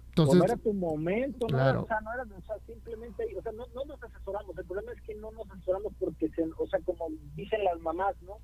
entonces, 0.10 0.38
no 0.38 0.46
era 0.46 0.58
tu 0.58 0.74
momento, 0.74 1.48
no, 1.50 1.58
era, 1.58 1.82
o 1.82 1.88
sea, 1.88 2.00
no 2.02 2.14
era, 2.14 2.24
o 2.24 2.42
sea, 2.44 2.56
simplemente, 2.68 3.24
o 3.36 3.42
sea, 3.42 3.52
no, 3.54 3.66
no, 3.74 3.84
nos 3.86 4.04
asesoramos, 4.04 4.56
el 4.56 4.66
problema 4.66 4.92
es 4.92 5.02
que 5.02 5.16
no 5.16 5.32
nos 5.32 5.50
asesoramos 5.50 5.92
porque, 5.98 6.30
se, 6.30 6.44
o 6.44 6.68
sea, 6.68 6.80
como 6.82 7.08
dicen 7.36 7.64
las 7.64 7.80
mamás, 7.80 8.16
¿no? 8.22 8.38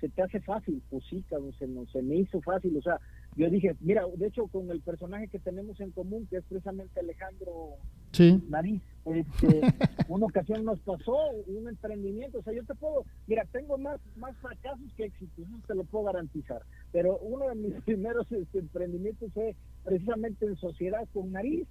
Se 0.00 0.08
te 0.08 0.22
hace 0.22 0.40
fácil, 0.40 0.82
pues 0.88 1.04
sí, 1.10 1.22
cabrón, 1.28 1.52
se, 1.58 1.66
se 1.92 2.02
me 2.02 2.16
hizo 2.16 2.40
fácil, 2.40 2.74
o 2.74 2.80
sea, 2.80 2.98
yo 3.36 3.50
dije, 3.50 3.76
mira, 3.80 4.04
de 4.16 4.28
hecho, 4.28 4.46
con 4.46 4.70
el 4.70 4.80
personaje 4.80 5.28
que 5.28 5.38
tenemos 5.38 5.78
en 5.80 5.90
común, 5.90 6.26
que 6.30 6.38
es 6.38 6.44
precisamente 6.48 7.00
Alejandro 7.00 7.76
sí. 8.12 8.42
Nariz, 8.48 8.80
este, 9.14 9.60
una 10.08 10.26
ocasión 10.26 10.64
nos 10.64 10.80
pasó 10.80 11.16
un 11.46 11.68
emprendimiento, 11.68 12.38
o 12.38 12.42
sea, 12.42 12.52
yo 12.52 12.64
te 12.64 12.74
puedo, 12.74 13.04
mira, 13.26 13.44
tengo 13.52 13.78
más, 13.78 14.00
más 14.16 14.36
fracasos 14.38 14.92
que 14.96 15.04
éxitos, 15.04 15.46
eso 15.46 15.58
te 15.66 15.74
lo 15.74 15.84
puedo 15.84 16.06
garantizar, 16.06 16.62
pero 16.92 17.18
uno 17.18 17.48
de 17.48 17.54
mis 17.54 17.74
primeros 17.84 18.30
este, 18.32 18.58
emprendimientos 18.58 19.32
fue 19.32 19.54
precisamente 19.84 20.46
en 20.46 20.56
sociedad 20.56 21.06
con 21.12 21.32
nariz. 21.32 21.66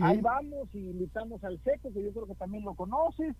Ahí 0.00 0.20
vamos 0.20 0.68
y 0.74 0.78
invitamos 0.78 1.42
al 1.44 1.56
seco, 1.62 1.92
que 1.92 2.02
yo 2.02 2.10
creo 2.12 2.26
que 2.26 2.34
también 2.34 2.64
lo 2.64 2.74
conoces, 2.74 3.36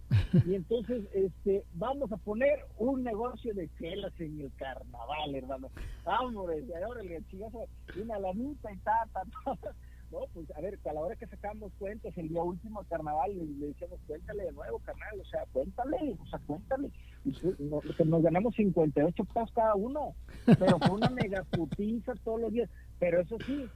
y 0.47 0.55
entonces 0.55 1.03
este 1.13 1.65
vamos 1.75 2.13
a 2.13 2.17
poner 2.17 2.61
un 2.79 3.03
negocio 3.03 3.53
de 3.55 3.69
chelas 3.77 4.13
en 4.21 4.41
el 4.43 4.53
carnaval, 4.55 5.35
hermano. 5.35 5.69
Vamos, 6.05 6.49
y 6.65 6.73
ahora 6.75 7.03
le 7.03 7.25
chigazo 7.25 7.67
una 8.01 8.21
lanita 8.21 8.73
y 8.73 8.77
ta, 8.79 9.09
ta, 9.13 9.25
ta. 9.45 9.75
No, 10.11 10.21
pues 10.33 10.51
a 10.57 10.61
ver, 10.61 10.79
a 10.85 10.93
la 10.93 11.01
hora 11.01 11.17
que 11.17 11.27
sacamos 11.27 11.73
cuentas 11.79 12.17
el 12.17 12.29
día 12.29 12.43
último 12.43 12.81
del 12.81 12.89
carnaval, 12.89 13.37
le, 13.37 13.45
le 13.45 13.67
decíamos, 13.69 14.01
cuéntale 14.07 14.45
de 14.45 14.53
nuevo, 14.53 14.79
carnal, 14.79 15.21
o 15.21 15.25
sea, 15.27 15.45
cuéntale, 15.53 16.17
o 16.19 16.27
sea, 16.27 16.39
cuéntale. 16.47 16.91
Pues, 17.25 17.61
nos, 17.61 18.23
ganamos 18.23 18.55
58 18.55 19.25
pesos 19.25 19.53
cada 19.55 19.75
uno, 19.75 20.15
pero 20.47 20.79
fue 20.79 20.93
una 20.93 21.11
mega 21.11 21.43
putiza 21.45 22.15
todos 22.25 22.41
los 22.41 22.53
días. 22.53 22.71
Pero 22.99 23.21
eso 23.21 23.37
sí, 23.47 23.67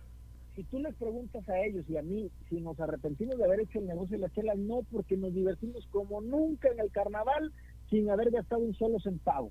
si 0.54 0.64
tú 0.64 0.78
les 0.78 0.94
preguntas 0.94 1.46
a 1.48 1.58
ellos 1.60 1.84
y 1.88 1.96
a 1.96 2.02
mí 2.02 2.30
si 2.48 2.60
nos 2.60 2.78
arrepentimos 2.80 3.36
de 3.36 3.44
haber 3.44 3.60
hecho 3.60 3.78
el 3.78 3.86
negocio 3.86 4.16
de 4.16 4.22
la 4.22 4.32
chela, 4.32 4.54
no, 4.54 4.82
porque 4.90 5.16
nos 5.16 5.34
divertimos 5.34 5.86
como 5.90 6.20
nunca 6.20 6.68
en 6.68 6.80
el 6.80 6.90
carnaval 6.90 7.52
sin 7.90 8.10
haber 8.10 8.30
gastado 8.30 8.62
un 8.62 8.74
solo 8.74 8.98
centavo. 9.00 9.50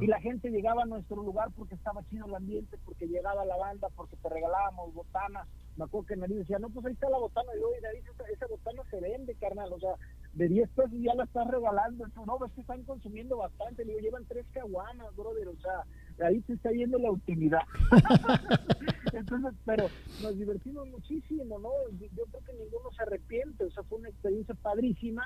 Y 0.00 0.06
la 0.06 0.20
gente 0.20 0.50
llegaba 0.50 0.82
a 0.82 0.86
nuestro 0.86 1.16
lugar 1.16 1.48
porque 1.54 1.74
estaba 1.74 2.02
chido 2.08 2.26
el 2.26 2.34
ambiente, 2.34 2.78
porque 2.86 3.06
llegaba 3.06 3.44
la 3.44 3.56
banda, 3.56 3.88
porque 3.94 4.16
te 4.16 4.28
regalábamos 4.30 4.94
botanas. 4.94 5.46
Me 5.76 5.84
acuerdo 5.84 6.06
que 6.06 6.16
me 6.16 6.28
decía, 6.28 6.58
no, 6.58 6.68
pues 6.70 6.86
ahí 6.86 6.92
está 6.92 7.08
la 7.08 7.18
botana. 7.18 7.48
Y 7.56 7.60
yo, 7.60 7.68
esa, 7.72 8.24
esa 8.30 8.46
botana 8.46 8.82
se 8.90 9.00
vende, 9.00 9.34
carnal. 9.36 9.72
O 9.72 9.80
sea, 9.80 9.94
de 10.34 10.48
10 10.48 10.68
pesos 10.70 10.92
ya 11.00 11.14
la 11.14 11.24
estás 11.24 11.46
regalando. 11.48 12.06
No, 12.26 12.44
es 12.44 12.52
que 12.52 12.60
están 12.60 12.82
consumiendo 12.84 13.38
bastante. 13.38 13.84
Le 13.84 13.92
digo, 13.92 14.00
llevan 14.00 14.26
tres 14.26 14.46
caguamas, 14.52 15.14
brother. 15.16 15.48
O 15.48 15.56
sea, 15.56 15.84
ahí 16.26 16.42
se 16.42 16.54
está 16.54 16.70
yendo 16.72 16.98
la 16.98 17.10
utilidad. 17.10 17.62
Entonces, 19.12 19.52
pero 19.64 19.88
nos 20.22 20.38
divertimos 20.38 20.88
muchísimo, 20.88 21.58
¿no? 21.58 21.70
Yo 21.98 22.24
creo 22.26 22.44
que 22.44 22.52
ninguno 22.52 22.90
se 22.96 23.02
arrepiente, 23.02 23.64
o 23.64 23.70
sea, 23.70 23.82
fue 23.84 23.98
una 23.98 24.08
experiencia 24.08 24.54
padrísima, 24.54 25.22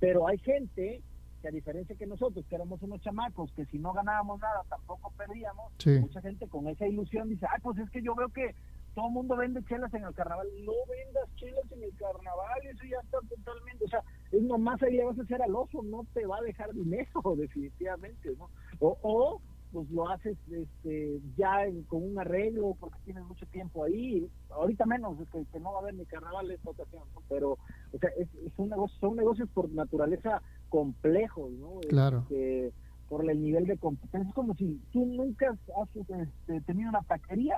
pero 0.00 0.26
hay 0.26 0.38
gente 0.38 1.02
que 1.40 1.48
a 1.48 1.52
diferencia 1.52 1.94
que 1.94 2.06
nosotros, 2.06 2.44
que 2.48 2.56
éramos 2.56 2.82
unos 2.82 3.00
chamacos, 3.00 3.52
que 3.52 3.64
si 3.66 3.78
no 3.78 3.92
ganábamos 3.92 4.40
nada 4.40 4.64
tampoco 4.68 5.12
perdíamos, 5.16 5.72
mucha 6.00 6.20
gente 6.20 6.48
con 6.48 6.66
esa 6.66 6.86
ilusión 6.86 7.28
dice, 7.28 7.46
ay, 7.48 7.60
pues 7.62 7.78
es 7.78 7.88
que 7.90 8.02
yo 8.02 8.14
veo 8.16 8.28
que 8.30 8.56
todo 8.98 9.06
el 9.06 9.12
mundo 9.12 9.36
vende 9.36 9.62
chelas 9.62 9.94
en 9.94 10.02
el 10.02 10.12
carnaval, 10.12 10.48
no 10.64 10.72
vendas 10.90 11.32
chelas 11.36 11.70
en 11.70 11.84
el 11.84 11.94
carnaval, 11.94 12.58
eso 12.64 12.82
ya 12.82 12.98
está 12.98 13.18
totalmente, 13.28 13.84
o 13.84 13.88
sea, 13.88 14.02
es 14.32 14.42
nomás 14.42 14.82
ahí 14.82 14.96
le 14.96 15.04
vas 15.04 15.16
a 15.16 15.22
hacer 15.22 15.40
al 15.40 15.54
oso, 15.54 15.84
no 15.84 16.04
te 16.14 16.26
va 16.26 16.38
a 16.38 16.42
dejar 16.42 16.74
dinero 16.74 17.22
definitivamente, 17.36 18.34
¿no? 18.36 18.50
O, 18.80 18.98
o 19.02 19.40
pues 19.70 19.88
lo 19.90 20.08
haces 20.08 20.36
este, 20.50 21.20
ya 21.36 21.64
con 21.86 22.02
un 22.02 22.18
arreglo 22.18 22.76
porque 22.80 22.98
tienes 23.04 23.22
mucho 23.24 23.46
tiempo 23.46 23.84
ahí. 23.84 24.28
Ahorita 24.50 24.84
menos, 24.84 25.20
es 25.20 25.28
que, 25.28 25.60
no 25.60 25.72
va 25.72 25.78
a 25.78 25.82
haber 25.82 25.94
ni 25.94 26.04
carnaval 26.06 26.50
esta 26.50 26.70
ocasión, 26.70 27.04
pero 27.28 27.52
o 27.52 27.98
sea, 28.00 28.10
es, 28.18 28.28
un 28.56 28.70
negocio, 28.70 28.98
son 28.98 29.14
negocios 29.14 29.48
por 29.50 29.70
naturaleza 29.70 30.42
complejos, 30.70 31.52
¿no? 31.52 31.78
Claro. 31.88 32.20
Este, 32.22 32.72
por 33.08 33.30
el 33.30 33.40
nivel 33.40 33.66
de 33.66 33.78
competencia. 33.78 34.28
Es 34.28 34.34
como 34.34 34.54
si 34.54 34.80
tú 34.90 35.06
nunca 35.06 35.50
has 35.50 35.96
este, 35.96 36.60
tenido 36.62 36.88
una 36.88 37.02
taquería 37.02 37.54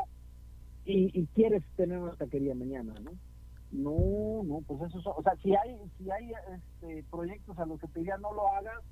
y, 0.92 1.26
quieres 1.35 1.62
tener 1.76 1.98
una 1.98 2.14
taquería 2.14 2.55
mañana, 2.55 2.94
¿no? 3.00 3.12
No, 3.72 4.42
no, 4.42 4.61
pues 4.66 4.92
eso, 4.92 5.14
o 5.16 5.22
sea, 5.22 5.37
si 5.37 5.55
hay, 5.55 5.76
si 5.96 6.11
hay 6.11 6.33
este, 6.55 7.05
proyectos 7.11 7.57
a 7.59 7.66
los 7.66 7.81
que 7.81 7.87
te 7.88 8.00
dirían 8.00 8.20
no 8.20 8.33
lo 8.35 8.48
hagas, 8.48 8.83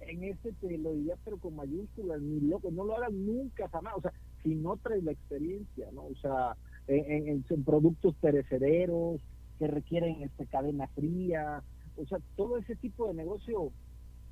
en 0.00 0.24
este 0.24 0.52
te 0.52 0.76
lo 0.76 0.92
diría, 0.92 1.14
pero 1.24 1.38
con 1.38 1.56
mayúsculas, 1.56 2.20
ni 2.20 2.40
loco, 2.40 2.70
no 2.70 2.84
lo 2.84 2.96
hagas 2.96 3.12
nunca 3.12 3.68
jamás, 3.68 3.94
o 3.96 4.00
sea, 4.02 4.12
si 4.42 4.54
no 4.54 4.76
traes 4.76 5.02
la 5.04 5.12
experiencia, 5.12 5.88
¿no? 5.92 6.04
O 6.04 6.14
sea, 6.16 6.56
en, 6.86 7.28
en, 7.48 7.64
productos 7.64 8.14
perecederos 8.16 9.20
que 9.58 9.66
requieren 9.66 10.22
este 10.22 10.46
cadena 10.46 10.86
fría, 10.88 11.62
o 11.96 12.06
sea, 12.06 12.18
todo 12.36 12.58
ese 12.58 12.76
tipo 12.76 13.08
de 13.08 13.14
negocio 13.14 13.72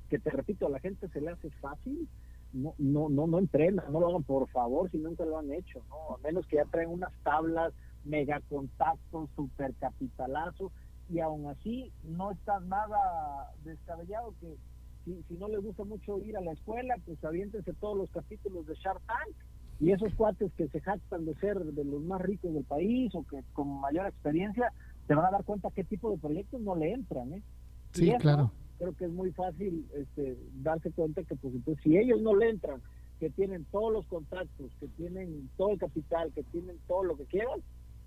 que 0.09 0.19
te 0.19 0.29
repito, 0.29 0.67
a 0.67 0.69
la 0.69 0.79
gente 0.79 1.07
se 1.09 1.19
le 1.19 1.31
hace 1.31 1.49
fácil, 1.49 2.07
no, 2.55 2.73
no, 2.77 3.09
no, 3.09 3.27
no 3.27 3.39
entrenan, 3.39 3.85
no 3.91 3.99
lo 3.99 4.07
hagan 4.07 4.23
por 4.23 4.47
favor 4.49 4.89
si 4.89 4.97
nunca 4.97 5.25
lo 5.25 5.37
han 5.37 5.51
hecho, 5.51 5.81
¿no? 5.89 6.15
A 6.15 6.17
menos 6.19 6.47
que 6.47 6.55
ya 6.55 6.65
traen 6.65 6.89
unas 6.89 7.11
tablas, 7.23 7.73
mega 8.05 8.39
contactos, 8.49 9.29
super 9.35 9.73
capitalazo, 9.75 10.71
y 11.09 11.19
aún 11.19 11.47
así 11.47 11.91
no 12.03 12.31
está 12.31 12.59
nada 12.61 13.51
descabellado 13.63 14.33
que 14.39 14.55
si, 15.03 15.35
no 15.35 15.47
les 15.49 15.61
gusta 15.61 15.83
mucho 15.83 16.19
ir 16.23 16.35
a 16.37 16.41
la 16.41 16.53
escuela, 16.53 16.95
pues 17.05 17.23
aviéntense 17.23 17.73
todos 17.73 17.97
los 17.97 18.09
capítulos 18.09 18.65
de 18.65 18.73
Shark 18.75 19.01
Tank 19.05 19.35
y 19.79 19.91
esos 19.91 20.13
cuates 20.15 20.51
que 20.53 20.67
se 20.69 20.79
jactan 20.79 21.25
de 21.25 21.35
ser 21.35 21.59
de 21.59 21.83
los 21.83 22.01
más 22.01 22.21
ricos 22.21 22.53
del 22.53 22.63
país 22.63 23.13
o 23.13 23.23
que 23.23 23.43
con 23.53 23.81
mayor 23.81 24.07
experiencia, 24.07 24.71
te 25.07 25.13
van 25.13 25.25
a 25.25 25.31
dar 25.31 25.43
cuenta 25.43 25.69
qué 25.75 25.83
tipo 25.83 26.09
de 26.09 26.17
proyectos 26.17 26.61
no 26.61 26.75
le 26.75 26.93
entran, 26.93 27.33
¿eh? 27.33 27.43
Sí, 27.91 28.11
claro. 28.19 28.51
Creo 28.77 28.93
que 28.93 29.05
es 29.05 29.11
muy 29.11 29.31
fácil 29.31 29.85
este, 29.93 30.37
darse 30.61 30.91
cuenta 30.91 31.23
que 31.23 31.35
pues 31.35 31.53
entonces 31.53 31.83
si 31.83 31.97
ellos 31.97 32.21
no 32.21 32.35
le 32.35 32.49
entran, 32.49 32.81
que 33.19 33.29
tienen 33.29 33.65
todos 33.71 33.93
los 33.93 34.05
contactos, 34.07 34.71
que 34.79 34.87
tienen 34.89 35.49
todo 35.57 35.71
el 35.71 35.79
capital, 35.79 36.31
que 36.33 36.43
tienen 36.43 36.77
todo 36.87 37.03
lo 37.03 37.15
que 37.15 37.25
quieran, 37.25 37.61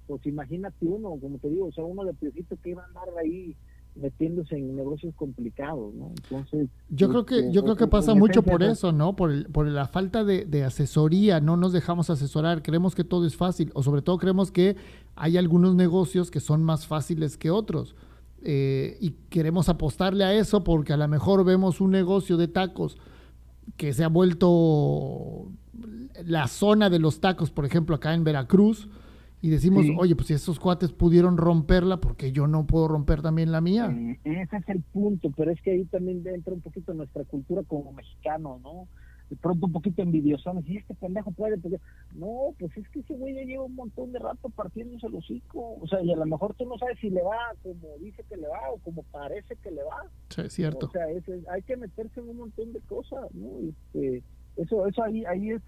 pues 0.07 0.25
imagínate 0.27 0.87
uno, 0.87 1.17
como 1.21 1.39
te 1.39 1.49
digo, 1.49 1.67
o 1.67 1.73
sea, 1.73 1.85
uno 1.85 2.05
de 2.05 2.15
piecito 2.15 2.57
que 2.63 2.71
iba 2.71 2.83
a 2.83 2.87
andar 2.87 3.09
ahí 3.21 3.55
metiéndose 3.95 4.57
en 4.57 4.77
negocios 4.77 5.15
complicados, 5.17 5.95
¿no? 5.95 6.13
Entonces, 6.23 6.69
yo 6.89 7.09
creo 7.09 7.27
que 7.27 7.39
este, 7.39 7.53
yo 7.53 7.63
creo 7.63 7.77
que 7.77 7.87
pasa 7.87 8.15
mucho 8.15 8.43
por 8.43 8.63
eso, 8.63 8.93
¿no? 8.93 9.17
Por, 9.17 9.51
por 9.51 9.67
la 9.67 9.87
falta 9.87 10.25
de, 10.25 10.65
asesoría, 10.65 11.41
no 11.41 11.57
nos 11.57 11.73
dejamos 11.73 12.11
asesorar, 12.11 12.63
creemos 12.63 12.95
que 12.95 13.05
todo 13.05 13.27
es 13.27 13.37
fácil, 13.37 13.71
o 13.75 13.83
sobre 13.83 14.03
todo 14.03 14.19
creemos 14.19 14.51
que 14.51 14.77
hay 15.17 15.37
algunos 15.37 15.75
negocios 15.75 16.31
que 16.31 16.41
son 16.41 16.63
más 16.63 16.87
fáciles 16.87 17.37
que 17.37 17.51
otros. 17.51 17.97
Eh, 18.45 18.97
y 19.01 19.11
queremos 19.31 19.69
apostarle 19.69 20.25
a 20.25 20.33
eso 20.33 20.63
porque 20.63 20.93
a 20.93 20.97
lo 20.97 21.09
mejor 21.09 21.45
vemos 21.45 21.81
un 21.81 21.91
negocio 21.91 22.37
de 22.37 22.47
tacos 22.47 22.97
que 23.77 23.93
se 23.93 24.05
ha 24.05 24.09
vuelto 24.09 25.51
la 26.25 26.47
zona 26.47 26.91
de 26.91 26.99
los 26.99 27.21
tacos, 27.21 27.51
por 27.51 27.65
ejemplo, 27.65 27.97
acá 27.97 28.15
en 28.15 28.25
Veracruz, 28.25 28.89
y 29.41 29.51
decimos, 29.51 29.87
oye, 29.97 30.17
pues 30.17 30.29
si 30.29 30.35
esos 30.35 30.59
cuates 30.59 30.91
pudieron 30.93 31.37
romperla, 31.37 31.99
porque 31.99 32.33
yo 32.33 32.49
no 32.49 32.67
puedo 32.67 32.89
romper 32.89 33.23
también 33.23 33.53
la 33.53 33.61
mía? 33.61 33.97
Ese 34.25 34.57
es 34.57 34.69
el 34.69 34.83
punto, 34.83 35.31
pero 35.37 35.53
es 35.53 35.61
que 35.63 35.71
ahí 35.71 35.85
también 35.85 36.27
entra 36.27 36.55
un 36.55 36.61
poquito 36.61 36.93
nuestra 36.93 37.25
cultura 37.25 37.63
como 37.63 37.93
mexicano, 37.93 38.59
¿no? 38.63 38.89
De 39.31 39.37
pronto 39.37 39.67
un 39.67 39.73
poquito 39.73 40.01
envidioso, 40.01 40.53
y 40.65 40.79
este 40.79 40.95
pendejo 40.95 41.31
puede, 41.33 41.59
pues, 41.59 41.81
no, 42.15 42.55
pues 42.59 42.75
es 42.77 42.89
que 42.89 43.01
ese 43.01 43.15
güey 43.15 43.35
ya 43.35 43.43
lleva 43.43 43.65
un 43.65 43.75
montón 43.75 44.11
de 44.13 44.19
rato 44.19 44.49
partiéndose 44.49 45.07
el 45.07 45.17
hocico, 45.17 45.77
o 45.81 45.87
sea, 45.87 46.01
y 46.03 46.13
a 46.13 46.17
lo 46.17 46.25
mejor 46.25 46.55
tú 46.55 46.65
no 46.67 46.79
sabes 46.79 46.99
si 46.99 47.11
le 47.11 47.23
va 47.23 47.37
como 47.63 47.97
dice 48.01 48.25
que 48.29 48.37
le 48.37 48.49
va 48.49 48.71
o 48.73 48.79
como 48.79 49.03
parece 49.05 49.57
que 49.57 49.71
le 49.71 49.83
va. 49.83 50.07
Sí, 50.31 50.41
es 50.43 50.53
cierto. 50.53 50.87
O 50.87 50.91
sea, 50.91 51.05
hay 51.51 51.63
que 51.63 51.77
meterse 51.77 52.21
en 52.21 52.31
un 52.31 52.39
montón 52.39 52.73
de 52.73 52.81
cosas, 52.81 53.31
¿no? 53.35 53.59
Este, 53.69 54.23
eso, 54.57 54.87
eso 54.87 55.03
ahí, 55.03 55.25
ahí 55.27 55.51
es 55.51 55.63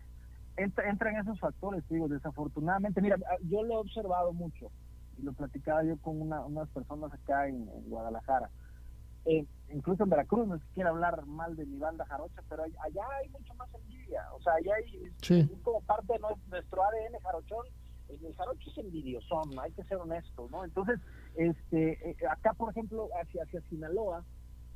entra, 0.56 0.88
entran 0.88 1.16
esos 1.16 1.38
factores, 1.38 1.84
digo, 1.88 2.08
desafortunadamente, 2.08 3.00
mira, 3.00 3.16
ah, 3.30 3.36
yo 3.44 3.62
lo 3.62 3.74
he 3.74 3.76
observado 3.78 4.32
mucho, 4.32 4.70
y 5.18 5.22
lo 5.22 5.32
platicaba 5.32 5.84
yo 5.84 5.96
con 5.98 6.20
unas 6.20 6.68
personas 6.70 7.12
acá 7.12 7.48
en, 7.48 7.66
Guadalajara, 7.88 8.50
eh, 9.26 9.44
incluso 9.72 10.04
en 10.04 10.10
Veracruz, 10.10 10.48
no 10.48 10.60
quiero 10.74 10.90
hablar 10.90 11.24
mal 11.26 11.54
de 11.56 11.66
mi 11.66 11.78
banda 11.78 12.04
jarocha, 12.06 12.42
pero 12.48 12.62
allá 12.62 13.02
hay 13.20 13.28
mucho 13.28 13.54
más 13.54 13.68
envidia, 13.74 14.22
o 14.34 14.42
sea, 14.42 14.54
allá 14.54 14.74
hay, 14.76 15.50
como 15.62 15.80
parte 15.82 16.12
de 16.12 16.18
nuestro 16.48 16.82
ADN 16.82 17.20
jarochón, 17.22 17.66
el 18.08 18.34
jarocho 18.34 18.70
es 18.70 18.78
envidiosón, 18.78 19.58
hay 19.60 19.70
que 19.72 19.84
ser 19.84 19.98
honesto, 19.98 20.48
¿no? 20.50 20.64
Entonces, 20.64 20.98
este, 21.36 22.10
eh, 22.10 22.16
acá, 22.28 22.54
por 22.54 22.70
ejemplo, 22.70 23.08
hacia, 23.20 23.44
hacia 23.44 23.60
Sinaloa, 23.68 24.24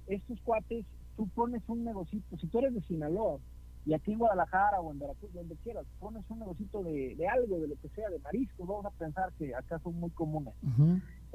estos 0.07 0.41
cuates 0.43 0.87
tú 1.17 1.29
pones 1.29 1.63
un 1.69 1.85
negocito, 1.85 2.37
si 2.39 2.47
tú 2.47 2.59
eres 2.61 2.75
de 2.75 2.83
Sinaloa, 2.83 3.39
y 3.87 3.93
aquí 3.93 4.13
en 4.13 4.19
Guadalajara 4.19 4.81
o 4.81 4.93
en 4.93 4.99
Veracruz, 4.99 5.33
donde 5.35 5.57
quieras, 5.57 5.85
pones 5.99 6.25
un 6.31 6.39
negocito 6.39 6.83
de, 6.83 7.15
de 7.17 7.29
algo, 7.29 7.59
de 7.59 7.69
lo 7.69 7.77
que 7.77 7.89
sea, 7.91 8.09
de 8.09 8.19
marisco, 8.21 8.65
vamos 8.65 8.87
a 8.87 8.91
pensar 8.91 9.33
que 9.35 9.55
acá 9.55 9.79
son 9.81 10.01
muy 10.01 10.11
comunes. 10.11 10.55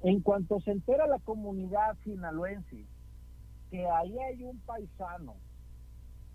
En 0.02 0.22
cuanto 0.22 0.60
se 0.62 0.72
entera 0.72 1.06
la 1.06 1.20
comunidad 1.20 1.96
sinaloense 2.04 2.86
que 3.70 3.88
ahí 3.88 4.18
hay 4.20 4.44
un 4.44 4.60
paisano 4.60 5.36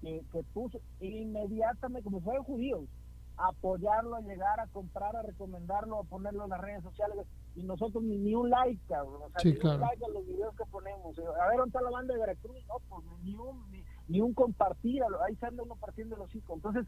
que, 0.01 0.22
que 0.32 0.43
puso 0.53 0.80
inmediatamente, 1.01 2.05
como 2.05 2.20
fueron 2.20 2.45
judíos, 2.45 2.89
apoyarlo, 3.37 4.16
a 4.16 4.20
llegar 4.20 4.61
a 4.61 4.66
comprar, 4.68 5.16
a 5.16 5.22
recomendarlo, 5.22 6.01
a 6.01 6.05
ponerlo 6.05 6.45
en 6.45 6.51
las 6.51 6.61
redes 6.61 6.82
sociales. 6.82 7.26
Y 7.57 7.62
nosotros 7.62 8.03
ni, 8.03 8.35
un 8.35 8.51
like, 8.51 8.80
cabrón. 8.89 9.22
O 9.22 9.30
sea, 9.30 9.51
ni 9.51 9.57
un 9.57 9.80
like 9.80 10.05
a 10.05 10.09
los 10.09 10.26
videos 10.26 10.57
que 10.57 10.64
ponemos. 10.66 11.18
A 11.18 11.49
ver, 11.49 11.57
¿dónde 11.57 11.68
está 11.68 11.82
la 11.82 11.91
banda 11.91 12.14
de 12.14 12.20
Veracruz? 12.20 12.57
No, 12.68 12.74
pues 12.89 13.05
ni 13.22 13.35
un, 13.35 13.85
ni, 14.09 14.20
un 14.20 14.35
compartir. 14.35 15.03
Ahí 15.26 15.37
se 15.37 15.47
anda 15.47 15.62
uno 15.62 15.76
partiendo 15.76 16.16
los 16.16 16.35
hijos. 16.35 16.57
Entonces, 16.57 16.87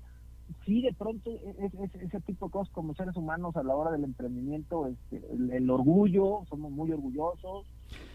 sí, 0.64 0.82
de 0.82 0.92
pronto, 0.92 1.30
es, 1.30 1.72
ese 1.94 2.20
tipo 2.20 2.46
de 2.46 2.52
cosas 2.52 2.72
como 2.72 2.94
seres 2.94 3.16
humanos 3.16 3.56
a 3.56 3.62
la 3.62 3.76
hora 3.76 3.92
del 3.92 4.04
emprendimiento, 4.04 4.86
este, 4.88 5.22
el, 5.30 5.70
orgullo, 5.70 6.42
somos 6.48 6.72
muy 6.72 6.90
orgullosos. 6.90 7.66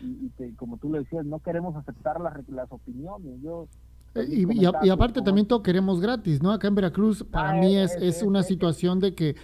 Y, 0.02 0.52
como 0.54 0.78
tú 0.78 0.92
le 0.92 1.00
decías, 1.00 1.26
no 1.26 1.40
queremos 1.40 1.76
aceptar 1.76 2.20
las, 2.20 2.48
las 2.50 2.72
opiniones. 2.72 3.42
Yo 3.42 3.68
eh, 4.16 4.46
y, 4.50 4.90
aparte 4.90 5.22
también 5.22 5.48
todo 5.48 5.64
queremos 5.64 6.02
gratis, 6.02 6.42
¿no? 6.42 6.52
Acá 6.52 6.68
en 6.68 6.76
Veracruz 6.76 7.24
para 7.24 7.52
ah, 7.52 7.56
mí 7.56 7.78
es, 7.78 7.96
es, 7.96 8.24
una 8.24 8.44
situación 8.44 9.00
de 9.00 9.16
que 9.16 9.36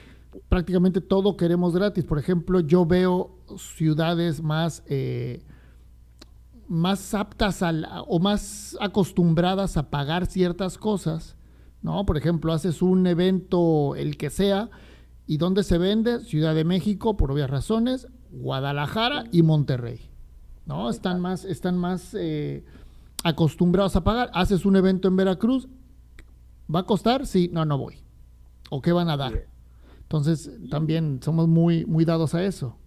prácticamente 0.50 1.02
todo 1.02 1.38
queremos 1.38 1.74
gratis. 1.74 2.04
Por 2.04 2.20
ejemplo, 2.20 2.60
yo 2.60 2.86
veo 2.86 3.32
ciudades 3.58 4.42
más, 4.42 4.84
eh, 4.88 5.44
más 6.68 7.14
aptas 7.14 7.62
al, 7.62 7.88
o 8.08 8.20
más 8.20 8.78
acostumbradas 8.82 9.78
a 9.78 9.90
pagar 9.90 10.26
ciertas 10.26 10.78
cosas, 10.78 11.38
¿no? 11.82 12.06
Por 12.06 12.18
ejemplo, 12.18 12.52
haces 12.52 12.82
un 12.82 13.08
evento, 13.08 13.96
el 13.96 14.18
que 14.18 14.30
sea, 14.30 14.70
y 15.26 15.38
¿dónde 15.38 15.64
se 15.64 15.78
vende? 15.78 16.20
Ciudad 16.22 16.56
de 16.56 16.66
México, 16.66 17.16
por 17.18 17.32
obvias 17.32 17.50
razones, 17.50 18.08
Guadalajara 18.32 19.26
y 19.32 19.44
Monterrey, 19.44 20.10
¿no? 20.68 20.90
Están 20.90 21.20
más, 21.20 21.46
están 21.46 21.78
más... 21.78 22.14
Eh, 22.14 22.64
acostumbrados 23.24 23.96
a 23.96 24.04
pagar. 24.04 24.30
Haces 24.34 24.66
un 24.66 24.76
evento 24.76 25.08
en 25.08 25.16
Veracruz, 25.16 25.68
¿va 26.74 26.82
a 26.82 26.84
costar? 26.84 27.26
Sí, 27.26 27.50
no, 27.52 27.66
no 27.66 27.78
voy. 27.78 27.96
¿O 28.70 28.82
qué 28.82 28.92
van 28.92 29.10
a 29.10 29.18
dar? 29.18 29.34
Entonces, 30.02 30.52
también 30.70 31.20
somos 31.22 31.48
muy, 31.48 31.86
muy 31.86 32.06
dados 32.06 32.34
a 32.36 32.44
eso. 32.44 32.78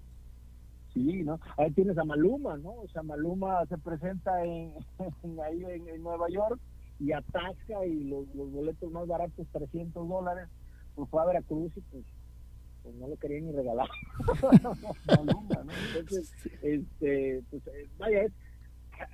Sí, 0.94 1.22
¿no? 1.22 1.38
Ahí 1.56 1.70
tienes 1.70 1.96
a 1.98 2.04
Maluma, 2.04 2.56
¿no? 2.56 2.70
O 2.72 2.88
sea, 2.88 3.02
Maluma 3.02 3.64
se 3.66 3.78
presenta 3.78 4.44
en, 4.44 4.74
ahí 5.44 5.64
en, 5.64 6.02
Nueva 6.02 6.28
York 6.30 6.58
y 6.98 7.12
atasca 7.12 7.86
y 7.86 8.04
los, 8.04 8.26
boletos 8.34 8.90
más 8.90 9.06
baratos, 9.06 9.46
300 9.52 10.08
dólares, 10.08 10.48
pues 10.94 11.08
fue 11.08 11.22
a 11.22 11.26
Veracruz 11.26 11.72
y 11.76 11.80
pues, 11.80 12.04
pues 12.82 12.94
no 12.96 13.08
lo 13.08 13.16
quería 13.16 13.40
ni 13.40 13.52
regalar. 13.52 13.88
Maluma, 15.06 15.64
¿no? 15.64 15.72
Entonces, 15.96 16.32
este, 16.62 17.42
pues, 17.50 17.66
eh, 17.68 17.88
vaya, 17.98 18.22
es, 18.22 18.32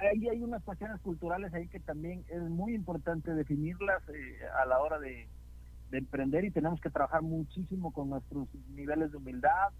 ahí 0.00 0.28
hay 0.28 0.42
unas 0.42 0.62
cuestiones 0.62 1.00
culturales 1.00 1.52
ahí 1.54 1.68
que 1.68 1.80
también 1.80 2.24
es 2.28 2.42
muy 2.42 2.74
importante 2.74 3.34
definirlas 3.34 4.02
eh, 4.08 4.38
a 4.62 4.66
la 4.66 4.80
hora 4.80 4.98
de, 4.98 5.28
emprender 5.92 6.44
y 6.44 6.50
tenemos 6.50 6.80
que 6.80 6.90
trabajar 6.90 7.22
muchísimo 7.22 7.90
con 7.90 8.10
nuestros 8.10 8.48
niveles 8.74 9.12
de 9.12 9.16
humildad, 9.16 9.70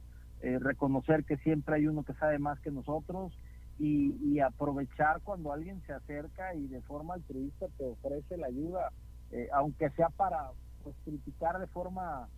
eh, 0.41 0.59
reconocer 0.59 1.25
que 1.25 1.37
siempre 1.39 1.75
hay 1.75 1.89
uno 1.89 2.05
que 2.05 2.15
sabe 2.15 2.39
más 2.39 2.59
que 2.61 2.71
nosotros 2.71 3.37
y, 3.79 4.39
aprovechar 4.41 5.21
cuando 5.23 5.53
alguien 5.53 5.83
se 5.87 5.93
acerca 5.93 6.55
y 6.55 6.69
de 6.69 6.81
forma 6.83 7.15
altruista 7.15 7.67
te 7.77 7.85
ofrece 7.85 8.39
la 8.39 8.47
ayuda, 8.47 8.93
eh, 9.33 9.49
aunque 9.53 9.91
sea 9.91 10.09
para 10.11 10.53
pues, 10.85 10.97
criticar 11.05 11.59
de 11.59 11.67
forma 11.67 12.29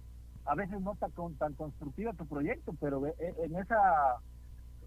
a 0.49 0.55
veces 0.55 0.81
no 0.81 0.97
tan, 0.97 1.13
tan 1.35 1.55
constructiva 1.55 2.13
tu 2.15 2.27
proyecto, 2.27 2.75
pero 2.81 3.03
en 3.07 3.57
esa 3.57 3.77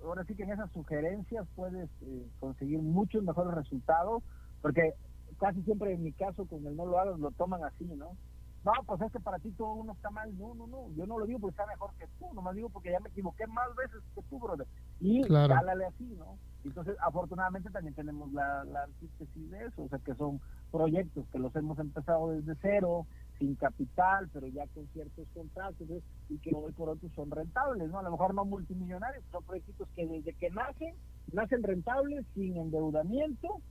ahora 0.03 0.23
sí 0.25 0.35
que 0.35 0.43
en 0.43 0.51
esas 0.51 0.71
sugerencias 0.71 1.47
puedes 1.55 1.89
eh, 2.01 2.27
conseguir 2.39 2.79
muchos 2.79 3.23
mejores 3.23 3.53
resultados, 3.53 4.23
porque 4.61 4.93
casi 5.39 5.61
siempre 5.63 5.93
en 5.93 6.03
mi 6.03 6.11
caso 6.13 6.45
con 6.45 6.65
el 6.65 6.75
no 6.75 6.85
lo 6.85 6.99
hagas 6.99 7.19
lo 7.19 7.31
toman 7.31 7.63
así, 7.63 7.85
¿no? 7.85 8.17
No, 8.63 8.73
pues 8.85 9.01
es 9.01 9.11
que 9.11 9.19
para 9.19 9.39
ti 9.39 9.51
todo 9.53 9.73
uno 9.73 9.93
está 9.93 10.11
mal. 10.11 10.37
No, 10.37 10.53
no, 10.53 10.67
no. 10.67 10.91
Yo 10.95 11.07
no 11.07 11.17
lo 11.17 11.25
digo 11.25 11.39
porque 11.39 11.53
está 11.59 11.65
mejor 11.65 11.91
que 11.97 12.05
tú. 12.19 12.31
Nomás 12.33 12.53
digo 12.53 12.69
porque 12.69 12.91
ya 12.91 12.99
me 12.99 13.09
equivoqué 13.09 13.47
más 13.47 13.75
veces 13.75 14.01
que 14.13 14.21
tú, 14.29 14.37
brother. 14.37 14.67
Y 14.99 15.23
claro. 15.23 15.55
así, 15.87 16.03
¿no? 16.15 16.37
Entonces, 16.63 16.95
afortunadamente 17.01 17.71
también 17.71 17.95
tenemos 17.95 18.31
la, 18.33 18.63
la 18.65 18.83
antítesis 18.83 19.49
de 19.49 19.65
eso. 19.65 19.81
O 19.81 19.89
sea, 19.89 19.97
que 19.97 20.13
son 20.13 20.39
proyectos 20.71 21.25
que 21.31 21.39
los 21.39 21.55
hemos 21.55 21.79
empezado 21.79 22.29
desde 22.29 22.55
cero, 22.61 23.07
sin 23.41 23.55
capital, 23.55 24.29
pero 24.31 24.47
ya 24.47 24.67
con 24.67 24.87
ciertos 24.93 25.27
contratos 25.33 25.87
y 26.29 26.37
que 26.37 26.51
hoy 26.53 26.71
por 26.73 26.89
otro 26.89 27.09
son 27.15 27.31
rentables, 27.31 27.89
¿no? 27.89 27.99
A 27.99 28.03
lo 28.03 28.11
mejor 28.11 28.35
no 28.35 28.45
multimillonarios, 28.45 29.23
son 29.31 29.43
proyectos 29.43 29.87
que 29.95 30.05
desde 30.05 30.33
que 30.33 30.51
nacen, 30.51 30.93
nacen 31.33 31.63
rentables, 31.63 32.23
sin 32.35 32.55
endeudamiento 32.55 33.61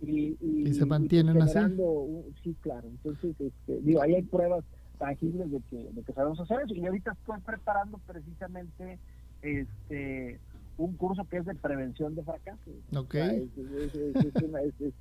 y, 0.00 0.36
y, 0.40 0.72
se 0.74 0.86
mantienen 0.86 1.42
así. 1.42 1.58
sí, 2.44 2.54
claro. 2.60 2.86
Entonces, 2.86 3.34
este, 3.40 3.80
digo, 3.80 4.00
ahí 4.00 4.14
hay 4.14 4.22
pruebas 4.22 4.64
tangibles 4.98 5.50
de 5.50 5.60
que, 5.68 5.76
de 5.76 6.02
que 6.02 6.12
sabemos 6.12 6.38
hacer 6.38 6.60
eso. 6.64 6.74
Y 6.74 6.86
ahorita 6.86 7.12
estoy 7.12 7.40
preparando 7.40 7.98
precisamente 8.06 8.98
este 9.42 10.38
un 10.78 10.94
curso 10.96 11.24
que 11.24 11.38
es 11.38 11.46
de 11.46 11.54
prevención 11.54 12.14
de 12.14 12.22
fracaso. 12.22 12.70
Ok. 12.94 13.14
es, 13.14 13.50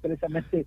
precisamente, 0.02 0.66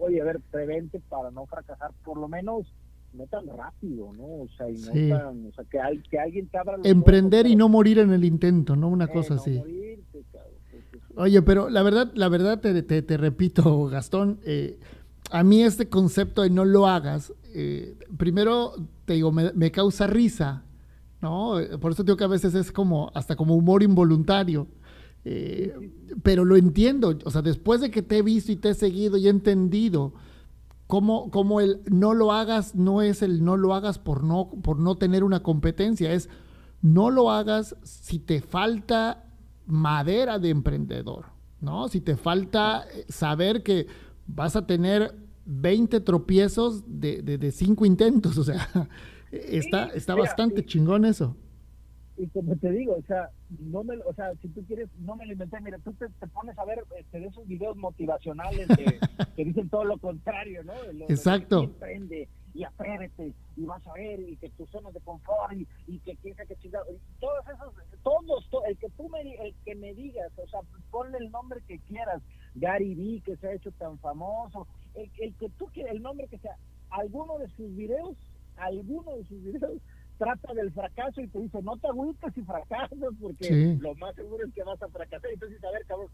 oye, 0.00 0.20
a 0.20 0.24
ver, 0.24 0.40
prevente 0.50 1.00
para 1.08 1.30
no 1.30 1.46
fracasar, 1.46 1.92
por 2.04 2.18
lo 2.18 2.28
menos 2.28 2.72
no 3.12 3.26
tan 3.26 3.46
rápido, 3.46 4.12
¿no? 4.12 4.24
O 4.24 4.48
sea, 4.56 4.68
y 4.70 4.76
no 4.76 5.16
tan, 5.16 5.46
o 5.46 5.52
sea 5.52 5.64
que, 5.64 5.80
hay, 5.80 5.98
que 6.10 6.18
alguien 6.18 6.48
te 6.48 6.58
abra 6.58 6.76
Emprender 6.84 7.46
y 7.46 7.56
no 7.56 7.68
morir 7.68 7.98
en 7.98 8.12
el 8.12 8.24
intento, 8.24 8.76
¿no? 8.76 8.88
Una 8.88 9.06
eh, 9.06 9.12
cosa 9.12 9.34
así. 9.34 9.60
Oye, 11.16 11.42
pero 11.42 11.68
la 11.68 11.82
verdad, 11.82 12.12
la 12.14 12.28
verdad 12.28 12.60
te, 12.60 12.82
te, 12.82 13.16
repito, 13.16 13.86
Gastón, 13.86 14.40
eh, 14.44 14.78
a 15.30 15.42
mí 15.42 15.62
este 15.62 15.88
concepto 15.88 16.42
de 16.42 16.50
no 16.50 16.64
lo 16.64 16.86
hagas, 16.86 17.32
eh, 17.54 17.96
primero 18.16 18.72
te 19.04 19.14
digo, 19.14 19.32
me, 19.32 19.52
me 19.54 19.70
causa 19.72 20.06
risa, 20.06 20.64
¿no? 21.20 21.54
Por 21.80 21.92
eso 21.92 22.04
digo 22.04 22.16
que 22.16 22.24
a 22.24 22.28
veces 22.28 22.54
es 22.54 22.70
como, 22.70 23.10
hasta 23.14 23.34
como 23.34 23.56
humor 23.56 23.82
involuntario. 23.82 24.68
Eh, 25.24 25.74
pero 26.22 26.44
lo 26.44 26.56
entiendo, 26.56 27.18
o 27.24 27.30
sea, 27.30 27.42
después 27.42 27.80
de 27.80 27.90
que 27.90 28.02
te 28.02 28.18
he 28.18 28.22
visto 28.22 28.52
y 28.52 28.56
te 28.56 28.70
he 28.70 28.74
seguido 28.74 29.16
y 29.16 29.26
he 29.26 29.30
entendido 29.30 30.14
cómo, 30.86 31.30
cómo 31.30 31.60
el 31.60 31.80
no 31.90 32.14
lo 32.14 32.32
hagas 32.32 32.74
no 32.74 33.02
es 33.02 33.22
el 33.22 33.44
no 33.44 33.56
lo 33.56 33.74
hagas 33.74 33.98
por 33.98 34.24
no, 34.24 34.50
por 34.62 34.78
no 34.78 34.96
tener 34.96 35.24
una 35.24 35.42
competencia, 35.42 36.12
es 36.12 36.28
no 36.80 37.10
lo 37.10 37.30
hagas 37.30 37.76
si 37.82 38.18
te 38.18 38.40
falta 38.40 39.24
madera 39.66 40.38
de 40.38 40.50
emprendedor, 40.50 41.26
¿no? 41.60 41.88
Si 41.88 42.00
te 42.00 42.16
falta 42.16 42.84
eh, 42.92 43.04
saber 43.08 43.62
que 43.62 43.86
vas 44.26 44.56
a 44.56 44.66
tener 44.66 45.14
20 45.44 46.00
tropiezos 46.00 46.84
de, 46.86 47.22
de, 47.22 47.38
de 47.38 47.52
cinco 47.52 47.84
intentos, 47.84 48.38
o 48.38 48.44
sea, 48.44 48.88
está, 49.30 49.86
está 49.88 50.14
bastante 50.14 50.64
chingón 50.64 51.04
eso. 51.04 51.36
Y 52.18 52.26
como 52.28 52.56
te 52.56 52.70
digo, 52.72 52.96
o 52.96 53.02
sea, 53.02 53.30
no 53.60 53.84
me, 53.84 53.96
o 53.98 54.12
sea, 54.12 54.34
si 54.42 54.48
tú 54.48 54.64
quieres, 54.66 54.88
no 54.98 55.14
me 55.14 55.24
lo 55.24 55.32
inventé, 55.32 55.60
mira, 55.60 55.78
tú 55.78 55.92
te, 55.94 56.08
pones 56.26 56.58
a 56.58 56.64
ver 56.64 56.82
este, 56.98 57.20
de 57.20 57.26
esos 57.26 57.46
videos 57.46 57.76
motivacionales 57.76 58.66
que 59.36 59.44
dicen 59.44 59.68
todo 59.68 59.84
lo 59.84 59.98
contrario, 59.98 60.64
¿no? 60.64 60.74
Exacto. 61.08 61.62
emprende 61.62 62.28
y 62.54 62.64
atrévete 62.64 63.34
y 63.56 63.64
vas 63.66 63.86
a 63.86 63.92
ver 63.92 64.18
y 64.18 64.36
que 64.36 64.48
tu 64.50 64.66
zona 64.66 64.90
de 64.90 64.98
confort 65.00 65.52
y, 65.52 65.68
y 65.86 66.00
que 66.00 66.16
quién 66.16 66.34
que 66.34 66.56
chingado, 66.56 66.86
todos 67.20 67.44
esos, 67.54 67.72
todos, 68.02 68.64
el 68.66 68.76
que 68.78 68.88
tú 68.96 69.08
me, 69.10 69.20
el 69.20 69.54
que 69.64 69.76
me 69.76 69.94
digas, 69.94 70.32
o 70.38 70.48
sea, 70.48 70.60
ponle 70.90 71.18
el 71.18 71.30
nombre 71.30 71.60
que 71.68 71.78
quieras, 71.80 72.20
Gary 72.56 72.96
Vee 72.96 73.20
que 73.20 73.36
se 73.36 73.46
ha 73.46 73.52
hecho 73.52 73.70
tan 73.72 73.96
famoso, 74.00 74.66
el, 74.96 75.08
el 75.20 75.34
que 75.36 75.50
tú 75.50 75.66
quieras, 75.66 75.94
el 75.94 76.02
nombre 76.02 76.26
que 76.26 76.38
sea, 76.38 76.56
alguno 76.90 77.38
de 77.38 77.48
sus 77.50 77.76
videos 77.76 78.16
alguno 78.58 79.16
de 79.16 79.24
sus 79.24 79.42
videos 79.42 79.80
trata 80.18 80.52
del 80.52 80.72
fracaso 80.72 81.20
y 81.20 81.28
te 81.28 81.38
dice, 81.38 81.62
no 81.62 81.76
te 81.76 81.88
agüites 81.88 82.34
si 82.34 82.42
fracasas, 82.42 82.98
porque 83.20 83.76
lo 83.80 83.94
más 83.94 84.14
seguro 84.14 84.44
es 84.44 84.52
que 84.52 84.62
vas 84.64 84.82
a 84.82 84.88
fracasar. 84.88 85.30
Entonces, 85.32 85.62
a 85.64 85.70
ver, 85.70 85.84
cabrón, 85.86 86.08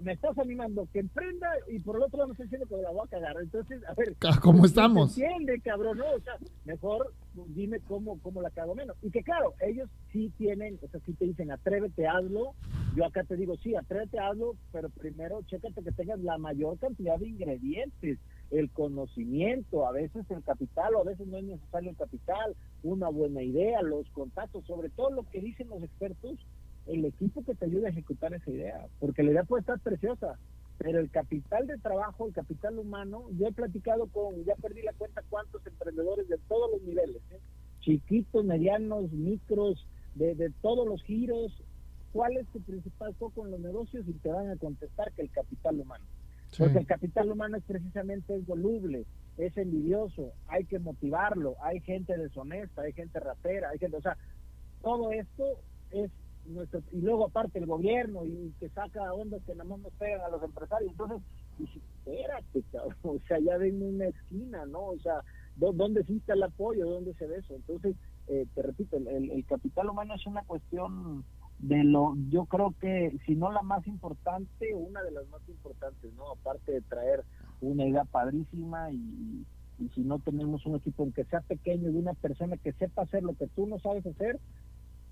me 0.00 0.12
estás 0.12 0.36
animando 0.38 0.88
que 0.92 1.00
emprenda 1.00 1.48
y 1.68 1.78
por 1.80 1.96
el 1.96 2.02
otro 2.02 2.18
lado 2.18 2.28
me 2.28 2.32
estás 2.32 2.46
diciendo 2.46 2.66
que 2.66 2.82
la 2.82 2.90
voy 2.90 3.02
a 3.04 3.10
cagar. 3.10 3.36
Entonces, 3.40 3.82
a 3.86 3.94
ver, 3.94 4.16
¿cómo 4.40 4.64
estamos? 4.64 5.16
Entiende, 5.16 5.60
cabrón, 5.60 5.98
¿no? 5.98 6.06
O 6.12 6.20
sea, 6.20 6.34
mejor 6.64 7.12
dime 7.48 7.80
cómo, 7.80 8.18
cómo 8.20 8.40
la 8.42 8.50
cago 8.50 8.74
menos. 8.74 8.96
Y 9.02 9.10
que 9.10 9.22
claro, 9.22 9.54
ellos 9.60 9.88
sí 10.12 10.32
tienen, 10.38 10.78
o 10.82 10.88
sea, 10.88 11.00
sí 11.04 11.12
te 11.14 11.26
dicen, 11.26 11.50
atrévete, 11.50 12.06
hazlo. 12.06 12.54
Yo 12.96 13.04
acá 13.04 13.22
te 13.24 13.36
digo, 13.36 13.56
sí, 13.58 13.74
atrévete, 13.76 14.18
hazlo, 14.18 14.56
pero 14.72 14.88
primero 14.88 15.42
chécate 15.46 15.82
que 15.82 15.92
tengas 15.92 16.20
la 16.20 16.38
mayor 16.38 16.78
cantidad 16.78 17.18
de 17.18 17.28
ingredientes 17.28 18.18
el 18.50 18.70
conocimiento, 18.70 19.86
a 19.86 19.92
veces 19.92 20.24
el 20.30 20.42
capital 20.42 20.94
o 20.94 21.00
a 21.00 21.04
veces 21.04 21.26
no 21.26 21.38
es 21.38 21.44
necesario 21.44 21.90
el 21.90 21.96
capital, 21.96 22.56
una 22.82 23.08
buena 23.08 23.42
idea, 23.42 23.82
los 23.82 24.08
contactos, 24.10 24.64
sobre 24.66 24.88
todo 24.90 25.10
lo 25.10 25.28
que 25.30 25.40
dicen 25.40 25.68
los 25.68 25.82
expertos, 25.82 26.38
el 26.86 27.04
equipo 27.04 27.44
que 27.44 27.54
te 27.54 27.66
ayude 27.66 27.86
a 27.86 27.90
ejecutar 27.90 28.34
esa 28.34 28.50
idea, 28.50 28.86
porque 28.98 29.22
la 29.22 29.30
idea 29.30 29.44
puede 29.44 29.60
estar 29.60 29.78
preciosa, 29.78 30.38
pero 30.78 30.98
el 30.98 31.10
capital 31.10 31.66
de 31.66 31.78
trabajo, 31.78 32.26
el 32.26 32.32
capital 32.32 32.78
humano, 32.78 33.26
yo 33.38 33.46
he 33.46 33.52
platicado 33.52 34.08
con, 34.08 34.44
ya 34.44 34.54
perdí 34.56 34.82
la 34.82 34.94
cuenta 34.94 35.22
cuántos 35.28 35.64
emprendedores 35.66 36.26
de 36.28 36.38
todos 36.48 36.70
los 36.72 36.82
niveles, 36.82 37.22
¿eh? 37.30 37.40
chiquitos, 37.80 38.44
medianos, 38.44 39.12
micros, 39.12 39.86
de, 40.14 40.34
de 40.34 40.50
todos 40.62 40.86
los 40.88 41.02
giros, 41.04 41.52
¿cuál 42.12 42.36
es 42.36 42.46
tu 42.48 42.60
principal 42.60 43.14
foco 43.14 43.44
en 43.44 43.52
los 43.52 43.60
negocios? 43.60 44.06
Y 44.08 44.12
te 44.14 44.30
van 44.30 44.50
a 44.50 44.56
contestar 44.56 45.12
que 45.12 45.22
el 45.22 45.30
capital 45.30 45.80
humano. 45.80 46.04
Porque 46.56 46.78
el 46.78 46.86
capital 46.86 47.30
humano 47.30 47.56
es 47.56 47.64
precisamente 47.64 48.34
es 48.34 48.46
voluble, 48.46 49.06
es 49.36 49.56
envidioso, 49.56 50.32
hay 50.48 50.64
que 50.64 50.78
motivarlo, 50.78 51.56
hay 51.62 51.80
gente 51.80 52.16
deshonesta, 52.16 52.82
hay 52.82 52.92
gente 52.92 53.20
rapera, 53.20 53.70
hay 53.70 53.78
gente, 53.78 53.96
o 53.96 54.02
sea, 54.02 54.16
todo 54.82 55.12
esto 55.12 55.44
es 55.90 56.10
nuestro, 56.46 56.82
y 56.92 57.00
luego 57.00 57.26
aparte 57.26 57.58
el 57.58 57.66
gobierno 57.66 58.24
y 58.24 58.52
que 58.58 58.68
saca 58.70 59.12
ondas 59.12 59.42
que 59.46 59.54
nada 59.54 59.68
más 59.68 59.78
nos 59.80 59.92
pegan 59.94 60.22
a 60.22 60.28
los 60.28 60.42
empresarios, 60.42 60.90
entonces, 60.90 61.22
espérate, 61.58 62.62
cabrón, 62.72 62.96
o 63.02 63.20
sea, 63.28 63.38
ya 63.38 63.56
ven 63.56 63.82
una 63.82 64.06
esquina, 64.06 64.66
¿no? 64.66 64.86
O 64.86 64.98
sea, 64.98 65.22
¿dónde 65.56 66.00
existe 66.00 66.32
el 66.32 66.42
apoyo? 66.42 66.88
¿Dónde 66.88 67.14
se 67.14 67.26
ve 67.26 67.38
eso? 67.38 67.54
Entonces, 67.54 67.94
eh, 68.26 68.46
te 68.54 68.62
repito, 68.62 68.96
el, 68.96 69.30
el 69.30 69.46
capital 69.46 69.90
humano 69.90 70.14
es 70.14 70.26
una 70.26 70.42
cuestión 70.42 71.24
de 71.62 71.84
lo, 71.84 72.16
yo 72.30 72.46
creo 72.46 72.74
que 72.80 73.16
si 73.26 73.34
no 73.34 73.52
la 73.52 73.62
más 73.62 73.86
importante, 73.86 74.74
una 74.74 75.02
de 75.02 75.10
las 75.10 75.28
más 75.28 75.42
importantes, 75.48 76.12
¿no? 76.14 76.32
Aparte 76.32 76.72
de 76.72 76.80
traer 76.82 77.24
una 77.60 77.86
idea 77.86 78.04
padrísima 78.04 78.90
y, 78.90 79.44
y 79.78 79.88
si 79.94 80.02
no 80.02 80.18
tenemos 80.18 80.64
un 80.66 80.76
equipo, 80.76 81.02
aunque 81.02 81.24
sea 81.24 81.40
pequeño, 81.40 81.92
de 81.92 81.98
una 81.98 82.14
persona 82.14 82.56
que 82.56 82.72
sepa 82.72 83.02
hacer 83.02 83.22
lo 83.22 83.34
que 83.34 83.46
tú 83.48 83.66
no 83.66 83.78
sabes 83.78 84.06
hacer, 84.06 84.38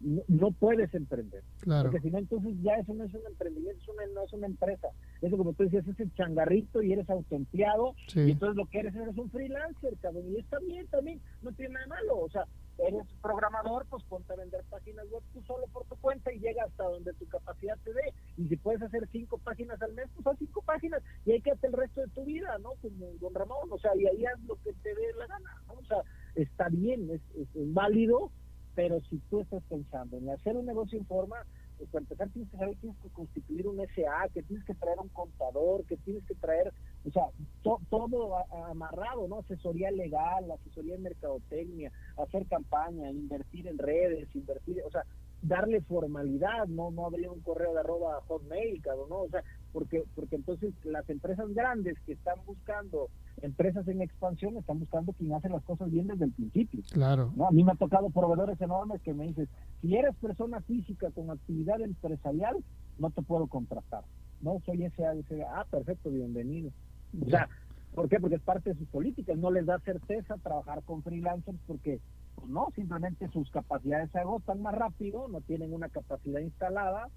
no, 0.00 0.52
puedes 0.52 0.94
emprender. 0.94 1.42
Porque 1.64 2.00
si 2.00 2.10
no, 2.10 2.18
entonces 2.18 2.54
ya 2.62 2.74
eso 2.74 2.94
no 2.94 3.04
es 3.04 3.14
un 3.14 3.26
emprendimiento, 3.26 3.80
es 3.82 3.88
una, 3.88 4.06
no 4.14 4.24
es 4.24 4.32
una 4.32 4.46
empresa. 4.46 4.88
Eso, 5.20 5.36
como 5.36 5.52
tú 5.54 5.64
decías, 5.64 5.86
es 5.88 5.98
el 5.98 6.14
changarrito 6.14 6.82
y 6.82 6.92
eres 6.92 7.10
autoempleado. 7.10 7.94
Y 8.14 8.30
entonces 8.30 8.56
lo 8.56 8.66
que 8.66 8.80
eres, 8.80 8.94
eres 8.94 9.16
un 9.18 9.30
freelancer, 9.30 9.96
cabrón. 10.00 10.24
Y 10.30 10.38
está 10.38 10.58
bien 10.60 10.86
también, 10.86 11.20
no 11.42 11.52
tiene 11.52 11.74
nada 11.74 11.86
malo. 11.88 12.18
O 12.20 12.30
sea, 12.30 12.44
eres 12.78 13.06
programador, 13.20 13.86
pues 13.86 14.04
ponte 14.04 14.32
a 14.32 14.36
vender 14.36 14.64
páginas 14.70 15.08
web 15.10 15.22
tú 15.32 15.42
solo 15.42 15.66
por 15.68 15.84
tu 15.86 15.96
cuenta 15.96 16.32
y 16.32 16.38
llega 16.38 16.64
hasta 16.64 16.84
donde 16.84 17.12
tu 17.14 17.26
capacidad 17.26 17.76
te 17.84 17.92
dé. 17.92 18.14
Y 18.36 18.48
si 18.48 18.56
puedes 18.56 18.82
hacer 18.82 19.08
cinco 19.10 19.38
páginas 19.38 19.80
al 19.82 19.92
mes, 19.94 20.06
pues 20.14 20.26
haz 20.26 20.38
cinco 20.38 20.62
páginas 20.62 21.02
y 21.24 21.40
que 21.40 21.50
hacer 21.50 21.70
el 21.70 21.76
resto 21.76 22.00
de 22.00 22.08
tu 22.08 22.24
vida, 22.24 22.56
¿no? 22.58 22.72
Como 22.80 23.06
Don 23.20 23.34
Ramón, 23.34 23.68
o 23.70 23.78
sea, 23.78 23.94
y 23.96 24.06
ahí 24.06 24.24
haz 24.24 24.40
lo 24.42 24.56
que 24.56 24.72
te 24.74 24.94
dé 24.94 25.12
la 25.18 25.26
gana, 25.26 25.62
¿no? 25.66 25.74
O 25.74 25.84
sea, 25.84 26.02
está 26.34 26.68
bien, 26.68 27.10
es, 27.10 27.20
es 27.36 27.48
válido 27.54 28.30
pero 28.78 29.00
si 29.10 29.18
tú 29.28 29.40
estás 29.40 29.60
pensando 29.64 30.18
en 30.18 30.30
hacer 30.30 30.56
un 30.56 30.64
negocio 30.64 30.96
en 31.00 31.04
forma, 31.04 31.34
pues 31.78 31.90
para 31.90 32.02
empezar 32.02 32.28
tienes 32.30 32.50
que 32.50 32.56
saber 32.58 32.74
que 32.74 32.80
tienes 32.80 32.98
que 33.00 33.08
constituir 33.10 33.66
un 33.68 33.78
SA, 33.94 34.28
que 34.34 34.42
tienes 34.42 34.64
que 34.66 34.74
traer 34.74 34.98
un 34.98 35.08
contador, 35.08 35.84
que 35.84 35.96
tienes 35.98 36.24
que 36.24 36.34
traer, 36.34 36.72
o 37.06 37.10
sea, 37.10 37.24
todo 37.62 38.36
amarrado, 38.66 39.28
¿no? 39.28 39.38
Asesoría 39.38 39.90
legal, 39.90 40.50
asesoría 40.50 40.96
en 40.96 41.02
mercadotecnia, 41.02 41.92
hacer 42.16 42.46
campaña, 42.46 43.10
invertir 43.10 43.68
en 43.68 43.78
redes, 43.78 44.28
invertir, 44.34 44.82
o 44.84 44.90
sea, 44.90 45.04
darle 45.42 45.80
formalidad, 45.82 46.66
no 46.66 46.90
no 46.90 47.06
abrir 47.06 47.28
un 47.28 47.40
correo 47.40 47.72
de 47.72 47.80
arroba 47.80 48.20
hotmail, 48.26 48.82
¿no? 49.08 49.20
O 49.20 49.28
sea, 49.28 49.44
porque 49.72 50.04
porque 50.14 50.36
entonces 50.36 50.72
las 50.84 51.08
empresas 51.10 51.48
grandes 51.54 51.98
que 52.06 52.12
están 52.12 52.38
buscando 52.46 53.08
empresas 53.42 53.86
en 53.88 54.02
expansión 54.02 54.56
están 54.56 54.80
buscando 54.80 55.12
quien 55.12 55.32
hace 55.32 55.48
las 55.48 55.62
cosas 55.62 55.90
bien 55.90 56.06
desde 56.06 56.24
el 56.24 56.32
principio. 56.32 56.82
Claro. 56.92 57.32
¿no? 57.36 57.46
A 57.46 57.50
mí 57.50 57.62
me 57.64 57.72
ha 57.72 57.76
tocado 57.76 58.10
proveedores 58.10 58.60
enormes 58.60 59.00
que 59.02 59.14
me 59.14 59.26
dicen, 59.28 59.48
si 59.80 59.96
eres 59.96 60.14
persona 60.16 60.60
física 60.62 61.10
con 61.10 61.30
actividad 61.30 61.80
empresarial, 61.80 62.56
no 62.98 63.10
te 63.10 63.22
puedo 63.22 63.46
contratar. 63.46 64.04
No, 64.40 64.60
soy 64.64 64.84
ese, 64.84 65.02
ese 65.18 65.42
ah, 65.44 65.66
perfecto, 65.70 66.10
bienvenido. 66.10 66.70
O 67.20 67.28
sea, 67.28 67.48
¿por 67.94 68.08
qué? 68.08 68.20
Porque 68.20 68.36
es 68.36 68.42
parte 68.42 68.70
de 68.70 68.78
sus 68.78 68.88
políticas, 68.88 69.36
no 69.36 69.50
les 69.50 69.66
da 69.66 69.78
certeza 69.80 70.36
trabajar 70.38 70.82
con 70.82 71.02
freelancers 71.02 71.58
porque 71.66 72.00
pues 72.34 72.48
no, 72.48 72.68
simplemente 72.74 73.28
sus 73.28 73.50
capacidades 73.50 74.10
se 74.12 74.18
agotan 74.18 74.62
más 74.62 74.74
rápido, 74.74 75.26
no 75.28 75.40
tienen 75.40 75.72
una 75.72 75.88
capacidad 75.88 76.40
instalada 76.40 77.08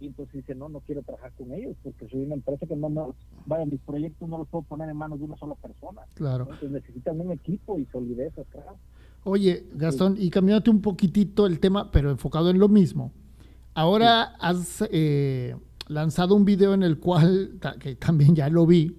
y 0.00 0.06
entonces 0.06 0.34
dice, 0.34 0.54
no, 0.54 0.68
no 0.68 0.80
quiero 0.80 1.02
trabajar 1.02 1.32
con 1.36 1.52
ellos 1.52 1.76
porque 1.82 2.08
soy 2.08 2.22
una 2.22 2.34
empresa 2.34 2.66
que 2.66 2.76
no, 2.76 2.88
no 2.88 3.14
vaya, 3.46 3.64
mis 3.66 3.80
proyectos 3.80 4.28
no 4.28 4.38
los 4.38 4.48
puedo 4.48 4.62
poner 4.62 4.88
en 4.88 4.96
manos 4.96 5.18
de 5.18 5.24
una 5.24 5.36
sola 5.36 5.54
persona. 5.56 6.02
Claro. 6.14 6.44
Entonces 6.44 6.70
necesitan 6.70 7.20
un 7.20 7.32
equipo 7.32 7.78
y 7.78 7.86
solidez 7.86 8.38
atrás. 8.38 8.76
Oye, 9.24 9.66
Gastón, 9.74 10.16
y 10.18 10.30
cambiándote 10.30 10.70
un 10.70 10.80
poquitito 10.80 11.46
el 11.46 11.60
tema, 11.60 11.90
pero 11.90 12.10
enfocado 12.10 12.50
en 12.50 12.58
lo 12.58 12.68
mismo. 12.68 13.12
Ahora 13.74 14.34
has 14.40 14.84
eh, 14.90 15.54
lanzado 15.88 16.34
un 16.34 16.44
video 16.44 16.74
en 16.74 16.82
el 16.82 16.98
cual, 16.98 17.58
que 17.80 17.96
también 17.96 18.34
ya 18.34 18.48
lo 18.48 18.66
vi, 18.66 18.96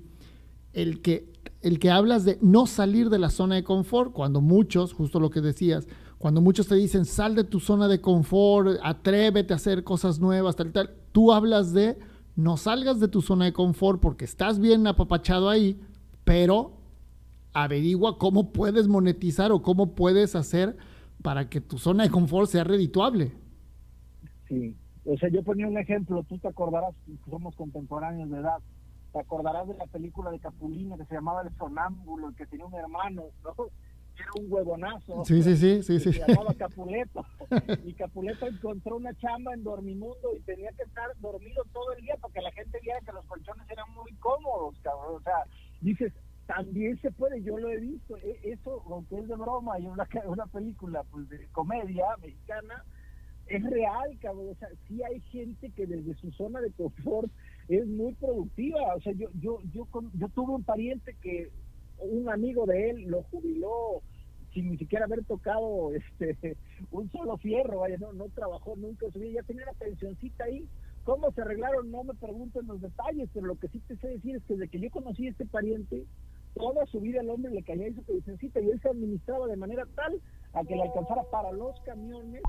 el 0.73 1.01
que 1.01 1.29
el 1.61 1.79
que 1.79 1.91
hablas 1.91 2.23
de 2.23 2.37
no 2.41 2.67
salir 2.67 3.09
de 3.09 3.19
la 3.19 3.29
zona 3.29 3.55
de 3.55 3.63
confort, 3.63 4.13
cuando 4.13 4.39
muchos, 4.39 4.93
justo 4.93 5.19
lo 5.19 5.29
que 5.29 5.41
decías, 5.41 5.87
cuando 6.19 6.41
muchos 6.41 6.67
te 6.67 6.75
dicen 6.75 7.05
sal 7.05 7.33
de 7.33 7.45
tu 7.45 7.61
zona 7.61 7.87
de 7.87 8.01
confort, 8.01 8.77
atrévete 8.83 9.53
a 9.53 9.55
hacer 9.55 9.85
cosas 9.85 10.19
nuevas, 10.19 10.57
tal 10.57 10.73
tal, 10.73 10.91
tú 11.13 11.31
hablas 11.31 11.73
de 11.73 11.97
no 12.35 12.57
salgas 12.57 12.99
de 12.99 13.07
tu 13.07 13.21
zona 13.21 13.45
de 13.45 13.53
confort 13.53 14.01
porque 14.01 14.25
estás 14.25 14.59
bien 14.59 14.85
apapachado 14.85 15.49
ahí, 15.49 15.79
pero 16.25 16.73
averigua 17.53 18.17
cómo 18.17 18.51
puedes 18.51 18.89
monetizar 18.89 19.53
o 19.53 19.61
cómo 19.61 19.95
puedes 19.95 20.35
hacer 20.35 20.75
para 21.23 21.49
que 21.49 21.61
tu 21.61 21.77
zona 21.77 22.03
de 22.03 22.09
confort 22.09 22.49
sea 22.49 22.65
redituable. 22.65 23.31
Sí, 24.49 24.75
o 25.05 25.17
sea, 25.17 25.29
yo 25.29 25.41
ponía 25.41 25.67
un 25.67 25.77
ejemplo, 25.77 26.23
tú 26.23 26.37
te 26.37 26.49
acordarás, 26.49 26.93
somos 27.29 27.55
contemporáneos 27.55 28.29
de 28.29 28.39
edad, 28.39 28.59
te 29.13 29.19
acordarás 29.19 29.69
de 29.69 29.75
la 29.75 29.85
película 29.87 30.31
de 30.31 30.39
Capulina 30.39 30.97
que 30.97 31.05
se 31.05 31.15
llamaba 31.15 31.43
El 31.43 31.55
Sonámbulo, 31.55 32.33
que 32.35 32.45
tenía 32.45 32.65
un 32.65 32.75
hermano, 32.75 33.23
¿no? 33.43 33.55
Era 34.19 34.31
un 34.37 34.51
huevonazo. 34.51 35.23
Sí, 35.23 35.41
sí, 35.41 35.55
sí, 35.55 35.81
sí, 35.81 35.99
sí. 35.99 36.13
Se 36.13 36.27
llamaba 36.27 36.53
Capuleto. 36.53 37.25
Y 37.85 37.93
Capuleto 37.93 38.47
encontró 38.47 38.97
una 38.97 39.13
chamba 39.15 39.53
en 39.53 39.63
Dormimundo 39.63 40.35
y 40.35 40.41
tenía 40.41 40.71
que 40.73 40.83
estar 40.83 41.09
dormido 41.19 41.63
todo 41.71 41.93
el 41.93 42.01
día 42.01 42.15
para 42.21 42.33
que 42.33 42.41
la 42.41 42.51
gente 42.51 42.79
viera 42.81 42.99
que 43.01 43.11
los 43.11 43.25
colchones 43.25 43.67
eran 43.69 43.85
muy 43.95 44.13
cómodos, 44.15 44.75
cabrón. 44.81 45.15
O 45.15 45.21
sea, 45.21 45.45
dices, 45.81 46.13
también 46.45 46.99
se 47.01 47.11
puede, 47.11 47.41
yo 47.41 47.57
lo 47.57 47.69
he 47.69 47.77
visto. 47.77 48.17
E, 48.17 48.39
eso, 48.43 48.83
aunque 48.87 49.19
es 49.19 49.27
de 49.27 49.35
broma 49.35 49.79
y 49.79 49.87
una, 49.87 50.07
una 50.25 50.45
película 50.47 51.03
pues, 51.11 51.29
de 51.29 51.47
comedia 51.51 52.05
mexicana, 52.21 52.83
es 53.47 53.63
real, 53.63 54.17
cabrón. 54.21 54.49
O 54.49 54.55
sea, 54.55 54.69
sí 54.87 55.01
hay 55.03 55.21
gente 55.21 55.71
que 55.71 55.87
desde 55.87 56.13
su 56.15 56.31
zona 56.31 56.59
de 56.61 56.71
confort 56.71 57.31
es 57.67 57.85
muy 57.87 58.13
productiva. 58.15 58.95
O 58.95 59.01
sea, 59.01 59.13
yo, 59.13 59.29
yo, 59.39 59.59
yo, 59.71 59.87
yo 60.13 60.29
tuve 60.29 60.53
un 60.53 60.63
pariente 60.63 61.15
que 61.21 61.49
un 62.01 62.29
amigo 62.29 62.65
de 62.65 62.89
él 62.89 63.03
lo 63.07 63.23
jubiló 63.23 64.01
sin 64.53 64.71
ni 64.71 64.77
siquiera 64.77 65.05
haber 65.05 65.23
tocado 65.25 65.91
este 66.19 66.57
un 66.91 67.11
solo 67.11 67.37
fierro, 67.37 67.79
vaya, 67.79 67.97
no, 67.97 68.13
no 68.13 68.29
trabajó 68.29 68.75
nunca 68.75 69.07
ya 69.07 69.43
tenía 69.43 69.63
una 69.63 69.73
pensioncita 69.73 70.45
ahí. 70.45 70.67
¿Cómo 71.03 71.31
se 71.31 71.41
arreglaron? 71.41 71.89
No 71.89 72.03
me 72.03 72.13
pregunten 72.13 72.67
los 72.67 72.81
detalles, 72.81 73.29
pero 73.33 73.47
lo 73.47 73.55
que 73.55 73.67
sí 73.69 73.79
te 73.87 73.95
sé 73.97 74.09
decir 74.09 74.35
es 74.35 74.43
que 74.43 74.53
desde 74.53 74.67
que 74.67 74.79
yo 74.79 74.91
conocí 74.91 75.27
a 75.27 75.31
este 75.31 75.45
pariente, 75.45 76.05
toda 76.55 76.85
su 76.87 76.99
vida 76.99 77.21
el 77.21 77.29
hombre 77.29 77.51
le 77.51 77.63
caía 77.63 77.93
su 77.93 78.03
pensioncita 78.03 78.59
y 78.59 78.69
él 78.69 78.81
se 78.81 78.89
administraba 78.89 79.47
de 79.47 79.55
manera 79.55 79.87
tal 79.95 80.21
a 80.53 80.63
que 80.63 80.75
le 80.75 80.83
alcanzara 80.83 81.23
para 81.31 81.51
los 81.51 81.79
camiones 81.81 82.43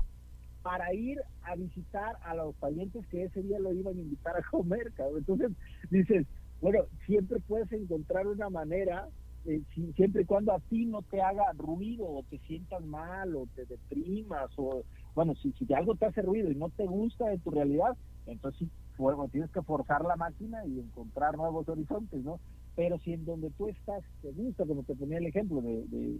para 0.61 0.93
ir 0.93 1.19
a 1.43 1.55
visitar 1.55 2.17
a 2.23 2.35
los 2.35 2.55
parientes 2.55 3.05
que 3.07 3.23
ese 3.23 3.41
día 3.41 3.59
lo 3.59 3.73
iban 3.73 3.97
a 3.97 4.01
invitar 4.01 4.37
a 4.37 4.43
comer, 4.51 4.91
cabrón. 4.93 5.19
Entonces 5.19 5.51
dices, 5.89 6.27
bueno, 6.61 6.85
siempre 7.05 7.39
puedes 7.47 7.71
encontrar 7.71 8.27
una 8.27 8.49
manera, 8.49 9.07
eh, 9.45 9.61
siempre 9.95 10.21
y 10.21 10.25
cuando 10.25 10.53
a 10.53 10.59
ti 10.59 10.85
no 10.85 11.01
te 11.01 11.21
haga 11.21 11.51
ruido 11.53 12.05
o 12.07 12.23
te 12.29 12.37
sientas 12.39 12.83
mal 12.83 13.35
o 13.35 13.47
te 13.55 13.65
deprimas 13.65 14.51
o, 14.57 14.83
bueno, 15.15 15.35
si, 15.35 15.51
si 15.53 15.73
algo 15.73 15.95
te 15.95 16.05
hace 16.05 16.21
ruido 16.21 16.51
y 16.51 16.55
no 16.55 16.69
te 16.69 16.85
gusta 16.85 17.27
de 17.27 17.39
tu 17.39 17.51
realidad, 17.51 17.97
entonces 18.25 18.59
sí, 18.67 18.71
bueno, 18.97 19.27
tienes 19.29 19.51
que 19.51 19.61
forzar 19.61 20.03
la 20.05 20.15
máquina 20.15 20.65
y 20.65 20.79
encontrar 20.79 21.35
nuevos 21.35 21.67
horizontes, 21.67 22.23
¿no? 22.23 22.39
Pero 22.75 22.99
si 22.99 23.13
en 23.13 23.25
donde 23.25 23.49
tú 23.51 23.67
estás 23.67 24.03
te 24.21 24.31
gusta, 24.31 24.65
como 24.65 24.83
te 24.83 24.95
ponía 24.95 25.17
el 25.17 25.25
ejemplo 25.25 25.61
de, 25.61 25.85
de, 25.87 26.19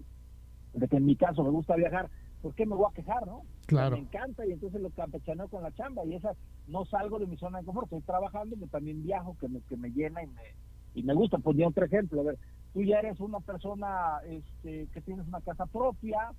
de 0.74 0.88
que 0.88 0.98
en 0.98 1.06
mi 1.06 1.16
caso 1.16 1.44
me 1.44 1.52
gusta 1.52 1.76
viajar, 1.76 2.10
¿por 2.42 2.56
qué 2.56 2.66
me 2.66 2.76
voy 2.76 2.88
a 2.90 2.94
quejar, 2.94 3.26
no? 3.28 3.44
Claro. 3.68 3.96
Me 3.96 4.02
encanta 4.02 4.46
y 4.46 4.52
entonces 4.52 4.82
lo 4.82 4.90
campechaneo 4.90 5.48
con 5.48 5.64
la 5.64 5.72
chamba 5.72 6.04
y 6.06 6.16
esa 6.16 6.36
no 6.68 6.86
salgo 6.86 7.20
de 7.20 7.28
mi 7.28 7.38
zona 7.38 7.60
de 7.60 7.66
confort, 7.66 7.86
estoy 7.86 8.02
trabajando, 8.02 8.56
pero 8.56 8.68
también 8.68 9.04
viajo, 9.04 9.38
que 9.40 9.48
me, 9.48 9.62
que 9.62 9.78
me 9.78 9.92
llena 9.92 10.24
y 10.24 10.28
me, 10.28 10.42
y 10.96 11.04
me 11.04 11.14
gusta. 11.14 11.38
Ponía 11.38 11.68
otro 11.68 11.86
ejemplo, 11.86 12.22
a 12.22 12.24
ver, 12.26 12.40
tú 12.74 12.84
ya 12.84 13.00
eres 13.00 13.20
una 13.20 13.40
persona 13.40 14.20
este, 14.26 14.88
que 14.94 15.02
tienes 15.02 15.28
una 15.28 15.42
casa 15.42 15.66
propia, 15.66 16.32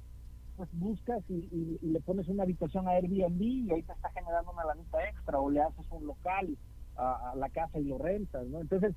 pues 0.56 0.68
buscas 0.72 1.22
y, 1.28 1.78
le 1.82 2.00
pones 2.00 2.28
una 2.28 2.42
habitación 2.42 2.86
a 2.88 2.92
Airbnb 2.92 3.40
y 3.40 3.70
ahí 3.72 3.82
te 3.82 3.92
está 3.92 4.10
generando 4.10 4.52
una 4.52 4.64
lanita 4.64 4.98
extra 5.08 5.38
o 5.38 5.50
le 5.50 5.62
haces 5.62 5.86
un 5.90 6.06
local 6.06 6.56
a, 6.96 7.34
la 7.36 7.48
casa 7.48 7.78
y 7.78 7.84
lo 7.84 7.98
rentas, 7.98 8.46
¿no? 8.46 8.60
Entonces, 8.60 8.94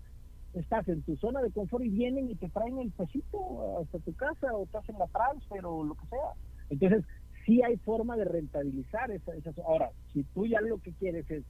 estás 0.54 0.88
en 0.88 1.02
tu 1.04 1.18
zona 1.18 1.42
de 1.42 1.52
confort 1.52 1.84
y 1.84 1.90
vienen 1.90 2.30
y 2.30 2.36
te 2.36 2.50
traen 2.50 2.80
el 2.80 2.92
pesito 2.92 3.80
hasta 3.82 4.00
tu 4.00 4.14
casa 4.16 4.54
o 4.54 4.64
estás 4.64 4.88
en 4.90 5.00
la 5.00 5.08
transfer 5.08 5.66
o 5.66 5.84
lo 5.84 5.96
que 5.96 6.08
sea. 6.08 6.34
Entonces, 6.70 7.06
sí 7.46 7.62
hay 7.64 7.78
forma 7.78 8.16
de 8.18 8.26
rentabilizar 8.26 9.12
esas. 9.12 9.58
Ahora, 9.60 9.92
si 10.14 10.24
tú 10.24 10.46
ya 10.46 10.62
lo 10.62 10.80
que 10.80 10.94
quieres 10.94 11.30
es 11.30 11.44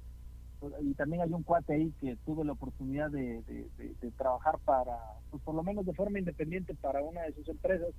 y 0.82 0.94
también 0.94 1.22
hay 1.22 1.34
un 1.34 1.44
cuate 1.44 1.74
ahí 1.74 1.94
que 2.00 2.16
tuve 2.26 2.46
la 2.46 2.54
oportunidad 2.54 3.10
de, 3.10 3.42
trabajar 4.18 4.58
para, 4.66 4.98
pues 5.30 5.42
por 5.44 5.56
lo 5.56 5.64
menos 5.64 5.86
de 5.86 5.94
forma 5.94 6.20
independiente 6.20 6.74
para 6.76 7.02
una 7.02 7.24
de 7.24 7.34
sus 7.34 7.48
empresas, 7.50 7.90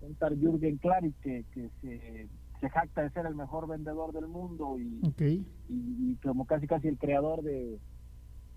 un 0.00 0.14
tal 0.14 0.38
Jürgen 0.38 0.78
Klarik 0.78 1.14
que, 1.20 1.44
que 1.52 1.70
se, 2.60 2.70
jacta 2.70 3.02
de 3.02 3.10
ser 3.10 3.26
el 3.26 3.34
mejor 3.34 3.68
vendedor 3.68 4.12
del 4.12 4.26
mundo 4.26 4.78
y, 4.78 5.00
y, 5.68 6.16
como 6.16 6.46
casi 6.46 6.66
casi 6.66 6.88
el 6.88 6.98
creador 6.98 7.42
de, 7.42 7.78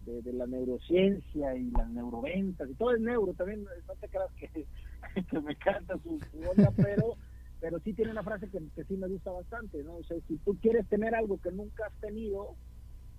de, 0.05 0.33
la 0.33 0.47
neurociencia 0.47 1.55
y 1.55 1.69
las 1.71 1.89
neuroventas 1.89 2.69
y 2.69 2.73
todo 2.75 2.93
es 2.93 3.01
neuro 3.01 3.33
también, 3.33 3.63
no 3.63 3.95
te 3.95 4.07
creas 4.07 4.31
que, 4.33 4.65
que 5.29 5.41
me 5.41 5.51
encanta 5.51 5.97
su, 5.99 6.19
onda, 6.49 6.71
pero 6.75 7.15
pero 7.61 7.77
sí 7.81 7.93
tiene 7.93 8.11
una 8.11 8.23
frase 8.23 8.49
que, 8.49 8.59
que 8.73 8.85
sí 8.85 8.95
me 8.95 9.07
gusta 9.07 9.31
bastante, 9.31 9.83
¿no? 9.83 9.95
O 9.95 10.03
sea, 10.05 10.17
si 10.29 10.37
tú 10.37 10.57
quieres 10.61 10.87
tener 10.87 11.13
algo 11.13 11.39
que 11.41 11.51
nunca 11.51 11.87
has 11.87 11.93
tenido, 11.99 12.55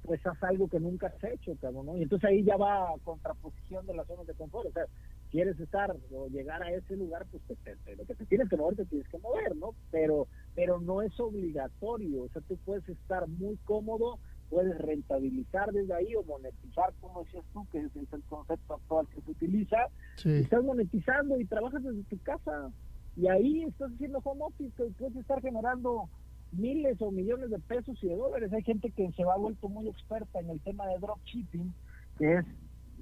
pues 0.03 0.25
haz 0.27 0.43
algo 0.43 0.69
que 0.69 0.81
nunca 0.81 1.09
has 1.09 1.25
hecho, 1.25 1.57
cabrón, 1.61 1.87
¿no? 1.87 1.97
Y 1.97 2.03
entonces 2.03 2.29
ahí 2.29 2.43
ya 2.43 2.57
va 2.57 2.91
a 2.91 2.99
contraposición 3.05 3.87
de 3.87 3.95
las 3.95 4.07
zonas 4.07 4.27
de 4.27 4.35
confort, 4.35 4.69
o 4.69 4.73
sea, 4.73 4.87
quieres 5.31 5.59
estar 5.61 5.95
o 6.13 6.29
llegar 6.29 6.63
a 6.63 6.73
ese 6.73 6.97
lugar, 6.97 7.27
pues 7.31 7.43
te, 7.47 7.97
lo 7.97 8.05
que 8.05 8.15
te 8.15 8.27
tienes 8.27 8.49
que 8.49 8.57
mover, 8.57 8.77
te 8.77 8.87
tienes 8.87 9.09
que 9.09 9.19
mover, 9.19 9.55
¿no? 9.57 9.75
Pero, 9.91 10.27
pero 10.55 10.81
no 10.81 11.03
es 11.03 11.19
obligatorio, 11.21 12.25
o 12.25 12.29
sea, 12.29 12.43
tú 12.43 12.57
puedes 12.65 12.89
estar 12.89 13.29
muy 13.29 13.57
cómodo, 13.65 14.19
puedes 14.49 14.77
rentabilizar 14.79 15.71
desde 15.73 15.95
ahí 15.95 16.15
o 16.17 16.25
monetizar, 16.25 16.93
como 17.01 17.23
decías 17.23 17.45
tú, 17.53 17.67
que 17.71 17.79
es, 17.79 17.95
el 17.95 18.23
concepto 18.29 18.75
actual 18.75 19.07
que 19.15 19.21
se 19.21 19.31
utiliza, 19.31 19.89
estás 20.25 20.65
monetizando 20.65 21.39
y 21.39 21.45
trabajas 21.45 21.83
desde 21.85 22.03
tu 22.05 22.19
casa, 22.19 22.71
y 23.17 23.29
ahí 23.29 23.63
estás 23.65 23.93
haciendo 23.93 24.21
home 24.25 24.45
office, 24.45 24.87
y 24.87 24.91
puedes 24.93 25.17
estar 25.17 25.41
generando 25.41 26.09
miles 26.53 27.01
o 27.01 27.11
millones 27.11 27.51
de 27.51 27.59
pesos 27.59 28.03
y 28.03 28.09
de 28.09 28.17
dólares. 28.17 28.53
Hay 28.53 28.63
gente 28.63 28.91
que 28.91 29.11
se 29.13 29.25
va 29.25 29.37
vuelto 29.37 29.69
muy 29.69 29.89
experta 29.89 30.41
en 30.41 30.51
el 30.51 30.61
tema 30.61 30.87
de 30.87 30.99
dropshipping, 30.99 31.73
que 32.19 32.35
es, 32.35 32.47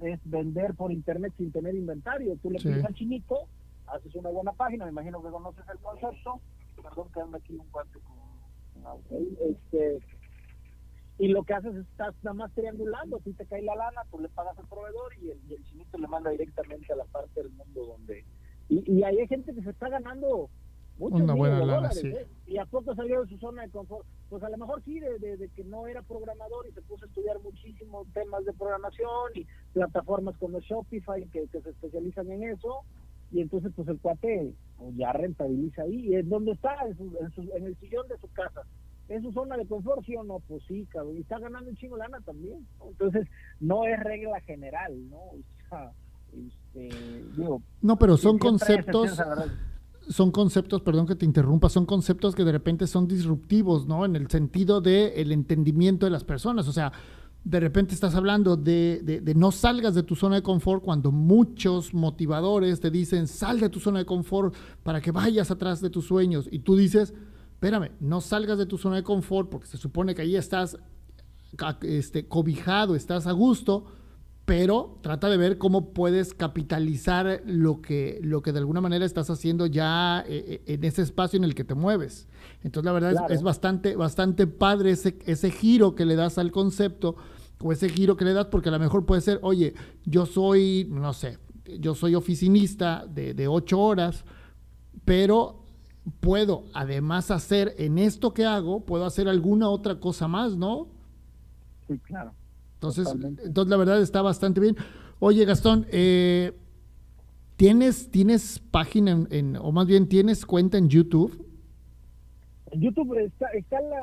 es 0.01 0.19
vender 0.25 0.73
por 0.75 0.91
internet 0.91 1.33
sin 1.37 1.51
tener 1.51 1.75
inventario. 1.75 2.37
Tú 2.41 2.51
le 2.51 2.59
pides 2.59 2.85
al 2.85 2.93
chinito, 2.93 3.47
haces 3.87 4.13
una 4.15 4.29
buena 4.29 4.53
página, 4.53 4.85
me 4.85 4.91
imagino 4.91 5.21
que 5.21 5.29
conoces 5.29 5.63
el 5.71 5.79
concepto. 5.79 6.39
Perdón 6.81 7.09
que 7.13 7.19
anda 7.19 7.37
aquí 7.37 7.55
un 7.55 7.69
guante 7.71 7.99
con 7.99 8.17
este 9.49 9.99
y 11.19 11.27
lo 11.27 11.43
que 11.43 11.53
haces 11.53 11.75
es 11.75 11.85
estás 11.85 12.15
nada 12.23 12.33
más 12.33 12.51
triangulando, 12.53 13.19
si 13.25 13.33
te 13.33 13.45
cae 13.45 13.61
la 13.61 13.75
lana, 13.75 14.03
tú 14.09 14.19
le 14.19 14.29
pagas 14.29 14.57
al 14.57 14.65
proveedor 14.67 15.11
y 15.21 15.31
el, 15.31 15.39
y 15.49 15.53
el 15.55 15.63
chinito 15.65 15.97
le 15.97 16.07
manda 16.07 16.29
directamente 16.29 16.93
a 16.93 16.95
la 16.95 17.03
parte 17.03 17.43
del 17.43 17.51
mundo 17.51 17.85
donde... 17.87 18.23
Y, 18.69 18.89
y 18.89 19.03
hay 19.03 19.27
gente 19.27 19.53
que 19.53 19.61
se 19.61 19.71
está 19.71 19.89
ganando 19.89 20.49
una 20.97 21.33
buena 21.33 21.65
lana, 21.65 21.91
sí. 21.91 22.07
¿eh? 22.07 22.25
Y 22.49 22.57
a 22.57 22.65
poco 22.65 22.95
salió 22.95 23.21
de 23.21 23.29
su 23.29 23.37
zona 23.37 23.61
de 23.61 23.69
confort. 23.69 24.07
Pues 24.27 24.41
a 24.41 24.49
lo 24.49 24.57
mejor 24.57 24.81
sí, 24.83 24.99
de, 24.99 25.49
que 25.55 25.63
no 25.63 25.85
era 25.85 26.01
programador 26.01 26.67
y 26.67 26.71
se 26.71 26.81
puso 26.81 27.05
a 27.05 27.07
estudiar 27.07 27.39
muchísimos 27.41 28.07
temas 28.11 28.43
de 28.43 28.53
programación 28.53 29.31
y 29.35 29.45
plataformas 29.71 30.35
como 30.37 30.59
Shopify 30.59 31.27
que, 31.27 31.45
se 31.47 31.57
especializan 31.59 32.31
en 32.31 32.43
eso. 32.43 32.81
Y 33.31 33.41
entonces, 33.41 33.71
pues 33.75 33.87
el 33.87 33.99
cuate 33.99 34.51
pues, 34.77 34.95
ya 34.95 35.13
rentabiliza 35.13 35.83
ahí. 35.83 36.07
¿Y 36.07 36.15
es 36.15 36.27
donde 36.27 36.53
está? 36.53 36.75
En, 36.87 37.65
el 37.67 37.77
sillón 37.77 38.07
de 38.07 38.17
su 38.17 38.27
casa. 38.31 38.63
¿En 39.09 39.21
su 39.21 39.31
zona 39.31 39.55
de 39.55 39.67
confort, 39.67 40.03
sí 40.03 40.15
o 40.15 40.23
no? 40.23 40.39
Pues 40.47 40.63
sí, 40.67 40.87
cabrón. 40.91 41.17
Y 41.17 41.21
está 41.21 41.37
ganando 41.37 41.69
un 41.69 41.75
chingo 41.75 41.97
lana 41.97 42.19
también. 42.21 42.65
Entonces, 42.83 43.27
no 43.59 43.85
es 43.85 43.99
regla 43.99 44.41
general, 44.41 45.07
¿no? 45.07 45.17
O 45.17 45.37
sea, 45.69 45.91
este, 46.33 46.89
digo, 47.37 47.61
no, 47.83 47.95
pero 47.97 48.17
son 48.17 48.39
conceptos 48.39 49.19
son 50.09 50.31
conceptos, 50.31 50.81
perdón 50.81 51.05
que 51.05 51.15
te 51.15 51.25
interrumpa, 51.25 51.69
son 51.69 51.85
conceptos 51.85 52.33
que 52.33 52.43
de 52.43 52.51
repente 52.51 52.87
son 52.87 53.07
disruptivos, 53.07 53.87
¿no? 53.87 54.05
En 54.05 54.15
el 54.15 54.29
sentido 54.29 54.81
del 54.81 55.13
el 55.15 55.31
entendimiento 55.31 56.07
de 56.07 56.09
las 56.09 56.23
personas. 56.23 56.67
O 56.67 56.73
sea, 56.73 56.91
de 57.43 57.59
repente 57.59 57.93
estás 57.93 58.15
hablando 58.15 58.57
de, 58.57 59.21
de, 59.23 59.35
no 59.35 59.51
salgas 59.51 59.93
de 59.93 60.03
tu 60.03 60.15
zona 60.15 60.35
de 60.35 60.41
confort 60.41 60.83
cuando 60.83 61.11
muchos 61.11 61.93
motivadores 61.93 62.79
te 62.79 62.89
dicen 62.89 63.27
sal 63.27 63.59
de 63.59 63.69
tu 63.69 63.79
zona 63.79 63.99
de 63.99 64.05
confort 64.05 64.55
para 64.83 64.99
que 64.99 65.11
vayas 65.11 65.51
atrás 65.51 65.79
de 65.79 65.91
tus 65.91 66.05
sueños. 66.05 66.49
Y 66.51 66.59
tú 66.59 66.75
dices, 66.75 67.13
espérame, 67.53 67.91
no 67.99 68.19
salgas 68.19 68.57
de 68.57 68.65
tu 68.65 68.79
zona 68.79 68.97
de 68.97 69.03
confort 69.03 69.49
porque 69.49 69.67
se 69.67 69.77
supone 69.77 70.15
que 70.15 70.23
ahí 70.23 70.35
estás 70.35 70.77
este, 71.81 72.27
cobijado, 72.27 72.95
estás 72.95 73.27
a 73.27 73.31
gusto 73.31 73.85
pero 74.49 74.97
trata 75.01 75.29
de 75.29 75.37
ver 75.37 75.59
cómo 75.59 75.93
puedes 75.93 76.33
capitalizar 76.33 77.43
lo 77.45 77.83
que, 77.83 78.19
lo 78.23 78.41
que 78.41 78.51
de 78.51 78.57
alguna 78.57 78.81
manera 78.81 79.05
estás 79.05 79.29
haciendo 79.29 79.67
ya 79.67 80.21
eh, 80.27 80.63
eh, 80.65 80.73
en 80.73 80.83
ese 80.85 81.03
espacio 81.03 81.37
en 81.37 81.43
el 81.43 81.53
que 81.53 81.63
te 81.63 81.75
mueves. 81.75 82.27
Entonces, 82.63 82.85
la 82.85 82.91
verdad 82.91 83.31
es, 83.31 83.43
bastante, 83.43 83.95
bastante 83.95 84.47
padre 84.47 84.89
ese, 84.89 85.19
ese 85.27 85.51
giro 85.51 85.93
que 85.93 86.03
le 86.03 86.15
das 86.15 86.39
al 86.39 86.49
concepto 86.49 87.15
o 87.61 87.71
ese 87.71 87.89
giro 87.89 88.17
que 88.17 88.25
le 88.25 88.33
das, 88.33 88.47
porque 88.47 88.69
a 88.69 88.71
lo 88.71 88.79
mejor 88.79 89.05
puede 89.05 89.21
ser, 89.21 89.37
oye, 89.43 89.75
yo 90.03 90.25
soy, 90.25 90.87
no 90.89 91.13
sé, 91.13 91.37
yo 91.79 91.93
soy 91.93 92.15
oficinista 92.15 93.05
de, 93.05 93.35
de 93.35 93.47
ocho 93.47 93.79
horas, 93.79 94.25
pero 95.05 95.63
puedo 96.21 96.63
además 96.73 97.29
hacer 97.29 97.75
en 97.77 97.99
esto 97.99 98.33
que 98.33 98.45
hago, 98.45 98.83
puedo 98.83 99.05
hacer 99.05 99.29
alguna 99.29 99.69
otra 99.69 99.99
cosa 99.99 100.27
más, 100.27 100.57
¿no? 100.57 100.87
Sí, 101.87 101.99
claro. 101.99 102.33
Entonces, 102.79 103.13
entonces 103.43 103.69
la 103.69 103.75
verdad 103.75 104.01
está 104.01 104.21
bastante 104.21 104.61
bien. 104.61 104.77
Oye, 105.19 105.43
Gastón, 105.43 105.85
eh, 105.91 106.53
¿tienes, 107.57 108.09
¿tienes 108.09 108.59
página 108.59 109.27
en, 109.29 109.57
o 109.57 109.73
más 109.73 109.85
bien 109.85 110.07
tienes 110.07 110.45
cuenta 110.45 110.77
en 110.77 110.87
YouTube? 110.87 111.45
En 112.71 112.79
YouTube 112.79 113.17
está, 113.17 113.47
está 113.47 113.81
la, 113.81 114.01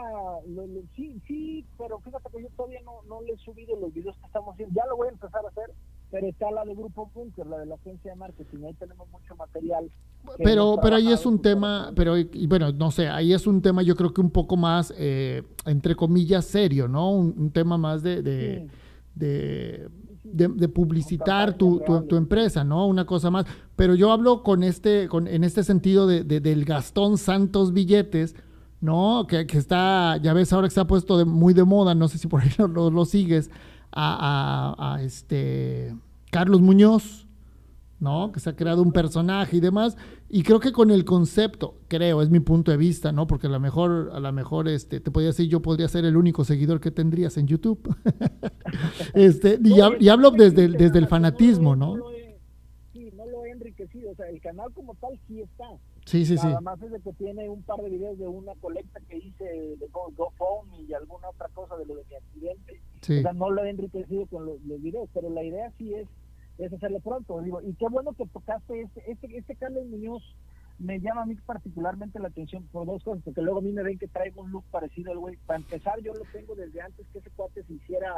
sí, 0.94 1.22
sí, 1.26 1.64
pero 1.78 2.00
fíjate 2.00 2.28
que 2.30 2.42
yo 2.42 2.48
todavía 2.54 2.82
no, 2.82 3.00
no 3.08 3.22
le 3.22 3.32
he 3.32 3.38
subido 3.38 3.76
los 3.76 3.94
videos 3.94 4.14
que 4.18 4.26
estamos 4.26 4.52
haciendo. 4.52 4.74
Ya 4.74 4.86
lo 4.86 4.96
voy 4.98 5.08
a 5.08 5.12
empezar 5.12 5.42
a 5.42 5.48
hacer, 5.48 5.72
pero 6.10 6.26
está 6.26 6.50
la 6.50 6.66
de 6.66 6.74
Grupo 6.74 7.10
Bunker, 7.14 7.46
la 7.46 7.58
de 7.60 7.66
la 7.66 7.76
agencia 7.76 8.10
de 8.10 8.18
marketing. 8.18 8.64
Ahí 8.64 8.74
tenemos 8.74 9.08
mucho 9.08 9.34
material. 9.36 9.90
Pero, 10.42 10.78
pero 10.82 10.96
ahí 10.96 11.12
es 11.12 11.24
un 11.24 11.40
tema, 11.40 11.92
pero 11.94 12.16
y 12.16 12.46
bueno, 12.46 12.72
no 12.72 12.90
sé, 12.90 13.08
ahí 13.08 13.32
es 13.32 13.46
un 13.46 13.62
tema 13.62 13.82
yo 13.82 13.96
creo 13.96 14.12
que 14.12 14.20
un 14.20 14.30
poco 14.30 14.56
más, 14.56 14.92
eh, 14.96 15.42
entre 15.64 15.94
comillas, 15.94 16.44
serio, 16.44 16.88
¿no? 16.88 17.10
Un, 17.12 17.50
tema 17.50 17.78
más 17.78 18.02
de, 18.02 18.22
de, 18.22 18.68
de, 19.14 20.68
publicitar 20.68 21.56
tu, 21.56 21.82
tu, 22.08 22.16
empresa, 22.16 22.64
¿no? 22.64 22.86
Una 22.86 23.06
cosa 23.06 23.30
más. 23.30 23.46
Pero 23.76 23.94
yo 23.94 24.12
hablo 24.12 24.42
con 24.42 24.62
este, 24.62 25.08
con, 25.08 25.26
en 25.26 25.44
este 25.44 25.64
sentido 25.64 26.06
de, 26.06 26.24
del 26.24 26.64
Gastón 26.64 27.18
Santos 27.18 27.72
Billetes, 27.72 28.34
¿no? 28.80 29.26
Que, 29.28 29.46
que, 29.46 29.58
está, 29.58 30.18
ya 30.18 30.32
ves, 30.32 30.52
ahora 30.52 30.68
que 30.68 30.74
se 30.74 30.80
ha 30.80 30.86
puesto 30.86 31.18
de, 31.18 31.24
muy 31.24 31.54
de 31.54 31.64
moda, 31.64 31.94
no 31.94 32.08
sé 32.08 32.18
si 32.18 32.28
por 32.28 32.42
ahí 32.42 32.50
lo, 32.58 32.90
lo, 32.90 33.04
sigues, 33.04 33.50
a, 33.92 34.74
a, 34.78 34.94
a, 34.94 35.02
este 35.02 35.94
Carlos 36.30 36.60
Muñoz, 36.60 37.25
¿no? 38.00 38.32
Que 38.32 38.40
se 38.40 38.50
ha 38.50 38.56
creado 38.56 38.82
un 38.82 38.92
personaje 38.92 39.56
y 39.56 39.60
demás. 39.60 39.96
Y 40.28 40.42
creo 40.42 40.60
que 40.60 40.72
con 40.72 40.90
el 40.90 41.04
concepto, 41.04 41.78
creo, 41.88 42.22
es 42.22 42.30
mi 42.30 42.40
punto 42.40 42.70
de 42.70 42.76
vista, 42.76 43.12
¿no? 43.12 43.26
Porque 43.26 43.46
a 43.46 43.50
lo 43.50 43.60
mejor, 43.60 44.10
a 44.12 44.20
lo 44.20 44.32
mejor, 44.32 44.68
este, 44.68 45.00
te 45.00 45.10
podría 45.10 45.28
decir, 45.28 45.48
yo 45.48 45.62
podría 45.62 45.88
ser 45.88 46.04
el 46.04 46.16
único 46.16 46.44
seguidor 46.44 46.80
que 46.80 46.90
tendrías 46.90 47.36
en 47.36 47.46
YouTube. 47.46 47.94
este, 49.14 49.58
y, 49.62 50.08
hablo 50.08 50.30
desde, 50.30 50.68
desde 50.68 50.98
el 50.98 51.06
fanatismo, 51.06 51.76
¿no? 51.76 51.94
Sí, 52.92 53.10
no 53.16 53.26
lo 53.26 53.44
he 53.44 53.50
enriquecido. 53.50 54.10
O 54.10 54.14
sea, 54.14 54.28
el 54.28 54.40
canal 54.40 54.72
como 54.74 54.94
tal 54.96 55.18
sí 55.26 55.40
está. 55.40 55.66
Sí, 56.06 56.24
sí, 56.24 56.38
sí. 56.38 56.46
Además 56.46 56.80
es 56.82 56.92
de 56.92 57.00
que 57.00 57.12
tiene 57.14 57.48
un 57.48 57.62
par 57.62 57.80
de 57.80 57.90
videos 57.90 58.16
de 58.16 58.28
una 58.28 58.54
colecta 58.60 59.00
que 59.08 59.18
hice 59.18 59.44
de 59.44 59.88
GoFundMe 59.90 60.82
y 60.88 60.92
alguna 60.92 61.28
otra 61.30 61.48
cosa 61.48 61.76
de 61.76 61.84
lo 61.84 61.96
de 61.96 62.04
mi 62.08 62.14
accidente. 62.14 62.80
O 63.02 63.22
sea, 63.22 63.32
no 63.32 63.50
lo 63.50 63.64
he 63.64 63.70
enriquecido 63.70 64.26
con 64.26 64.46
los, 64.46 64.58
videos, 64.64 65.08
pero 65.12 65.30
la 65.30 65.42
idea 65.42 65.72
sí 65.78 65.94
es, 65.94 66.06
es 66.58 66.72
hacerlo 66.72 67.00
pronto. 67.00 67.40
Digo, 67.40 67.60
y 67.62 67.74
qué 67.74 67.86
bueno 67.88 68.12
que 68.12 68.26
tocaste 68.26 68.82
este, 68.82 69.10
este, 69.10 69.36
este 69.36 69.56
Carlos 69.56 69.86
Muñoz 69.86 70.22
me 70.78 71.00
llama 71.00 71.22
a 71.22 71.26
mí 71.26 71.34
particularmente 71.46 72.18
la 72.18 72.28
atención 72.28 72.64
por 72.70 72.86
dos 72.86 73.02
cosas, 73.02 73.22
porque 73.24 73.40
luego 73.40 73.60
a 73.60 73.62
mí 73.62 73.72
me 73.72 73.82
ven 73.82 73.98
que 73.98 74.08
traigo 74.08 74.42
un 74.42 74.50
look 74.50 74.64
parecido 74.70 75.12
al 75.12 75.18
güey. 75.18 75.36
Para 75.46 75.58
empezar, 75.58 76.00
yo 76.02 76.12
lo 76.12 76.24
tengo 76.32 76.54
desde 76.54 76.80
antes 76.82 77.06
que 77.12 77.18
ese 77.18 77.30
cuate 77.30 77.62
se 77.64 77.74
hiciera 77.74 78.12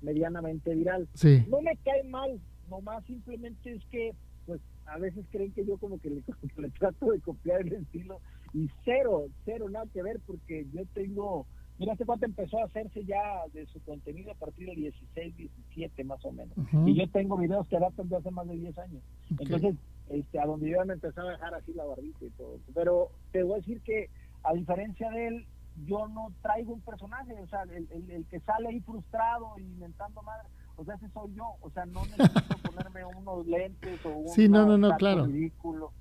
medianamente 0.00 0.74
viral. 0.74 1.08
Sí. 1.14 1.44
No 1.48 1.60
me 1.60 1.76
cae 1.78 2.04
mal, 2.04 2.40
nomás 2.68 3.04
simplemente 3.04 3.72
es 3.72 3.84
que 3.86 4.12
pues 4.46 4.60
a 4.86 4.98
veces 4.98 5.24
creen 5.30 5.52
que 5.52 5.64
yo 5.64 5.78
como 5.78 5.98
que 5.98 6.10
le, 6.10 6.22
trato 6.78 7.10
de 7.10 7.20
copiar 7.20 7.62
el 7.62 7.72
estilo 7.72 8.20
y 8.52 8.68
cero, 8.84 9.26
cero, 9.44 9.68
nada 9.68 9.86
que 9.92 10.02
ver 10.02 10.20
porque 10.26 10.66
yo 10.72 10.82
tengo, 10.94 11.46
mira, 11.78 11.92
este 11.92 12.04
cuate 12.04 12.26
empezó 12.26 12.58
a 12.58 12.64
hacerse 12.64 13.04
ya 13.04 13.42
de 13.52 13.66
su 13.66 13.80
contenido 13.82 14.32
a 14.32 14.34
partir 14.34 14.66
del 14.66 14.76
16, 14.76 15.36
17 15.36 16.04
más 16.04 16.24
o 16.24 16.32
menos. 16.32 16.56
Y 16.86 16.94
yo 16.94 17.08
tengo 17.10 17.36
videos 17.36 17.66
que 17.68 17.78
datan 17.78 18.08
de 18.08 18.16
hace 18.16 18.30
más 18.30 18.46
de 18.48 18.56
10 18.56 18.78
años. 18.78 19.02
Entonces, 19.30 19.76
este, 20.08 20.38
a 20.38 20.46
donde 20.46 20.70
yo 20.70 20.84
me 20.84 20.94
empecé 20.94 21.20
a 21.20 21.24
dejar 21.24 21.54
así 21.54 21.72
la 21.72 21.84
barbita 21.84 22.24
y 22.24 22.30
todo. 22.30 22.58
Pero 22.74 23.10
te 23.32 23.42
voy 23.42 23.54
a 23.54 23.56
decir 23.56 23.80
que 23.82 24.10
a 24.42 24.52
diferencia 24.52 25.10
de 25.10 25.28
él, 25.28 25.46
yo 25.86 26.06
no 26.06 26.32
traigo 26.40 26.72
un 26.72 26.80
personaje, 26.82 27.34
o 27.42 27.48
sea, 27.48 27.62
el, 27.62 27.88
el 28.10 28.24
que 28.26 28.38
sale 28.40 28.68
ahí 28.68 28.80
frustrado, 28.80 29.58
inventando 29.58 30.22
madre 30.22 30.48
o 30.76 30.84
sea, 30.84 30.94
ese 30.96 31.08
soy 31.10 31.32
yo, 31.34 31.54
o 31.60 31.70
sea, 31.70 31.86
no 31.86 32.04
necesito 32.06 32.56
ponerme 32.64 33.04
unos 33.04 33.46
lentes 33.46 34.04
o 34.04 34.10
un 34.10 34.28
sí, 34.28 34.48
no, 34.48 34.66
no, 34.66 34.76
no, 34.76 34.96
claro. 34.96 35.26
ridículo, 35.26 35.92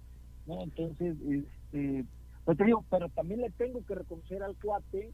¿no? 0.45 0.63
Entonces, 0.63 1.15
este, 1.21 2.05
pues 2.45 2.57
te 2.57 2.65
digo, 2.65 2.83
pero 2.89 3.09
también 3.09 3.41
le 3.41 3.49
tengo 3.51 3.85
que 3.85 3.95
reconocer 3.95 4.41
al 4.41 4.55
cuate 4.55 5.11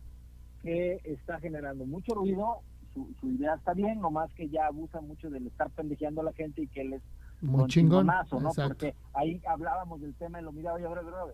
que 0.61 0.99
está 1.05 1.39
generando 1.39 1.85
mucho 1.85 2.13
ruido 2.15 2.59
su, 2.93 3.07
su 3.19 3.29
idea 3.31 3.53
está 3.55 3.73
bien, 3.73 3.99
nomás 4.01 4.33
que 4.33 4.49
ya 4.49 4.65
abusa 4.67 4.99
mucho 5.01 5.29
del 5.29 5.47
estar 5.47 5.69
pendejeando 5.71 6.21
a 6.21 6.25
la 6.25 6.33
gente 6.33 6.63
y 6.63 6.67
que 6.67 6.81
él 6.81 6.93
es 6.93 7.01
Muy 7.41 7.67
chingón. 7.67 8.07
¿no? 8.39 8.49
Exacto. 8.49 8.69
Porque 8.69 8.95
ahí 9.13 9.41
hablábamos 9.47 10.01
del 10.01 10.15
tema 10.15 10.41
y 10.41 10.43
lo 10.43 10.51
miraba 10.51 10.79
yo, 10.79 10.89
bro, 10.89 11.03
bro, 11.05 11.27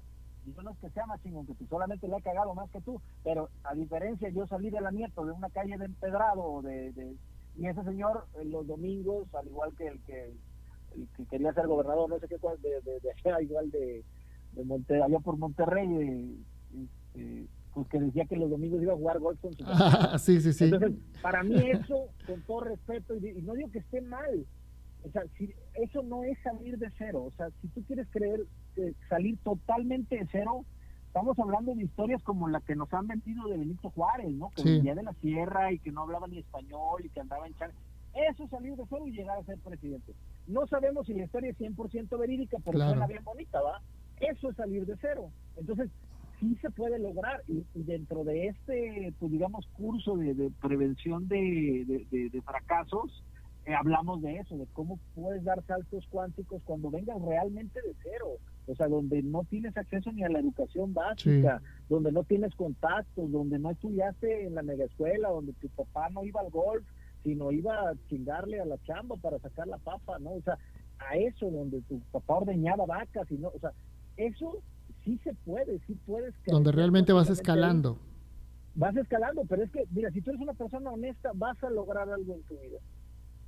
yo 0.45 0.61
no 0.61 0.71
es 0.71 0.77
que 0.79 0.89
sea 0.91 1.05
más 1.07 1.21
chingón 1.23 1.45
que 1.47 1.53
tú, 1.55 1.65
solamente 1.67 2.07
le 2.07 2.17
he 2.17 2.21
cagado 2.21 2.53
más 2.53 2.69
que 2.71 2.81
tú, 2.81 3.01
pero 3.23 3.49
a 3.63 3.73
diferencia 3.73 4.29
yo 4.29 4.45
salí 4.47 4.69
de 4.69 4.81
la 4.81 4.91
nieto 4.91 5.25
de 5.25 5.31
una 5.31 5.49
calle 5.49 5.77
de 5.77 5.85
empedrado 5.85 6.43
o 6.43 6.61
de, 6.61 6.91
de- 6.91 7.15
y 7.57 7.67
ese 7.67 7.83
señor 7.85 8.27
eh, 8.35 8.43
los 8.45 8.67
domingos, 8.67 9.33
al 9.33 9.47
igual 9.47 9.73
que 9.77 9.87
el 9.87 9.99
que, 10.01 10.33
el 10.95 11.07
que 11.15 11.25
quería 11.25 11.53
ser 11.53 11.67
gobernador, 11.67 12.09
no 12.09 12.19
sé 12.19 12.27
qué 12.27 12.37
cuál, 12.37 12.61
de, 12.61 12.69
de, 12.81 12.99
de 12.99 13.11
allá, 13.11 13.41
igual 13.41 13.71
de, 13.71 14.03
de 14.51 14.63
Monte, 14.65 15.01
allá 15.01 15.19
por 15.19 15.37
Monterrey, 15.37 15.87
eh, 15.89 16.35
este, 16.83 17.47
pues 17.75 17.87
que 17.89 17.99
decía 17.99 18.25
que 18.25 18.37
los 18.37 18.49
domingos 18.49 18.81
iba 18.81 18.93
a 18.93 18.97
jugar 18.97 19.19
golf 19.19 19.39
con 19.41 19.53
su 19.53 19.63
Ah, 19.67 20.17
sí, 20.17 20.39
sí, 20.41 20.53
sí. 20.53 20.63
entonces, 20.65 20.93
para 21.21 21.43
mí 21.43 21.55
eso, 21.57 22.07
con 22.25 22.41
todo 22.43 22.61
respeto, 22.61 23.15
y, 23.17 23.27
y 23.27 23.41
no 23.41 23.53
digo 23.53 23.69
que 23.69 23.79
esté 23.79 24.01
mal, 24.01 24.45
o 25.03 25.09
sea, 25.11 25.23
si, 25.37 25.53
eso 25.75 26.01
no 26.03 26.23
es 26.23 26.37
salir 26.41 26.77
de 26.79 26.89
cero, 26.97 27.25
o 27.25 27.31
sea, 27.37 27.49
si 27.61 27.67
tú 27.67 27.83
quieres 27.83 28.07
creer 28.09 28.39
eh, 28.77 28.93
salir 29.09 29.37
totalmente 29.43 30.15
de 30.15 30.27
cero, 30.31 30.65
estamos 31.07 31.37
hablando 31.37 31.75
de 31.75 31.83
historias 31.83 32.23
como 32.23 32.47
la 32.47 32.61
que 32.61 32.75
nos 32.75 32.91
han 32.93 33.07
vendido 33.07 33.47
de 33.49 33.57
Benito 33.57 33.89
Juárez, 33.91 34.31
¿no? 34.31 34.49
Que 34.55 34.63
Sí. 34.63 34.69
venía 34.77 34.95
de 34.95 35.03
la 35.03 35.13
sierra 35.15 35.71
y 35.73 35.79
que 35.79 35.91
no 35.91 36.01
hablaba 36.03 36.27
ni 36.27 36.39
español 36.39 37.03
y 37.05 37.09
que 37.09 37.19
andaba 37.19 37.45
en 37.45 37.55
chan. 37.55 37.71
Eso 38.31 38.45
es 38.45 38.49
salir 38.49 38.75
de 38.77 38.83
cero 38.89 39.05
y 39.07 39.11
llegar 39.11 39.37
a 39.37 39.43
ser 39.43 39.59
presidente. 39.59 40.13
No 40.47 40.65
sabemos 40.67 41.05
si 41.05 41.13
la 41.13 41.25
historia 41.25 41.51
es 41.51 41.57
100% 41.57 42.17
verídica, 42.17 42.57
pero 42.63 42.77
Claro. 42.77 42.91
suena 42.91 43.07
bien 43.07 43.23
bonita, 43.25 43.61
¿va? 43.61 43.81
Eso 44.21 44.49
es 44.49 44.55
salir 44.55 44.85
de 44.85 44.95
cero. 45.01 45.29
Entonces, 45.57 45.89
sí 46.39 46.55
se 46.61 46.69
puede 46.71 46.99
lograr. 46.99 47.41
Y, 47.47 47.65
y 47.73 47.83
dentro 47.83 48.23
de 48.23 48.47
este, 48.47 49.13
pues 49.19 49.31
digamos, 49.31 49.65
curso 49.73 50.17
de, 50.17 50.33
de 50.33 50.51
prevención 50.61 51.27
de, 51.27 51.83
de- 51.87 52.07
de- 52.11 52.29
de 52.29 52.41
fracasos, 52.41 53.23
eh, 53.65 53.73
hablamos 53.73 54.21
de 54.21 54.37
eso, 54.37 54.55
de 54.57 54.67
cómo 54.73 54.99
puedes 55.13 55.43
dar 55.43 55.63
saltos 55.65 56.05
cuánticos 56.09 56.61
cuando 56.63 56.91
vengas 56.91 57.19
realmente 57.21 57.79
de 57.81 57.95
cero, 58.03 58.37
o 58.67 58.75
sea, 58.75 58.87
donde 58.87 59.23
no 59.23 59.43
tienes 59.45 59.75
acceso 59.75 60.11
ni 60.11 60.23
a 60.23 60.29
la 60.29 60.39
educación 60.39 60.93
básica, 60.93 61.61
donde 61.89 62.11
no 62.11 62.23
tienes 62.23 62.53
contactos, 62.55 63.31
donde 63.31 63.57
no 63.57 63.71
estudiaste 63.71 64.45
en 64.45 64.53
la 64.55 64.61
mega 64.61 64.85
escuela, 64.85 65.29
donde 65.29 65.53
tu 65.53 65.69
papá 65.69 66.09
no 66.09 66.23
iba 66.23 66.41
al 66.41 66.49
golf, 66.51 66.85
sino 67.23 67.51
iba 67.51 67.89
a 67.89 67.95
chingarle 68.07 68.59
a 68.59 68.65
la 68.65 68.77
chamba 68.83 69.15
para 69.17 69.39
sacar 69.39 69.67
la 69.67 69.79
papa, 69.79 70.19
¿no? 70.19 70.33
O 70.33 70.41
sea, 70.43 70.59
a 70.99 71.17
eso 71.17 71.49
donde 71.49 71.81
tu 71.83 71.99
papá 72.11 72.35
ordeñaba 72.35 72.85
vacas 72.85 73.29
y 73.31 73.35
no, 73.37 73.47
o 73.49 73.59
sea, 73.59 73.71
eso 74.15 74.59
sí 75.05 75.17
se 75.23 75.33
puede, 75.33 75.79
sí 75.87 75.95
puedes. 76.05 76.33
Donde 76.47 76.71
realmente 76.73 77.13
vas 77.13 77.29
escalando. 77.29 77.97
vas 78.75 78.95
escalando, 78.97 79.43
pero 79.47 79.63
es 79.63 79.71
que, 79.71 79.85
mira, 79.91 80.11
si 80.11 80.21
tú 80.21 80.31
eres 80.31 80.41
una 80.41 80.53
persona 80.53 80.91
honesta, 80.91 81.31
vas 81.33 81.63
a 81.63 81.69
lograr 81.69 82.09
algo 82.09 82.33
en 82.35 82.43
tu 82.43 82.55
vida. 82.59 82.79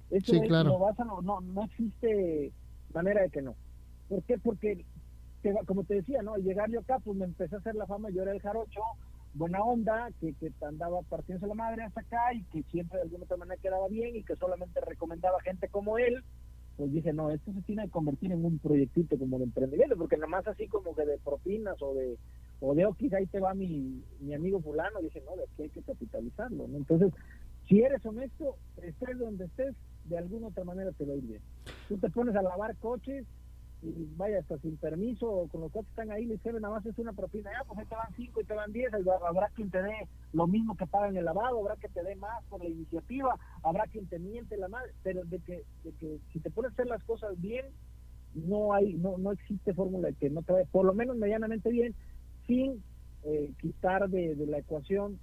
Eso 0.10 0.32
Sí, 0.32 0.38
es, 0.38 0.48
claro. 0.48 0.70
lo 0.70 0.80
vas 0.80 0.98
a 1.00 1.04
no, 1.04 1.22
no 1.42 1.64
existe 1.66 2.54
manera 2.94 3.24
de 3.24 3.30
que 3.30 3.42
no. 3.42 3.56
¿Por 4.08 4.24
qué? 4.24 4.38
Porque, 4.38 4.86
te 5.42 5.54
como 5.66 5.84
te 5.84 5.96
decía, 5.96 6.22
¿no? 6.22 6.36
Al 6.36 6.44
llegar 6.44 6.70
yo 6.70 6.80
acá, 6.80 7.00
pues 7.00 7.18
me 7.18 7.26
empecé 7.26 7.56
a 7.56 7.60
hacer 7.60 7.76
la 7.76 7.86
fama, 7.88 8.10
yo 8.10 8.22
era 8.22 8.32
el 8.32 8.40
jarocho, 8.42 8.80
buena 9.34 9.62
onda, 9.62 10.10
que, 10.22 10.34
que 10.36 10.52
andaba 10.62 11.02
partiéndose 11.02 11.48
la 11.48 11.56
madre 11.56 11.84
hasta 11.84 12.02
acá 12.02 12.34
y 12.34 12.44
que 12.46 12.64
siempre 12.72 12.98
de 13.00 13.04
alguna 13.04 13.26
otra 13.26 13.38
manera 13.38 13.60
quedaba 13.62 13.88
bien 13.90 14.16
y 14.16 14.24
que 14.24 14.36
solamente 14.38 14.80
recomendaba 14.82 15.42
gente 15.42 15.68
como 15.68 15.98
él. 15.98 16.24
Pues 16.78 16.92
dije, 16.92 17.12
no, 17.12 17.32
esto 17.32 17.52
se 17.52 17.62
tiene 17.64 17.86
que 17.86 17.90
convertir 17.90 18.32
en 18.32 18.46
un 18.46 18.60
proyectito 18.60 19.18
como 19.18 19.40
de 19.40 19.46
emprendimiento, 19.46 19.98
porque 19.98 20.16
nada 20.16 20.28
más 20.28 20.48
así 20.48 20.68
como 20.68 20.96
que 20.96 21.06
de 21.06 21.18
propinas 21.18 21.76
o 21.82 21.94
de 21.94 22.18
o 22.60 22.74
de 22.74 22.86
Oquis, 22.86 23.14
ahí 23.14 23.28
te 23.28 23.40
va 23.40 23.54
mi, 23.54 24.04
mi 24.20 24.34
amigo 24.34 24.60
fulano, 24.62 25.00
dije, 25.02 25.22
no, 25.26 25.36
de 25.36 25.44
aquí 25.44 25.64
hay 25.64 25.70
que 25.70 25.84
capitalizarlo. 25.84 26.66
Entonces, 26.66 27.12
si 27.68 27.82
eres 27.82 28.04
honesto, 28.06 28.56
estés 28.82 29.18
donde 29.20 29.46
estés, 29.46 29.76
de 30.06 30.18
alguna 30.18 30.48
otra 30.48 30.64
manera 30.64 30.92
te 30.92 31.06
va 31.06 31.14
a 31.14 31.18
ir 31.18 31.24
bien. 31.24 31.42
Tú 31.88 31.98
te 31.98 32.10
pones 32.10 32.36
a 32.36 32.42
lavar 32.42 32.76
coches 32.78 33.26
vaya 34.16 34.40
hasta 34.40 34.58
sin 34.60 34.78
permiso, 34.78 35.48
con 35.52 35.62
los 35.62 35.72
que 35.72 35.80
están 35.80 36.12
ahí, 36.12 36.26
les 36.26 36.42
sirve 36.42 36.60
nada 36.60 36.76
más 36.76 36.86
es 36.86 36.98
una 36.98 37.14
propina, 37.14 37.52
ya, 37.52 37.64
pues 37.66 37.80
ahí 37.80 37.86
te 37.86 37.96
van 37.96 38.14
cinco 38.16 38.42
y 38.42 38.46
te 38.46 38.54
van 38.54 38.72
diez, 38.72 38.92
habrá 38.94 39.50
quien 39.56 39.70
te 39.70 39.82
dé 39.82 39.94
lo 40.34 40.48
mismo 40.48 40.76
que 40.76 40.88
paga 40.88 41.10
en 41.10 41.18
el 41.18 41.26
lavado, 41.26 41.60
habrá 41.60 41.76
que 41.78 41.90
te 41.90 42.04
dé 42.04 42.16
más 42.16 42.44
por 42.50 42.64
la 42.64 42.70
iniciativa, 42.70 43.36
habrá 43.64 43.86
quien 43.88 44.08
te 44.08 44.20
miente 44.20 44.58
la 44.58 44.68
madre, 44.68 44.92
pero 45.04 45.24
de 45.26 45.40
que, 45.40 45.64
de 45.84 45.94
que 45.94 46.20
si 46.32 46.40
te 46.40 46.52
pones 46.52 46.72
a 46.72 46.74
hacer 46.74 46.88
las 46.88 47.04
cosas 47.04 47.40
bien, 47.40 47.66
no 48.34 48.74
hay, 48.74 48.94
no, 48.96 49.18
no 49.18 49.32
existe 49.32 49.74
fórmula 49.74 50.12
que 50.14 50.30
no 50.30 50.44
te 50.44 50.54
vaya, 50.54 50.66
por 50.72 50.86
lo 50.86 50.94
menos 50.94 51.18
medianamente 51.18 51.70
bien, 51.70 51.96
sin 52.46 52.84
eh, 53.24 53.52
quitar 53.60 54.10
de, 54.10 54.36
de 54.36 54.46
la 54.48 54.60
ecuación 54.60 55.20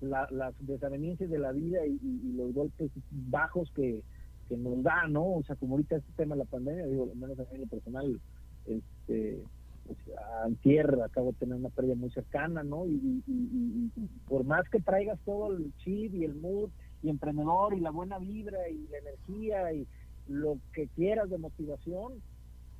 la- 0.00 0.28
las 0.30 0.54
desavenencias 0.58 1.28
de 1.30 1.38
la 1.38 1.52
vida 1.52 1.84
y 1.86 1.98
los 2.36 2.52
golpes 2.54 2.90
bajos 3.10 3.70
que, 3.74 4.02
que 4.48 4.56
nos 4.56 4.82
da, 4.82 5.06
¿no? 5.08 5.24
O 5.36 5.42
sea, 5.44 5.56
como 5.56 5.74
ahorita 5.74 5.96
este 5.96 6.12
tema 6.14 6.34
de 6.34 6.40
la 6.40 6.44
pandemia, 6.46 6.86
digo, 6.86 7.04
al 7.10 7.16
menos 7.16 7.38
a 7.38 7.42
mí 7.42 7.48
en 7.52 7.60
lo 7.62 7.66
personal, 7.66 8.20
este, 8.64 9.42
pues, 9.84 9.98
antier 10.44 11.00
acabo 11.02 11.30
de 11.32 11.38
tener 11.38 11.56
una 11.56 11.70
pérdida 11.70 11.94
muy 11.94 12.10
cercana, 12.10 12.62
¿no? 12.62 12.86
Y, 12.86 12.90
y- 12.92 13.22
y- 13.26 13.92
y 13.96 14.06
por 14.26 14.44
más 14.44 14.68
que 14.70 14.80
traigas 14.80 15.18
todo 15.24 15.52
el 15.56 15.72
chip 15.78 16.14
y 16.14 16.24
el 16.24 16.34
mood 16.34 16.70
y 17.02 17.10
emprendedor 17.10 17.74
y 17.74 17.80
la 17.80 17.90
buena 17.90 18.18
vibra 18.18 18.68
y 18.68 18.86
la 18.88 18.98
energía 18.98 19.72
y 19.72 19.86
lo 20.26 20.58
que 20.72 20.88
quieras 20.88 21.30
de 21.30 21.38
motivación, 21.38 22.22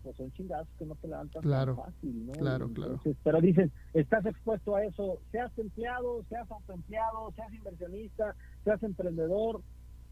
pues 0.03 0.17
son 0.17 0.31
chingazos 0.33 0.69
que 0.79 0.85
no 0.87 0.95
te 0.97 1.09
levantan 1.09 1.43
Claro, 1.43 1.75
tan 1.77 1.85
fácil, 1.87 2.27
¿no? 2.27 2.33
claro, 2.35 2.69
claro. 2.73 2.93
Entonces, 2.95 3.17
pero 3.25 3.41
dices, 3.41 3.71
estás 3.95 4.25
expuesto 4.27 4.77
a 4.77 4.85
eso, 4.85 5.21
seas 5.31 5.57
empleado, 5.59 6.25
seas 6.29 6.51
autoempleado, 6.51 7.33
seas 7.35 7.53
inversionista, 7.53 8.37
seas 8.65 8.83
emprendedor, 8.83 9.63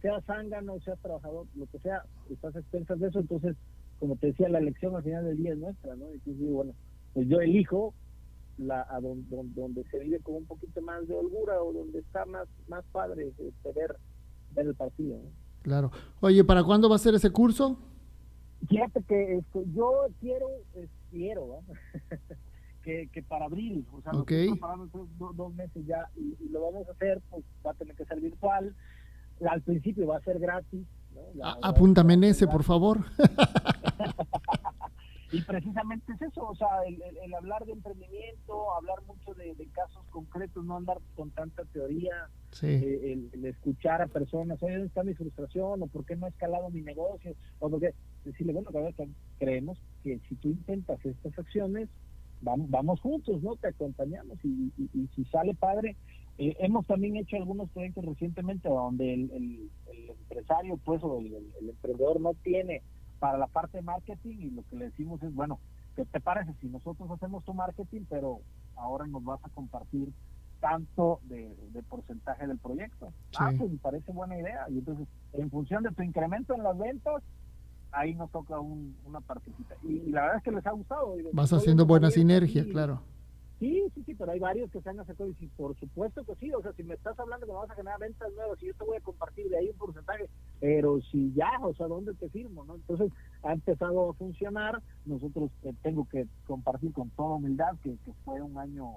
seas 0.06 0.24
zángano, 0.24 0.78
seas 0.80 1.00
trabajador, 1.00 1.46
lo 1.56 1.66
que 1.66 1.78
sea, 1.80 2.02
estás 2.30 2.54
expensas 2.54 3.00
de 3.00 3.08
eso, 3.08 3.18
entonces, 3.18 3.56
como 3.98 4.14
te 4.16 4.28
decía, 4.28 4.48
la 4.48 4.58
elección 4.60 4.94
al 4.94 5.02
final 5.02 5.24
del 5.24 5.36
día 5.36 5.52
es 5.52 5.58
nuestra, 5.58 5.96
¿no? 5.96 6.06
Entonces 6.06 6.38
digo, 6.38 6.52
bueno, 6.58 6.74
pues 7.12 7.26
yo 7.28 7.40
elijo 7.40 7.92
la 8.58 8.86
a 8.88 9.00
don- 9.00 9.28
don- 9.28 9.52
donde, 9.54 9.82
se 9.90 9.98
vive 9.98 10.20
con 10.20 10.36
un 10.36 10.46
poquito 10.46 10.80
más 10.80 11.06
de 11.08 11.14
holgura 11.14 11.60
o 11.60 11.72
donde 11.72 11.98
está 11.98 12.24
más 12.24 12.46
más 12.68 12.84
padre 12.92 13.32
este, 13.36 13.72
ver, 13.72 13.96
ver 14.52 14.66
el 14.66 14.74
partido, 14.76 15.16
¿no? 15.18 15.30
Claro. 15.62 15.90
Oye, 16.20 16.44
¿para 16.44 16.62
cuándo 16.62 16.88
va 16.88 16.94
a 16.94 16.98
ser 17.00 17.14
ese 17.16 17.30
curso? 17.30 17.76
Fíjate 18.68 19.02
que 19.02 19.38
esto, 19.38 19.64
yo 19.74 20.06
quiero, 20.20 20.46
eh, 20.74 20.86
quiero, 21.10 21.58
que, 22.84 23.08
que 23.12 23.22
para 23.24 23.46
abril, 23.46 23.84
o 23.92 24.00
sea, 24.02 24.12
lo 24.12 24.20
Ok. 24.20 24.30
estoy 24.30 24.50
preparando 24.52 24.84
estos 24.86 25.18
do- 25.18 25.32
dos 25.34 25.52
meses 25.54 25.84
ya 25.84 26.08
y, 26.16 26.36
y 26.44 26.48
lo 26.50 26.60
vamos 26.62 26.88
a 26.88 26.92
hacer, 26.92 27.20
pues 27.28 27.44
va 27.66 27.72
a 27.72 27.74
tener 27.74 27.96
que 27.96 28.04
ser 28.04 28.20
virtual. 28.20 28.74
Al 29.48 29.62
principio 29.62 30.06
va 30.06 30.16
a 30.18 30.20
ser 30.22 30.38
gratis. 30.38 30.86
¿no? 31.14 31.20
La- 31.34 31.56
apúntame 31.62 32.14
en 32.14 32.24
ese, 32.24 32.46
por 32.46 32.62
favor. 32.62 33.00
Y 35.32 35.42
precisamente 35.42 36.12
es 36.12 36.22
eso, 36.22 36.46
o 36.46 36.54
sea, 36.54 36.68
el, 36.86 37.02
el- 37.02 37.16
el 37.18 37.34
hablar 37.34 37.64
de 37.66 37.72
emprendimiento, 37.72 38.72
hablar 38.76 38.98
mucho 39.08 39.34
de, 39.34 39.54
de 39.56 39.66
casos 39.70 40.04
concretos, 40.10 40.64
no 40.64 40.76
andar 40.76 40.98
con 41.16 41.30
tanta 41.32 41.64
teoría, 41.72 42.12
Sí, 42.52 42.66
eh, 42.68 43.12
el, 43.12 43.28
el 43.32 43.44
escuchar 43.46 44.00
a 44.02 44.06
personas, 44.06 44.62
oye, 44.62 44.74
¿dónde 44.74 44.86
está 44.86 45.02
mi 45.02 45.14
frustración? 45.14 45.82
¿O 45.82 45.86
por 45.88 46.06
qué 46.06 46.14
no 46.14 46.26
ha 46.26 46.28
escalado 46.28 46.70
mi 46.70 46.80
negocio? 46.80 47.34
O 47.58 47.68
porque 47.68 47.92
decirle, 48.24 48.52
bueno, 48.52 48.70
creemos 49.38 49.78
que 50.04 50.20
si 50.28 50.36
tú 50.36 50.48
intentas 50.50 51.04
estas 51.04 51.36
acciones, 51.38 51.88
vamos, 52.40 52.70
vamos 52.70 53.00
juntos, 53.00 53.42
¿no? 53.42 53.56
Te 53.56 53.68
acompañamos 53.68 54.38
y, 54.44 54.72
y- 54.78 54.90
y 54.94 55.08
si 55.16 55.24
sale 55.24 55.54
padre. 55.54 55.96
Eh, 56.38 56.54
hemos 56.60 56.86
también 56.86 57.16
hecho 57.16 57.36
algunos 57.36 57.70
proyectos 57.70 58.04
recientemente 58.04 58.68
donde 58.68 59.14
el, 59.14 59.30
el- 59.30 59.70
el 59.92 60.10
empresario, 60.10 60.76
pues, 60.84 61.02
o 61.02 61.18
el, 61.18 61.34
emprendedor 61.68 62.20
no 62.20 62.34
tiene 62.42 62.82
para 63.18 63.38
la 63.38 63.46
parte 63.46 63.78
de 63.78 63.82
marketing 63.82 64.36
y 64.40 64.50
lo 64.50 64.62
que 64.64 64.76
le 64.76 64.84
decimos 64.86 65.22
es, 65.22 65.32
bueno, 65.34 65.58
¿qué 65.94 66.04
te 66.04 66.20
parece 66.20 66.52
si 66.60 66.66
nosotros 66.68 67.10
hacemos 67.10 67.44
tu 67.44 67.54
marketing, 67.54 68.02
pero 68.08 68.40
ahora 68.76 69.06
nos 69.06 69.24
vas 69.24 69.40
a 69.44 69.48
compartir 69.50 70.08
tanto 70.60 71.20
de, 71.22 71.54
de 71.72 71.82
porcentaje 71.84 72.46
del 72.46 72.58
proyecto? 72.58 73.12
Ah, 73.38 73.50
Sí. 73.52 73.58
pues 73.58 73.70
me 73.72 73.78
parece 73.78 74.12
buena 74.12 74.38
idea. 74.38 74.66
Y 74.68 74.78
entonces, 74.78 75.06
en 75.32 75.50
función 75.50 75.82
de 75.82 75.90
tu 75.92 76.02
incremento 76.02 76.54
en 76.54 76.62
las 76.62 76.76
ventas, 76.76 77.22
ahí 77.92 78.14
nos 78.14 78.30
toca 78.30 78.58
un- 78.60 78.96
una 79.04 79.20
partecita. 79.22 79.74
Y, 79.82 79.92
y 79.94 80.10
la 80.10 80.22
verdad 80.22 80.36
es 80.38 80.42
que 80.42 80.50
les 80.52 80.66
ha 80.66 80.72
gustado. 80.72 81.14
Vas 81.32 81.52
haciendo 81.54 81.86
buena 81.86 82.10
sinergia, 82.10 82.64
claro. 82.66 83.00
Sí, 83.58 83.82
sí, 83.94 84.02
sí, 84.04 84.14
pero 84.14 84.32
hay 84.32 84.38
varios 84.38 84.70
que 84.70 84.82
se 84.82 84.90
han 84.90 85.00
acercado 85.00 85.30
y 85.30 85.34
sí, 85.36 85.48
por 85.56 85.74
supuesto 85.78 86.22
que 86.24 86.34
sí, 86.36 86.52
o 86.52 86.60
sea, 86.60 86.72
si 86.74 86.82
me 86.82 86.94
estás 86.94 87.18
hablando 87.18 87.46
que 87.46 87.52
me 87.52 87.58
vas 87.58 87.70
a 87.70 87.74
generar 87.74 87.98
ventas 87.98 88.30
nuevas 88.34 88.62
y 88.62 88.66
yo 88.66 88.74
te 88.74 88.84
voy 88.84 88.96
a 88.98 89.00
compartir 89.00 89.48
de 89.48 89.56
ahí 89.56 89.70
un 89.70 89.76
porcentaje, 89.78 90.28
pero 90.60 91.00
si 91.00 91.32
ya, 91.32 91.50
o 91.62 91.72
sea, 91.74 91.86
¿dónde 91.86 92.12
te 92.14 92.28
firmo? 92.28 92.64
no 92.66 92.74
Entonces, 92.74 93.10
ha 93.42 93.52
empezado 93.54 94.10
a 94.10 94.14
funcionar, 94.14 94.82
nosotros 95.06 95.50
eh, 95.62 95.72
tengo 95.82 96.06
que 96.06 96.26
compartir 96.46 96.92
con 96.92 97.08
toda 97.10 97.36
humildad 97.36 97.76
que, 97.82 97.96
que 98.04 98.12
fue 98.26 98.42
un 98.42 98.58
año 98.58 98.96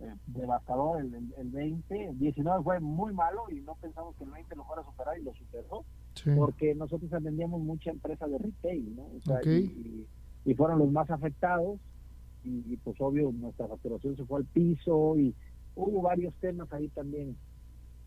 eh, 0.00 0.14
devastador 0.28 1.00
el, 1.00 1.12
el, 1.14 1.34
el 1.36 1.50
20, 1.50 2.04
el 2.06 2.18
19 2.18 2.62
fue 2.62 2.80
muy 2.80 3.12
malo 3.12 3.42
y 3.50 3.60
no 3.60 3.74
pensamos 3.74 4.16
que 4.16 4.24
el 4.24 4.30
20 4.30 4.56
lo 4.56 4.64
fuera 4.64 4.80
a 4.82 4.84
superar 4.86 5.18
y 5.18 5.22
lo 5.24 5.34
superó 5.34 5.84
Sí. 6.14 6.30
porque 6.36 6.74
nosotros 6.74 7.12
atendíamos 7.12 7.60
mucha 7.60 7.90
empresa 7.90 8.26
de 8.26 8.38
retail, 8.38 8.96
¿no? 8.96 9.02
O 9.04 9.20
sea, 9.24 9.38
y, 9.44 10.04
y 10.44 10.54
fueron 10.54 10.80
los 10.80 10.90
más 10.90 11.08
afectados 11.10 11.78
y, 12.44 12.76
pues 12.78 12.96
obvio 13.00 13.30
nuestra 13.32 13.68
facturación 13.68 14.16
se 14.16 14.24
fue 14.24 14.38
al 14.38 14.46
piso 14.46 15.16
y 15.18 15.34
hubo 15.74 16.02
varios 16.02 16.32
temas 16.40 16.72
ahí 16.72 16.88
también 16.88 17.36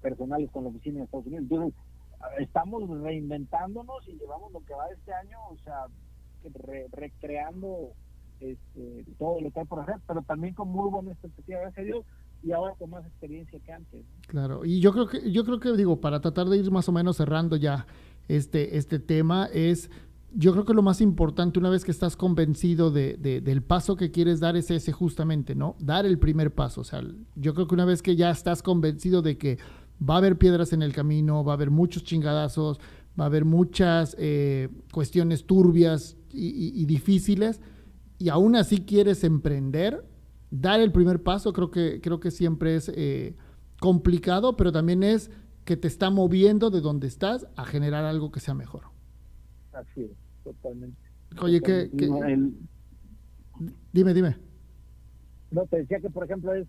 personales 0.01 0.49
con 0.51 0.63
la 0.63 0.69
oficina 0.69 0.99
de 0.99 1.05
Estados 1.05 1.27
Unidos. 1.27 1.43
Entonces, 1.43 1.73
estamos 2.39 2.87
reinventándonos 3.01 4.07
y 4.07 4.13
llevamos 4.13 4.51
lo 4.51 4.61
que 4.61 4.73
va 4.73 4.87
este 4.89 5.13
año, 5.13 5.37
o 5.49 5.57
sea, 5.57 5.85
recreando 6.91 7.93
este, 8.39 9.05
todo 9.19 9.39
lo 9.39 9.51
que 9.51 9.59
hay 9.59 9.65
por 9.65 9.79
hacer, 9.81 9.95
pero 10.07 10.21
también 10.23 10.53
con 10.53 10.69
muy 10.69 10.89
buena 10.89 11.11
expectativa, 11.11 11.59
gracias 11.59 11.83
a 11.83 11.85
Dios, 11.85 12.05
y 12.43 12.51
ahora 12.51 12.73
con 12.75 12.89
más 12.89 13.05
experiencia 13.05 13.59
que 13.59 13.71
antes. 13.71 14.03
Claro, 14.27 14.65
y 14.65 14.79
yo 14.79 14.91
creo 14.93 15.07
que, 15.07 15.31
yo 15.31 15.45
creo 15.45 15.59
que 15.59 15.73
digo, 15.73 16.01
para 16.01 16.21
tratar 16.21 16.47
de 16.47 16.57
ir 16.57 16.71
más 16.71 16.89
o 16.89 16.91
menos 16.91 17.17
cerrando 17.17 17.55
ya 17.55 17.85
este, 18.27 18.77
este 18.77 18.99
tema, 18.99 19.47
es 19.53 19.91
yo 20.33 20.53
creo 20.53 20.65
que 20.65 20.73
lo 20.73 20.81
más 20.81 21.01
importante 21.01 21.59
una 21.59 21.69
vez 21.69 21.83
que 21.83 21.91
estás 21.91 22.15
convencido 22.15 22.91
de, 22.91 23.17
del 23.17 23.61
paso 23.63 23.95
que 23.95 24.11
quieres 24.11 24.39
dar 24.39 24.55
es 24.55 24.71
ese 24.71 24.91
justamente, 24.91 25.55
¿no? 25.55 25.75
Dar 25.79 26.05
el 26.05 26.19
primer 26.19 26.53
paso. 26.53 26.81
O 26.81 26.83
sea, 26.83 27.03
yo 27.35 27.53
creo 27.53 27.67
que 27.67 27.75
una 27.75 27.85
vez 27.85 28.01
que 28.01 28.15
ya 28.15 28.31
estás 28.31 28.63
convencido 28.63 29.21
de 29.21 29.37
que 29.37 29.57
va 30.01 30.15
a 30.15 30.17
haber 30.17 30.37
piedras 30.37 30.73
en 30.73 30.81
el 30.81 30.93
camino, 30.93 31.43
va 31.43 31.53
a 31.53 31.55
haber 31.55 31.69
muchos 31.69 32.03
chingadazos, 32.03 32.79
va 33.19 33.25
a 33.25 33.27
haber 33.27 33.45
muchas 33.45 34.15
eh, 34.17 34.69
cuestiones 34.93 35.45
turbias 35.45 36.17
y, 36.33 36.85
difíciles, 36.85 37.59
y 38.17 38.29
aún 38.29 38.55
así 38.55 38.85
quieres 38.85 39.25
emprender, 39.25 40.05
dar 40.49 40.79
el 40.79 40.93
primer 40.93 41.21
paso 41.21 41.51
creo 41.51 41.71
que, 41.71 41.99
creo 42.01 42.21
que 42.21 42.31
siempre 42.31 42.77
es 42.77 42.89
eh, 42.95 43.35
complicado, 43.81 44.55
pero 44.55 44.71
también 44.71 45.03
es 45.03 45.29
que 45.65 45.75
te 45.75 45.89
está 45.89 46.09
moviendo 46.09 46.69
de 46.69 46.79
donde 46.79 47.07
estás 47.07 47.47
a 47.57 47.65
generar 47.65 48.05
algo 48.05 48.31
que 48.31 48.39
sea 48.39 48.53
mejor. 48.53 48.90
Así 49.73 50.03
es, 50.03 50.11
totalmente. 50.43 50.97
Oye, 51.41 51.61
que... 51.61 51.89
Dime, 53.93 54.13
dime. 54.13 54.35
No, 55.51 55.65
te 55.67 55.77
decía 55.77 55.99
que, 55.99 56.09
por 56.09 56.23
ejemplo, 56.23 56.53
es, 56.53 56.67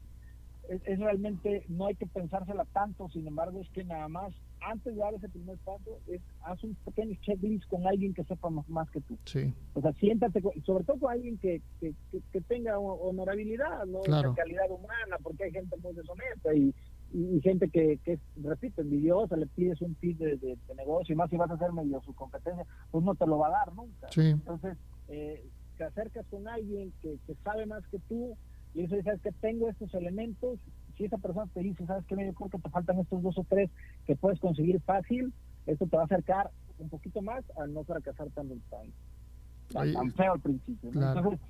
es, 0.69 0.99
realmente, 0.99 1.65
no 1.69 1.87
hay 1.87 1.95
que 1.95 2.07
pensársela 2.07 2.65
tanto, 2.73 3.09
sin 3.11 3.27
embargo, 3.27 3.61
es 3.61 3.69
que 3.71 3.85
nada 3.85 4.09
más, 4.09 4.33
antes 4.61 4.95
de 4.95 5.01
dar 5.01 5.15
ese 5.15 5.29
primer 5.29 5.57
paso, 5.59 5.99
es 6.07 6.21
haz 6.43 6.63
un 6.65 6.75
pequeño 6.85 7.17
checklist 7.23 7.69
con 7.69 7.87
alguien 7.87 8.13
que 8.13 8.25
sepa 8.25 8.51
más, 8.51 8.91
que 8.91 9.01
tú. 9.01 9.17
Sí. 9.25 9.55
O 9.75 9.81
sea, 9.81 9.93
siéntate, 9.95 10.41
sobre 10.65 10.85
todo 10.85 10.99
con 10.99 11.13
alguien 11.13 11.39
que, 11.39 11.63
que, 11.81 11.95
que, 12.11 12.41
tenga 12.43 12.79
honorabilidad, 12.79 13.87
¿no? 13.87 14.01
calidad 14.35 14.71
humana, 14.71 15.17
porque 15.23 15.45
hay 15.45 15.53
gente 15.53 15.77
muy 15.79 15.95
deshonesta 15.95 16.55
y, 16.55 16.75
y, 17.13 17.41
gente 17.41 17.69
que, 17.69 17.99
que, 18.05 18.19
repito, 18.43 18.83
envidiosa, 18.83 19.37
le 19.37 19.47
pides 19.47 19.81
un 19.83 19.95
tip 19.97 20.19
de, 20.19 20.59
negocio 20.77 21.13
y 21.13 21.17
más 21.17 21.31
si 21.31 21.37
vas 21.37 21.51
a 21.51 21.55
hacer 21.55 21.73
medio 21.73 22.01
su 22.03 22.15
competencia, 22.15 22.65
pues 22.91 23.05
no 23.05 23.15
te 23.15 23.27
lo 23.27 23.39
va 23.39 23.49
a 23.49 23.51
dar 23.51 23.75
nunca. 23.75 24.09
Entonces, 24.17 24.77
eh, 25.09 25.45
te 25.77 25.85
acercas 25.85 26.27
con 26.27 26.49
alguien 26.49 26.93
que, 27.01 27.19
sabe 27.45 27.67
más 27.67 27.87
que 27.89 27.99
tú 28.09 28.37
y 28.75 28.83
eso 28.83 28.97
sabes 29.03 29.21
que 29.21 29.33
tengo 29.33 29.69
estos 29.69 29.93
elementos, 29.95 30.59
si 30.97 31.05
esa 31.05 31.19
persona 31.19 31.51
te 31.53 31.61
dice, 31.61 31.85
sabes 31.87 32.05
que 32.07 32.17
yo 32.17 32.33
creo 32.33 32.49
que 32.49 32.59
te 32.59 32.71
faltan 32.71 32.99
estos 32.99 33.23
dos 33.23 33.39
o 33.39 33.45
tres 33.49 33.71
que 34.07 34.17
puedes 34.17 34.41
conseguir 34.41 34.81
fácil, 34.81 35.33
esto 35.67 35.87
te 35.87 35.97
va 35.97 36.03
a 36.03 36.07
acercar 36.07 36.51
un 36.79 36.89
poquito 36.89 37.21
más 37.21 37.45
a 37.59 37.67
no 37.67 37.85
fracasar 37.85 38.31
tan, 38.31 38.49
tan, 38.71 39.93
tan 39.93 40.13
feo 40.13 40.33
al 40.33 40.41
principio. 40.41 40.91
Entonces, 40.93 41.41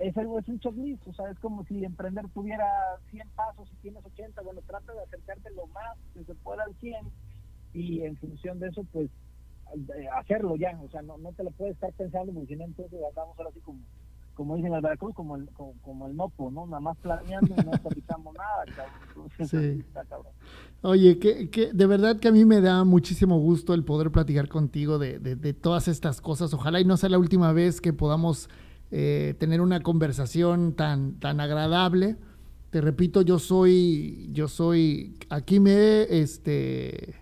es, 0.00 0.16
es 0.16 0.48
un 0.48 0.60
checklist, 0.60 1.06
o 1.06 1.12
sea, 1.12 1.30
es 1.30 1.38
como 1.40 1.64
si 1.64 1.84
emprender 1.84 2.26
tuviera 2.30 2.66
100 3.10 3.28
pasos 3.36 3.68
y 3.72 3.76
tienes 3.82 4.04
80, 4.04 4.40
bueno, 4.42 4.60
trata 4.66 4.92
de 4.94 5.02
acercarte 5.02 5.50
lo 5.54 5.66
más 5.68 5.96
que 6.14 6.24
se 6.24 6.34
pueda 6.36 6.64
al 6.64 6.74
100 6.76 7.06
y 7.74 8.00
en 8.02 8.16
función 8.16 8.58
de 8.58 8.68
eso, 8.68 8.82
pues, 8.92 9.10
eh, 9.74 10.08
hacerlo 10.18 10.56
ya, 10.56 10.78
o 10.82 10.88
sea, 10.88 11.02
no, 11.02 11.18
no 11.18 11.32
te 11.32 11.44
lo 11.44 11.50
puedes 11.50 11.74
estar 11.74 11.92
pensando 11.92 12.32
porque 12.32 12.54
si 12.54 12.56
no, 12.56 12.64
entonces 12.64 12.98
andamos 13.10 13.38
ahora 13.38 13.50
así 13.50 13.60
como, 13.60 13.78
como 14.34 14.56
dicen 14.56 14.74
en 14.74 14.80
Veracruz, 14.80 15.14
como 15.14 15.36
el, 15.36 15.48
como, 15.50 16.06
el 16.06 16.14
mopo, 16.14 16.50
¿no? 16.50 16.64
Nada 16.64 16.80
más 16.80 16.96
planeando 16.96 17.54
y 17.54 17.64
no 17.64 17.72
capitamos 17.82 18.34
nada, 18.34 18.64
cabrón. 18.74 19.30
sí. 19.46 19.84
Oye, 20.80 21.18
que, 21.18 21.50
que, 21.50 21.74
de 21.74 21.86
verdad 21.86 22.18
que 22.18 22.28
a 22.28 22.32
mí 22.32 22.46
me 22.46 22.62
da 22.62 22.84
muchísimo 22.84 23.38
gusto 23.38 23.74
el 23.74 23.84
poder 23.84 24.10
platicar 24.10 24.48
contigo 24.48 24.98
de, 24.98 25.18
de, 25.18 25.36
de 25.36 25.52
todas 25.52 25.88
estas 25.88 26.22
cosas. 26.22 26.54
Ojalá 26.54 26.80
y 26.80 26.86
no 26.86 26.96
sea 26.96 27.10
la 27.10 27.18
última 27.18 27.52
vez 27.52 27.82
que 27.82 27.92
podamos 27.92 28.48
eh, 28.92 29.34
tener 29.38 29.60
una 29.60 29.80
conversación 29.82 30.72
tan, 30.74 31.20
tan 31.20 31.40
agradable. 31.40 32.16
Te 32.70 32.80
repito, 32.80 33.22
yo 33.22 33.38
soy, 33.38 34.28
yo 34.32 34.48
soy, 34.48 35.16
aquí 35.28 35.60
me, 35.60 36.02
este, 36.02 37.14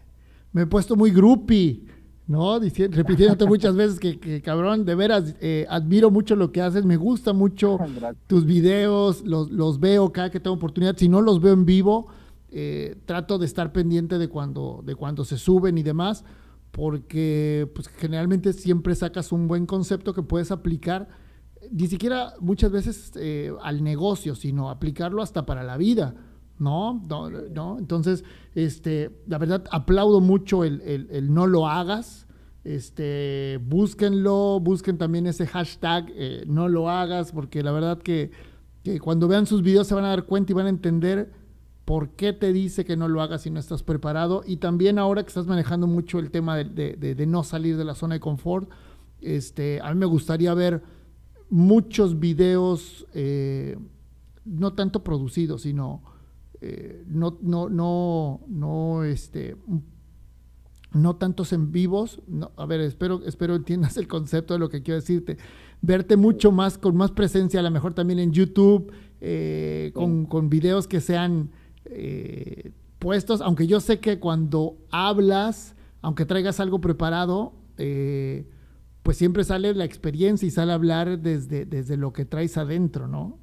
me 0.53 0.63
he 0.63 0.67
puesto 0.67 0.97
muy 0.97 1.11
groupie, 1.11 1.85
¿no? 2.27 2.59
repitiéndote 2.59 3.45
muchas 3.47 3.77
veces 3.77 3.99
que, 3.99 4.41
cabrón, 4.43 4.85
de 4.85 4.95
veras, 4.95 5.35
eh, 5.41 5.67
admiro 5.69 6.11
mucho 6.11 6.37
lo 6.37 6.53
que 6.53 6.63
haces, 6.63 6.85
me 6.85 6.97
gusta 6.97 7.33
mucho 7.35 7.79
tus 8.27 8.47
videos, 8.47 9.23
los, 9.27 9.51
los, 9.51 9.79
veo 9.79 10.11
cada 10.13 10.31
que 10.31 10.41
tengo 10.41 10.57
oportunidad, 10.57 10.97
si 10.97 11.09
no 11.09 11.21
los 11.21 11.41
veo 11.41 11.53
en 11.53 11.67
vivo, 11.67 12.07
eh, 12.51 12.97
trato 13.05 13.39
de 13.39 13.45
estar 13.45 13.73
pendiente 13.73 14.17
de 14.17 14.29
cuando, 14.29 14.83
de 14.87 14.95
cuando 14.95 15.25
se 15.25 15.37
suben 15.37 15.77
y 15.77 15.83
demás, 15.83 16.25
porque 16.71 17.71
pues 17.75 17.89
generalmente 17.89 18.55
siempre 18.55 18.95
sacas 18.95 19.33
un 19.33 19.49
buen 19.49 19.67
concepto 19.67 20.15
que 20.15 20.23
puedes 20.23 20.51
aplicar 20.51 21.09
ni 21.71 21.87
siquiera 21.87 22.35
muchas 22.41 22.71
veces 22.71 23.13
eh, 23.17 23.53
al 23.63 23.83
negocio, 23.83 24.35
sino 24.35 24.71
aplicarlo 24.71 25.23
hasta 25.23 25.47
para 25.47 25.63
la 25.63 25.77
vida, 25.77 26.15
¿no? 26.59 27.03
¿no? 27.09 27.79
Entonces, 27.79 28.25
este, 28.55 29.11
la 29.27 29.39
verdad, 29.39 29.65
aplaudo 29.71 30.21
mucho 30.21 30.65
el, 30.65 30.81
el, 30.83 31.33
no 31.33 31.47
lo 31.47 31.67
hagas. 31.67 32.27
Este, 32.65 33.59
búsquenlo, 33.65 34.61
busquen 34.61 34.99
también 34.99 35.27
ese 35.27 35.47
hashtag, 35.47 36.07
eh, 36.15 36.45
no 36.47 36.69
lo 36.69 36.91
hagas, 36.91 37.33
porque 37.33 37.63
la 37.63 37.73
verdad 37.73 37.99
que, 37.99 38.31
que, 38.83 39.01
cuando 39.01 39.27
vean 39.27 39.47
sus 39.47 39.63
videos 39.63 39.87
se 39.87 39.95
van 39.95 40.05
a 40.05 40.09
dar 40.09 40.25
cuenta 40.25 40.53
y 40.53 40.55
van 40.55 40.67
a 40.67 40.71
entender 40.71 41.33
por 41.85 42.11
qué 42.11 42.35
te 42.35 42.53
dice 42.53 42.85
que 42.85 42.97
no 42.97 43.09
lo 43.09 43.23
hagas 43.23 43.43
si 43.43 43.51
no 43.51 43.59
estás 43.59 43.83
preparado. 43.83 44.43
Y 44.47 44.59
también 44.59 44.99
ahora 44.99 45.23
que 45.23 45.29
estás 45.29 45.47
manejando 45.47 45.87
mucho 45.87 46.19
el 46.19 46.31
tema 46.31 46.57
de, 46.57 46.65
de, 46.65 47.15
de 47.15 47.27
no 47.27 47.43
salir 47.43 47.79
de 47.79 47.85
la 47.85 47.95
zona 47.95 48.17
de 48.17 48.21
confort, 48.21 48.69
este, 49.21 49.81
a 49.81 49.93
mí 49.93 49.99
me 49.99 50.07
gustaría 50.07 50.53
ver 50.55 50.83
muchos 51.51 52.19
videos, 52.19 53.07
eh, 53.15 53.79
no 54.45 54.73
tanto 54.73 55.03
producidos, 55.05 55.63
sino 55.63 56.03
eh, 56.61 57.05
no, 57.07 57.39
no, 57.43 57.69
no, 57.69 58.41
no, 58.49 59.05
este, 59.05 59.57
no 60.93 61.17
tantos 61.17 61.53
en 61.53 61.73
vivos. 61.73 62.21
a 62.57 62.67
ver, 62.67 62.81
espero, 62.81 63.23
espero 63.25 63.55
entiendas 63.55 63.97
el 63.97 64.09
concepto 64.09 64.55
de 64.55 64.61
lo 64.61 64.69
que 64.69 64.83
quiero 64.83 65.01
decirte. 65.01 65.39
Verte 65.81 66.17
mucho 66.17 66.51
más, 66.51 66.79
con 66.79 66.97
más 66.97 67.13
presencia, 67.13 67.61
a 67.61 67.63
lo 67.63 67.71
mejor 67.71 67.95
también 67.95 68.19
en 68.19 68.33
YouTube, 68.33 68.93
eh, 69.21 69.93
con, 69.95 70.27
con, 70.27 70.49
videos 70.49 70.89
que 70.89 71.01
sean 71.01 71.51
puestos, 72.99 73.41
aunque 73.41 73.67
yo 73.67 73.81
sé 73.81 74.01
que 74.01 74.19
cuando 74.19 74.77
hablas, 74.91 75.75
aunque 76.03 76.27
traigas 76.27 76.61
algo 76.61 76.81
preparado, 76.81 77.53
eh, 77.77 78.47
pues 79.03 79.17
siempre 79.17 79.45
sale 79.45 79.75
la 79.75 79.85
experiencia 79.85 80.47
y 80.47 80.51
sale 80.51 80.73
a 80.73 80.75
hablar 80.75 81.19
desde, 81.19 81.65
desde 81.65 81.97
lo 81.97 82.13
que 82.13 82.25
traes 82.25 82.57
adentro, 82.57 83.09
¿no? 83.09 83.39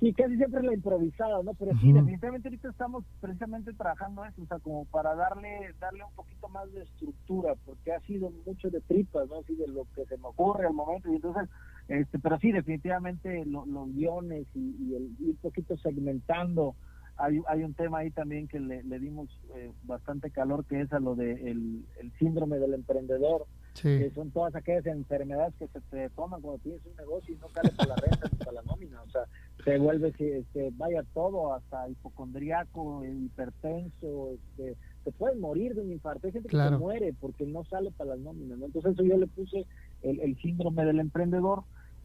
Sí, 0.00 0.14
casi 0.14 0.34
siempre 0.36 0.62
la 0.62 0.72
improvisada, 0.72 1.42
¿no? 1.42 1.52
Pero 1.52 1.72
sí, 1.78 1.92
definitivamente 1.92 2.48
ahorita 2.48 2.70
estamos 2.70 3.04
precisamente 3.20 3.74
trabajando 3.74 4.24
eso, 4.24 4.40
o 4.42 4.46
sea, 4.46 4.58
como 4.58 4.86
para 4.86 5.14
darle 5.14 5.74
darle 5.78 6.04
un 6.04 6.14
poquito 6.14 6.48
más 6.48 6.72
de 6.72 6.82
estructura, 6.82 7.54
porque 7.66 7.92
ha 7.92 8.00
sido 8.00 8.32
mucho 8.46 8.70
de 8.70 8.80
tripas, 8.80 9.28
¿no? 9.28 9.40
Así 9.40 9.54
de 9.54 9.68
lo 9.68 9.86
que 9.94 10.06
se 10.06 10.16
me 10.16 10.28
ocurre 10.28 10.66
al 10.66 10.72
momento, 10.72 11.12
y 11.12 11.16
entonces, 11.16 11.50
este, 11.88 12.18
pero 12.18 12.38
sí, 12.38 12.50
definitivamente 12.50 13.44
los 13.44 13.92
guiones 13.92 14.46
y, 14.54 14.94
el 14.94 15.14
ir 15.20 15.36
poquito 15.36 15.76
segmentando, 15.76 16.76
hay, 17.18 17.38
hay 17.46 17.62
un 17.62 17.74
tema 17.74 17.98
ahí 17.98 18.10
también 18.10 18.48
que 18.48 18.58
le, 18.58 18.82
dimos 18.98 19.28
eh, 19.54 19.70
bastante 19.84 20.30
calor, 20.30 20.64
que 20.64 20.80
es 20.80 20.90
a 20.94 20.98
lo 20.98 21.14
de 21.14 21.50
el 21.50 22.12
síndrome 22.18 22.58
del 22.58 22.72
emprendedor, 22.72 23.46
que 23.74 24.10
son 24.14 24.30
todas 24.30 24.54
aquellas 24.54 24.86
enfermedades 24.86 25.54
que 25.58 25.68
se 25.68 25.80
te 25.80 26.10
toman 26.10 26.40
cuando 26.40 26.60
tienes 26.62 26.84
un 26.84 26.96
negocio 26.96 27.34
y 27.34 27.38
no 27.38 27.48
sale 27.50 27.70
para 27.76 27.90
la 27.90 27.96
renta 27.96 28.28
ni 28.30 28.38
para 28.38 28.52
la 28.52 28.62
nómina, 28.62 29.02
o 29.02 29.10
sea, 29.10 29.22
te 29.64 29.78
vuelves, 29.78 30.14
este, 30.20 30.70
vaya 30.76 31.04
todo, 31.14 31.54
hasta 31.54 31.88
hipocondriaco, 31.88 33.04
hipertenso, 33.04 34.32
este, 34.34 34.76
te 35.04 35.12
puedes 35.12 35.38
morir 35.38 35.74
de 35.74 35.82
un 35.82 35.92
infarto, 35.92 36.26
hay 36.26 36.32
gente 36.32 36.48
que 36.48 36.56
se 36.56 36.70
muere 36.70 37.14
porque 37.20 37.46
no 37.46 37.64
sale 37.64 37.90
para 37.92 38.10
las 38.10 38.20
nóminas, 38.20 38.58
¿no? 38.58 38.66
entonces 38.66 38.92
eso 38.92 39.04
yo 39.04 39.16
le 39.16 39.26
puse 39.26 39.66
el, 40.02 40.36
síndrome 40.40 40.84
del 40.84 41.00
emprendedor 41.00 41.64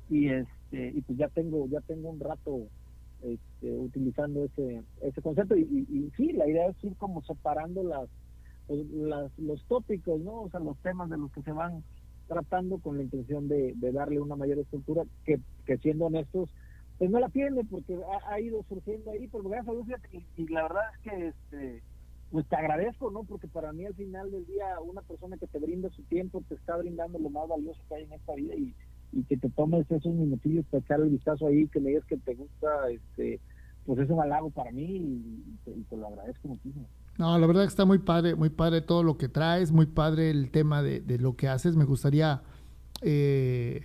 y 0.10 0.30
este 0.30 0.92
y 0.94 1.02
pues 1.02 1.18
ya 1.18 1.30
tengo 1.30 1.68
ya 1.68 1.82
tengo 1.82 2.10
un 2.10 2.20
rato 2.20 2.68
este, 3.24 3.72
utilizando 3.72 4.44
ese 4.44 4.84
ese 5.02 5.22
concepto. 5.22 5.56
Y, 5.56 5.62
y 5.62 6.12
sí 6.18 6.34
la 6.34 6.48
idea 6.48 6.68
es 6.68 6.84
ir 6.84 6.96
como 6.98 7.24
separando 7.24 7.82
las 7.84 8.10
pues, 8.68 8.80
los 9.38 9.64
tópicos, 9.66 10.20
¿no? 10.22 10.42
O 10.42 10.50
sea, 10.50 10.60
los 10.60 10.78
temas 10.80 11.10
de 11.10 11.18
los 11.18 11.32
que 11.32 11.42
se 11.42 11.52
van 11.52 11.84
tratando 12.28 12.80
con 12.80 12.98
la 12.98 13.04
intención 13.04 13.48
de, 13.48 13.76
darle 13.94 14.20
una 14.20 14.36
mayor 14.36 14.60
estructura 14.60 15.04
que, 15.24 15.40
que, 15.66 15.78
siendo 15.78 16.06
honestos, 16.06 16.50
pues 16.98 17.10
no 17.10 17.20
la 17.20 17.30
pierde 17.30 17.64
porque 17.70 17.98
ha, 18.28 18.40
ido 18.40 18.64
surgiendo 18.68 19.12
ahí, 19.12 19.28
pero 19.28 19.44
gracias 19.44 19.68
a 19.68 19.84
Dios, 19.86 20.02
y, 20.38 20.48
la 20.48 20.64
verdad 20.64 20.84
es 20.94 21.00
que 21.02 21.28
este 21.28 21.84
pues 22.32 22.48
te 22.48 22.56
agradezco, 22.56 23.12
¿no? 23.12 23.24
Porque 23.24 23.48
para 23.48 23.72
mí 23.72 23.86
al 23.86 23.94
final 23.94 24.32
del 24.32 24.46
día 24.48 24.80
una 24.82 25.02
persona 25.02 25.38
que 25.38 25.48
te 25.48 25.60
brinda 25.60 25.90
su 25.92 26.02
tiempo 26.04 26.44
te 26.50 26.56
está 26.56 26.76
brindando 26.76 27.20
lo 27.20 27.30
más 27.30 27.48
valioso 27.48 27.80
que 27.88 27.96
hay 27.96 28.04
en 28.04 28.14
esta 28.14 28.34
vida 28.34 28.56
y, 28.56 28.74
y 29.14 29.24
que 29.24 29.38
te 29.38 29.50
tomes 29.52 29.90
esos 29.90 30.14
minutillos 30.14 30.66
para 30.66 30.82
echar 30.82 31.00
el 31.02 31.12
vistazo 31.12 31.48
ahí, 31.48 31.68
que 31.68 31.80
me 31.80 31.90
digas 31.90 32.06
que 32.06 32.18
te 32.18 32.34
gusta 32.34 32.90
este 32.90 33.40
pues 33.86 34.00
es 34.00 34.10
un 34.10 34.20
halago 34.20 34.50
para 34.50 34.72
mí 34.72 34.98
y, 35.66 35.84
te, 35.90 35.96
lo 35.96 36.08
agradezco 36.08 36.48
muchísimo. 36.48 36.88
No, 37.18 37.38
la 37.38 37.48
verdad 37.48 37.62
que 37.62 37.70
está 37.70 37.86
muy 37.86 38.00
padre, 38.00 38.36
muy 38.36 38.50
padre 38.50 38.82
todo 38.82 39.04
lo 39.04 39.18
que 39.18 39.30
traes, 39.30 39.72
muy 39.72 39.86
padre 39.86 40.30
el 40.30 40.52
tema 40.52 40.82
de, 40.82 41.00
de 41.00 41.18
lo 41.18 41.36
que 41.36 41.48
haces. 41.48 41.76
Me 41.76 41.86
gustaría 41.86 42.44
eh, 43.02 43.82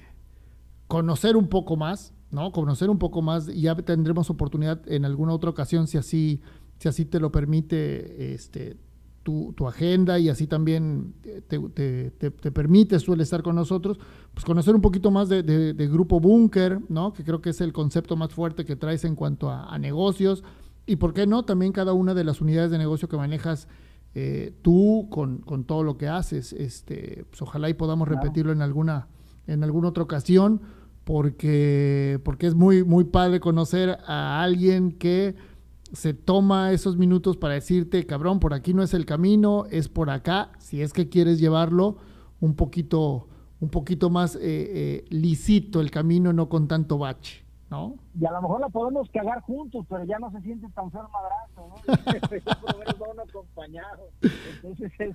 conocer 0.89 1.37
un 1.37 1.49
poco 1.49 1.77
más, 1.77 2.13
¿no? 2.31 2.53
Conocer 2.53 2.91
un 2.91 2.99
poco 2.99 3.23
más 3.23 3.49
y 3.49 3.63
ya 3.63 3.77
tendremos 3.77 4.31
oportunidad 4.31 4.81
en 4.91 5.05
alguna 5.05 5.33
otra 5.33 5.51
ocasión, 5.51 5.87
si 5.87 5.99
así, 5.99 6.41
si 6.79 6.89
así 6.89 7.05
te 7.05 7.21
lo 7.21 7.31
permite, 7.31 8.35
este, 8.35 8.77
tu, 9.23 9.55
agenda 9.69 10.19
y 10.19 10.29
así 10.29 10.47
también 10.47 11.15
te, 11.47 12.51
permite, 12.51 12.99
suele 12.99 13.23
estar 13.23 13.43
con 13.43 13.55
nosotros, 13.55 13.99
pues 14.35 14.45
conocer 14.45 14.75
un 14.75 14.81
poquito 14.81 15.11
más 15.11 15.29
de, 15.29 15.89
Grupo 15.91 16.21
Bunker, 16.21 16.81
¿no? 16.89 17.13
que 17.13 17.23
creo 17.23 17.41
que 17.41 17.51
es 17.51 17.61
el 17.61 17.73
concepto 17.73 18.17
más 18.17 18.33
fuerte 18.33 18.65
que 18.65 18.77
traes 18.77 19.05
en 19.05 19.15
cuanto 19.15 19.51
a, 19.51 19.79
negocios, 19.79 20.43
y 20.91 20.97
por 20.97 21.15
qué 21.15 21.25
no, 21.25 21.45
también 21.45 21.71
cada 21.71 21.93
una 21.93 22.15
de 22.15 22.25
las 22.25 22.41
unidades 22.41 22.73
de 22.73 22.79
negocio 22.79 23.09
que 23.09 23.17
manejas 23.17 23.69
eh, 24.13 24.53
tú 24.61 25.07
con, 25.09 25.45
todo 25.65 25.85
lo 25.85 25.97
que 25.97 26.09
haces. 26.09 26.53
Este, 26.53 27.25
pues 27.31 27.41
ojalá 27.43 27.71
y 27.71 27.75
podamos 27.75 28.09
repetirlo 28.09 28.51
en 28.51 28.61
alguna, 28.61 29.07
en 29.47 29.63
alguna 29.63 29.87
otra 29.87 30.03
ocasión, 30.03 30.61
porque, 31.05 32.19
porque 32.25 32.49
es 32.49 32.57
muy, 32.57 32.83
muy 32.83 33.05
padre 33.05 33.39
conocer 33.39 33.99
a 34.05 34.43
alguien 34.43 34.91
que 34.91 35.37
se 35.93 36.13
toma 36.13 36.73
esos 36.73 36.97
minutos 36.97 37.37
para 37.37 37.55
decirte, 37.55 38.05
cabrón, 38.05 38.41
por 38.41 38.53
aquí 38.53 38.75
no 38.75 38.83
es 38.83 38.93
el 38.93 39.07
camino, 39.07 39.67
es 39.71 39.89
por 39.89 40.11
acá, 40.11 40.51
si 40.59 40.83
es 40.83 40.93
que 40.93 41.09
quieres 41.09 41.39
llevarlo 41.39 41.99
un 42.41 42.57
poquito, 42.57 43.29
un 43.61 43.69
poquito 43.69 44.11
más 44.11 44.35
eh, 44.35 44.41
eh, 44.43 45.05
lisito 45.11 45.81
el 45.81 45.93
camino, 45.93 46.33
no 46.33 46.49
con 46.49 46.67
tanto 46.67 46.99
bache, 46.99 47.45
¿no? 47.71 47.95
Y 48.21 48.27
a 48.27 48.33
lo 48.33 48.43
mejor 48.43 48.61
la 48.61 48.69
podemos 48.69 49.09
cagar 49.11 49.41
juntos, 49.43 49.87
pero 49.89 50.05
ya 50.05 50.19
no 50.19 50.31
se 50.33 50.41
siente 50.41 50.69
tan 50.75 50.91
feo 50.91 51.03
el 51.03 51.13
madrazo, 51.13 51.69
¿no? 51.69 53.21
acompañado. 53.23 54.09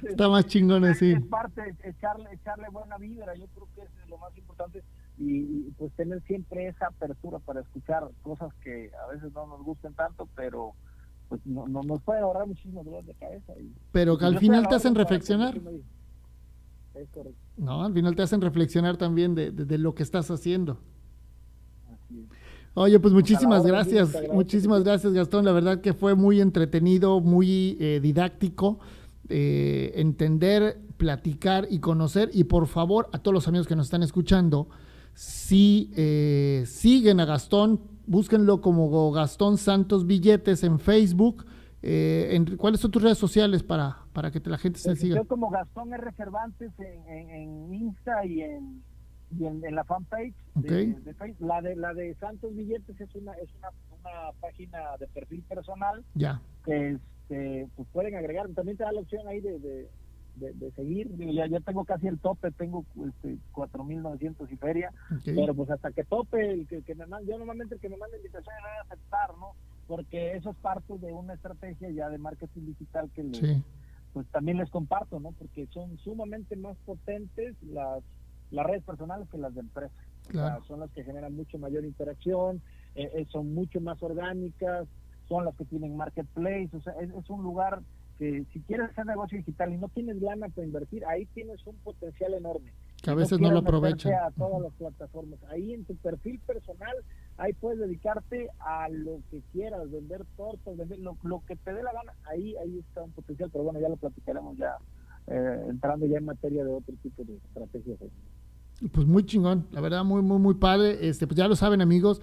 Está 0.03 0.29
más 0.29 0.45
chingón 0.47 0.85
así. 0.85 1.11
Es 1.11 1.25
parte, 1.25 1.75
echarle, 1.83 2.29
echarle 2.33 2.69
buena 2.69 2.97
vibra, 2.97 3.35
yo 3.35 3.47
creo 3.47 3.67
que 3.75 3.81
es 3.81 4.09
lo 4.09 4.17
más 4.17 4.35
importante 4.37 4.83
y, 5.17 5.71
pues 5.77 5.91
tener 5.93 6.21
siempre 6.23 6.67
esa 6.67 6.87
apertura 6.87 7.39
para 7.39 7.61
escuchar 7.61 8.09
cosas 8.21 8.53
que 8.63 8.91
a 9.03 9.11
veces 9.13 9.33
no 9.33 9.47
nos 9.47 9.63
gusten 9.63 9.93
tanto, 9.93 10.27
pero 10.35 10.73
pues 11.29 11.41
no, 11.45 11.67
nos 11.67 12.01
puede 12.03 12.19
ahorrar 12.19 12.47
muchísimo 12.47 12.83
dolor 12.83 13.03
de 13.03 13.13
cabeza. 13.15 13.53
pero 13.91 14.17
que 14.17 14.25
al 14.25 14.37
final 14.39 14.67
te 14.67 14.75
hacen 14.75 14.95
reflexionar. 14.95 15.59
No, 17.57 17.83
al 17.83 17.93
final 17.93 18.15
te 18.15 18.21
hacen 18.21 18.41
reflexionar 18.41 18.95
también 18.97 19.35
de, 19.35 19.51
de, 19.51 19.77
lo 19.77 19.95
que 19.95 20.03
estás 20.03 20.31
haciendo. 20.31 20.79
Oye, 22.75 22.99
pues 22.99 23.13
muchísimas 23.13 23.65
gracias, 23.65 24.15
muchísimas 24.33 24.83
gracias 24.83 25.13
Gastón, 25.13 25.45
la 25.45 25.53
verdad 25.53 25.79
que 25.79 25.93
fue 25.93 26.13
muy 26.13 26.41
entretenido, 26.41 27.21
muy 27.21 27.77
eh, 27.79 27.99
didáctico, 28.03 28.79
eh, 29.29 29.93
entender, 29.95 30.81
platicar 30.97 31.67
y 31.69 31.79
conocer, 31.79 32.29
y 32.33 32.43
por 32.43 32.67
favor 32.67 33.07
a 33.13 33.19
todos 33.19 33.33
los 33.33 33.47
amigos 33.47 33.65
que 33.65 33.77
nos 33.77 33.87
están 33.87 34.03
escuchando, 34.03 34.67
si 35.13 35.89
eh, 35.95 36.63
siguen 36.67 37.21
a 37.21 37.25
Gastón, 37.25 37.79
búsquenlo 38.05 38.59
como 38.59 39.11
Gastón 39.11 39.57
Santos 39.57 40.05
Billetes 40.05 40.63
en 40.63 40.77
Facebook. 40.79 41.45
Eh, 41.81 42.35
en, 42.35 42.57
¿Cuáles 42.57 42.79
son 42.81 42.91
tus 42.91 43.01
redes 43.01 43.17
sociales 43.17 43.63
para, 43.63 43.99
para 44.11 44.31
que 44.31 44.41
la 44.49 44.57
gente 44.57 44.79
se 44.79 44.89
pues, 44.89 44.99
siga? 44.99 45.15
Yo 45.15 45.25
como 45.25 45.49
Gastón 45.49 45.93
R. 45.93 46.11
Cervantes 46.13 46.71
en, 46.79 47.73
Insta 47.73 48.25
y 48.25 48.41
en, 48.41 48.83
en, 49.39 49.75
la 49.75 49.83
fanpage 49.83 50.33
de, 50.55 50.95
Facebook. 51.17 51.47
La 51.47 51.61
de, 51.61 51.75
la 51.75 51.93
de 51.93 52.15
Santos 52.15 52.55
Billetes 52.55 52.99
es 52.99 53.15
una, 53.15 53.33
es 53.33 53.49
una, 53.57 53.69
una 53.99 54.31
página 54.39 54.97
de 54.99 55.07
perfil 55.07 55.41
personal. 55.43 56.03
Ya. 56.13 56.41
Que 56.63 56.91
este, 56.91 57.67
pues 57.75 57.87
pueden 57.91 58.15
agregar. 58.15 58.47
También 58.49 58.77
te 58.77 58.83
da 58.83 58.91
la 58.91 59.01
opción 59.01 59.27
ahí 59.27 59.41
de 59.41 59.89
de, 60.35 60.71
seguir. 60.71 61.09
Ya, 61.17 61.47
ya 61.47 61.59
tengo 61.59 61.85
casi 61.85 62.07
el 62.07 62.19
tope, 62.19 62.51
tengo 62.51 62.85
este, 63.07 63.37
4.900 63.53 64.51
y 64.51 64.57
feria, 64.57 64.91
pero 65.23 65.53
pues 65.53 65.69
hasta 65.69 65.91
que 65.91 66.03
tope, 66.03 66.51
el 66.51 66.67
que, 66.67 66.81
que 66.81 66.95
me 66.95 67.05
yo 67.25 67.37
normalmente 67.37 67.75
el 67.75 67.81
que 67.81 67.89
me 67.89 67.97
mande 67.97 68.17
invitación 68.17 68.55
voy 68.61 68.71
a 68.77 68.81
aceptar, 68.81 69.37
¿no? 69.37 69.53
Porque 69.87 70.35
eso 70.35 70.51
es 70.51 70.57
parte 70.57 70.97
de 70.97 71.13
una 71.13 71.33
estrategia 71.33 71.89
ya 71.91 72.09
de 72.09 72.17
marketing 72.17 72.65
digital 72.65 73.09
que 73.13 73.61
pues 74.13 74.27
también 74.27 74.57
les 74.57 74.69
comparto, 74.69 75.19
¿no? 75.19 75.31
Porque 75.33 75.67
son 75.67 75.97
sumamente 75.99 76.55
más 76.55 76.77
potentes 76.85 77.55
las, 77.63 78.01
las 78.51 78.65
redes 78.65 78.83
personales 78.83 79.27
que 79.29 79.37
las 79.37 79.53
de 79.53 79.61
empresa. 79.61 79.93
son 80.67 80.79
las 80.79 80.91
que 80.91 81.03
generan 81.03 81.35
mucho 81.35 81.57
mayor 81.57 81.85
interacción, 81.85 82.61
eh, 82.95 83.11
eh, 83.13 83.25
son 83.31 83.53
mucho 83.53 83.79
más 83.81 84.01
orgánicas, 84.01 84.87
son 85.27 85.45
las 85.45 85.55
que 85.55 85.65
tienen 85.65 85.97
marketplace, 85.97 86.69
o 86.73 86.81
sea, 86.81 86.93
es 86.93 87.29
un 87.29 87.43
lugar 87.43 87.81
que 88.17 88.45
si 88.53 88.61
quieres 88.61 88.89
hacer 88.89 89.05
negocio 89.05 89.37
digital 89.37 89.73
y 89.73 89.77
no 89.77 89.89
tienes 89.89 90.21
lana 90.21 90.47
para 90.49 90.65
invertir, 90.65 91.05
ahí 91.05 91.25
tienes 91.27 91.65
un 91.65 91.75
potencial 91.77 92.33
enorme. 92.33 92.71
Que 93.01 93.11
a 93.11 93.13
veces 93.13 93.39
no, 93.39 93.51
lo 93.51 93.59
aprovechan. 93.59 94.13
A 94.13 94.31
todas 94.31 94.61
las 94.61 94.73
plataformas. 94.73 95.39
Ahí 95.49 95.73
en 95.73 95.85
tu 95.85 95.95
perfil 95.97 96.39
personal, 96.39 96.95
ahí 97.37 97.53
puedes 97.53 97.79
dedicarte 97.79 98.49
a 98.59 98.89
lo 98.89 99.19
que 99.29 99.41
quieras, 99.51 99.91
vender 99.91 100.25
tortas, 100.37 100.77
vender 100.77 100.99
lo, 100.99 101.15
que 101.45 101.55
te 101.55 101.73
dé 101.73 101.83
la 101.83 101.93
gana. 101.93 102.13
Ahí, 102.23 102.55
ahí 102.55 102.79
está 102.79 103.03
un 103.03 103.11
potencial, 103.11 103.49
pero 103.51 103.65
bueno, 103.65 103.79
ya 103.79 103.89
lo 103.89 103.97
platicaremos 103.97 104.57
ya, 104.57 104.77
eh, 105.27 105.65
entrando 105.69 106.05
ya 106.05 106.17
en 106.17 106.25
materia 106.25 106.63
de 106.63 106.71
otro 106.71 106.95
tipo 107.01 107.23
de 107.23 107.35
estrategias. 107.35 107.99
Pues 108.91 109.07
muy 109.07 109.25
chingón, 109.25 109.67
la 109.71 109.81
verdad, 109.81 110.03
muy, 110.03 110.21
muy, 110.21 110.39
muy 110.39 110.55
padre. 110.55 111.07
Este, 111.07 111.27
pues 111.27 111.37
ya 111.37 111.47
lo 111.47 111.55
saben, 111.55 111.81
amigos 111.81 112.21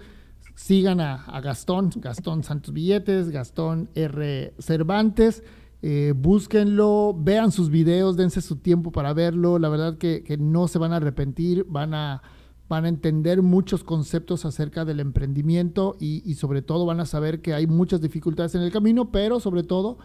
sigan 0.55 0.99
a, 0.99 1.15
a, 1.15 1.41
Gastón, 1.41 1.89
Gastón 1.95 2.43
Santos 2.43 2.73
Billetes, 2.73 3.29
Gastón 3.29 3.89
R. 3.95 4.53
Cervantes. 4.59 5.43
Eh, 5.85 6.13
búsquenlo, 6.15 7.13
vean 7.13 7.51
sus 7.51 7.69
videos, 7.69 8.15
dense 8.15 8.41
su 8.41 8.55
tiempo 8.55 8.93
para 8.93 9.13
verlo. 9.13 9.59
La 9.59 9.67
verdad 9.67 9.97
que, 9.97 10.23
no 10.39 10.69
se 10.69 10.79
van 10.79 10.93
a 10.93 10.95
arrepentir, 10.95 11.65
van 11.67 11.93
a, 11.93 12.21
van 12.69 12.85
a 12.85 12.87
entender 12.87 13.41
muchos 13.41 13.83
conceptos 13.83 14.45
acerca 14.45 14.85
del 14.85 15.01
emprendimiento 15.01 15.97
y, 15.99 16.35
sobre 16.35 16.61
todo 16.61 16.85
van 16.85 17.01
a 17.01 17.05
saber 17.05 17.41
que 17.41 17.53
hay 17.53 17.67
muchas 17.67 17.99
dificultades 17.99 18.55
en 18.55 18.61
el 18.61 18.71
camino, 18.71 19.11
pero 19.11 19.41
sobre 19.41 19.63
todo 19.63 19.97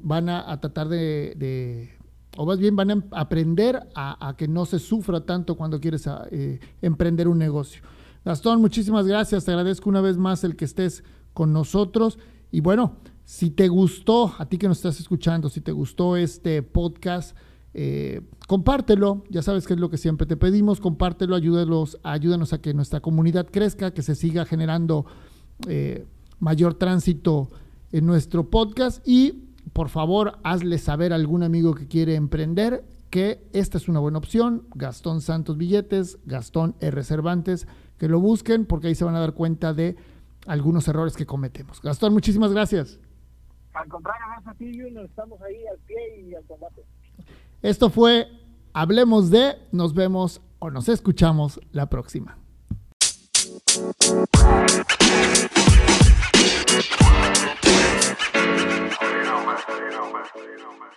van 0.00 0.28
a, 0.28 0.60
tratar 0.60 0.88
de, 0.88 1.90
o 2.36 2.46
más 2.46 2.58
bien 2.58 2.76
van 2.76 2.90
a 2.90 3.04
aprender 3.12 3.88
a, 3.94 4.34
que 4.36 4.48
no 4.48 4.66
se 4.66 4.78
sufra 4.78 5.24
tanto 5.24 5.56
cuando 5.56 5.80
quieres 5.80 6.08
eh, 6.30 6.60
emprender 6.82 7.28
un 7.28 7.38
negocio. 7.38 7.82
Gastón, 8.24 8.60
muchísimas 8.60 9.06
gracias, 9.06 9.44
te 9.44 9.50
agradezco 9.50 9.88
una 9.88 10.00
vez 10.00 10.16
más 10.16 10.44
el 10.44 10.56
que 10.56 10.64
estés 10.64 11.04
con 11.32 11.52
nosotros. 11.52 12.18
Y 12.50 12.60
bueno, 12.60 12.96
si 13.24 13.50
te 13.50 13.68
gustó, 13.68 14.34
a 14.38 14.46
ti 14.46 14.58
que 14.58 14.68
nos 14.68 14.78
estás 14.78 15.00
escuchando, 15.00 15.48
si 15.48 15.60
te 15.60 15.72
gustó 15.72 16.16
este 16.16 16.62
podcast, 16.62 17.36
eh, 17.74 18.20
compártelo, 18.46 19.24
ya 19.30 19.42
sabes 19.42 19.66
que 19.66 19.74
es 19.74 19.80
lo 19.80 19.90
que 19.90 19.98
siempre 19.98 20.26
te 20.26 20.36
pedimos, 20.36 20.80
compártelo, 20.80 21.34
ayúdanos, 21.34 21.98
ayúdanos 22.02 22.52
a 22.52 22.60
que 22.60 22.72
nuestra 22.72 23.00
comunidad 23.00 23.48
crezca, 23.50 23.92
que 23.92 24.02
se 24.02 24.14
siga 24.14 24.44
generando 24.44 25.06
eh, 25.68 26.06
mayor 26.38 26.74
tránsito 26.74 27.50
en 27.92 28.06
nuestro 28.06 28.48
podcast. 28.48 29.06
Y 29.06 29.53
por 29.74 29.90
favor 29.90 30.38
hazle 30.42 30.78
saber 30.78 31.12
a 31.12 31.16
algún 31.16 31.42
amigo 31.42 31.74
que 31.74 31.86
quiere 31.86 32.14
emprender 32.14 32.84
que 33.10 33.46
esta 33.52 33.76
es 33.76 33.88
una 33.88 34.00
buena 34.00 34.16
opción, 34.16 34.66
Gastón 34.74 35.20
Santos 35.20 35.58
Billetes, 35.58 36.18
Gastón 36.24 36.74
R. 36.80 37.04
Cervantes, 37.04 37.68
que 37.98 38.08
lo 38.08 38.18
busquen 38.20 38.64
porque 38.64 38.88
ahí 38.88 38.94
se 38.94 39.04
van 39.04 39.14
a 39.14 39.20
dar 39.20 39.34
cuenta 39.34 39.74
de 39.74 39.96
algunos 40.46 40.88
errores 40.88 41.14
que 41.14 41.26
cometemos. 41.26 41.82
Gastón, 41.82 42.14
muchísimas 42.14 42.52
gracias. 42.52 42.98
Al 43.74 43.88
contrario, 43.88 44.22
gracias 44.28 44.54
a 44.54 44.58
ti, 44.58 44.80
Junior. 44.80 45.04
Estamos 45.04 45.40
ahí 45.42 45.66
al 45.66 45.78
pie 45.80 46.28
y 46.28 46.34
al 46.34 46.44
combate. 46.44 46.82
Esto 47.62 47.90
fue 47.90 48.28
Hablemos 48.76 49.30
de. 49.30 49.56
Nos 49.70 49.94
vemos 49.94 50.40
o 50.58 50.68
nos 50.68 50.88
escuchamos 50.88 51.60
la 51.70 51.88
próxima. 51.88 52.36
just 60.24 60.36
you 60.36 60.58
know, 60.58 60.72
man. 60.78 60.93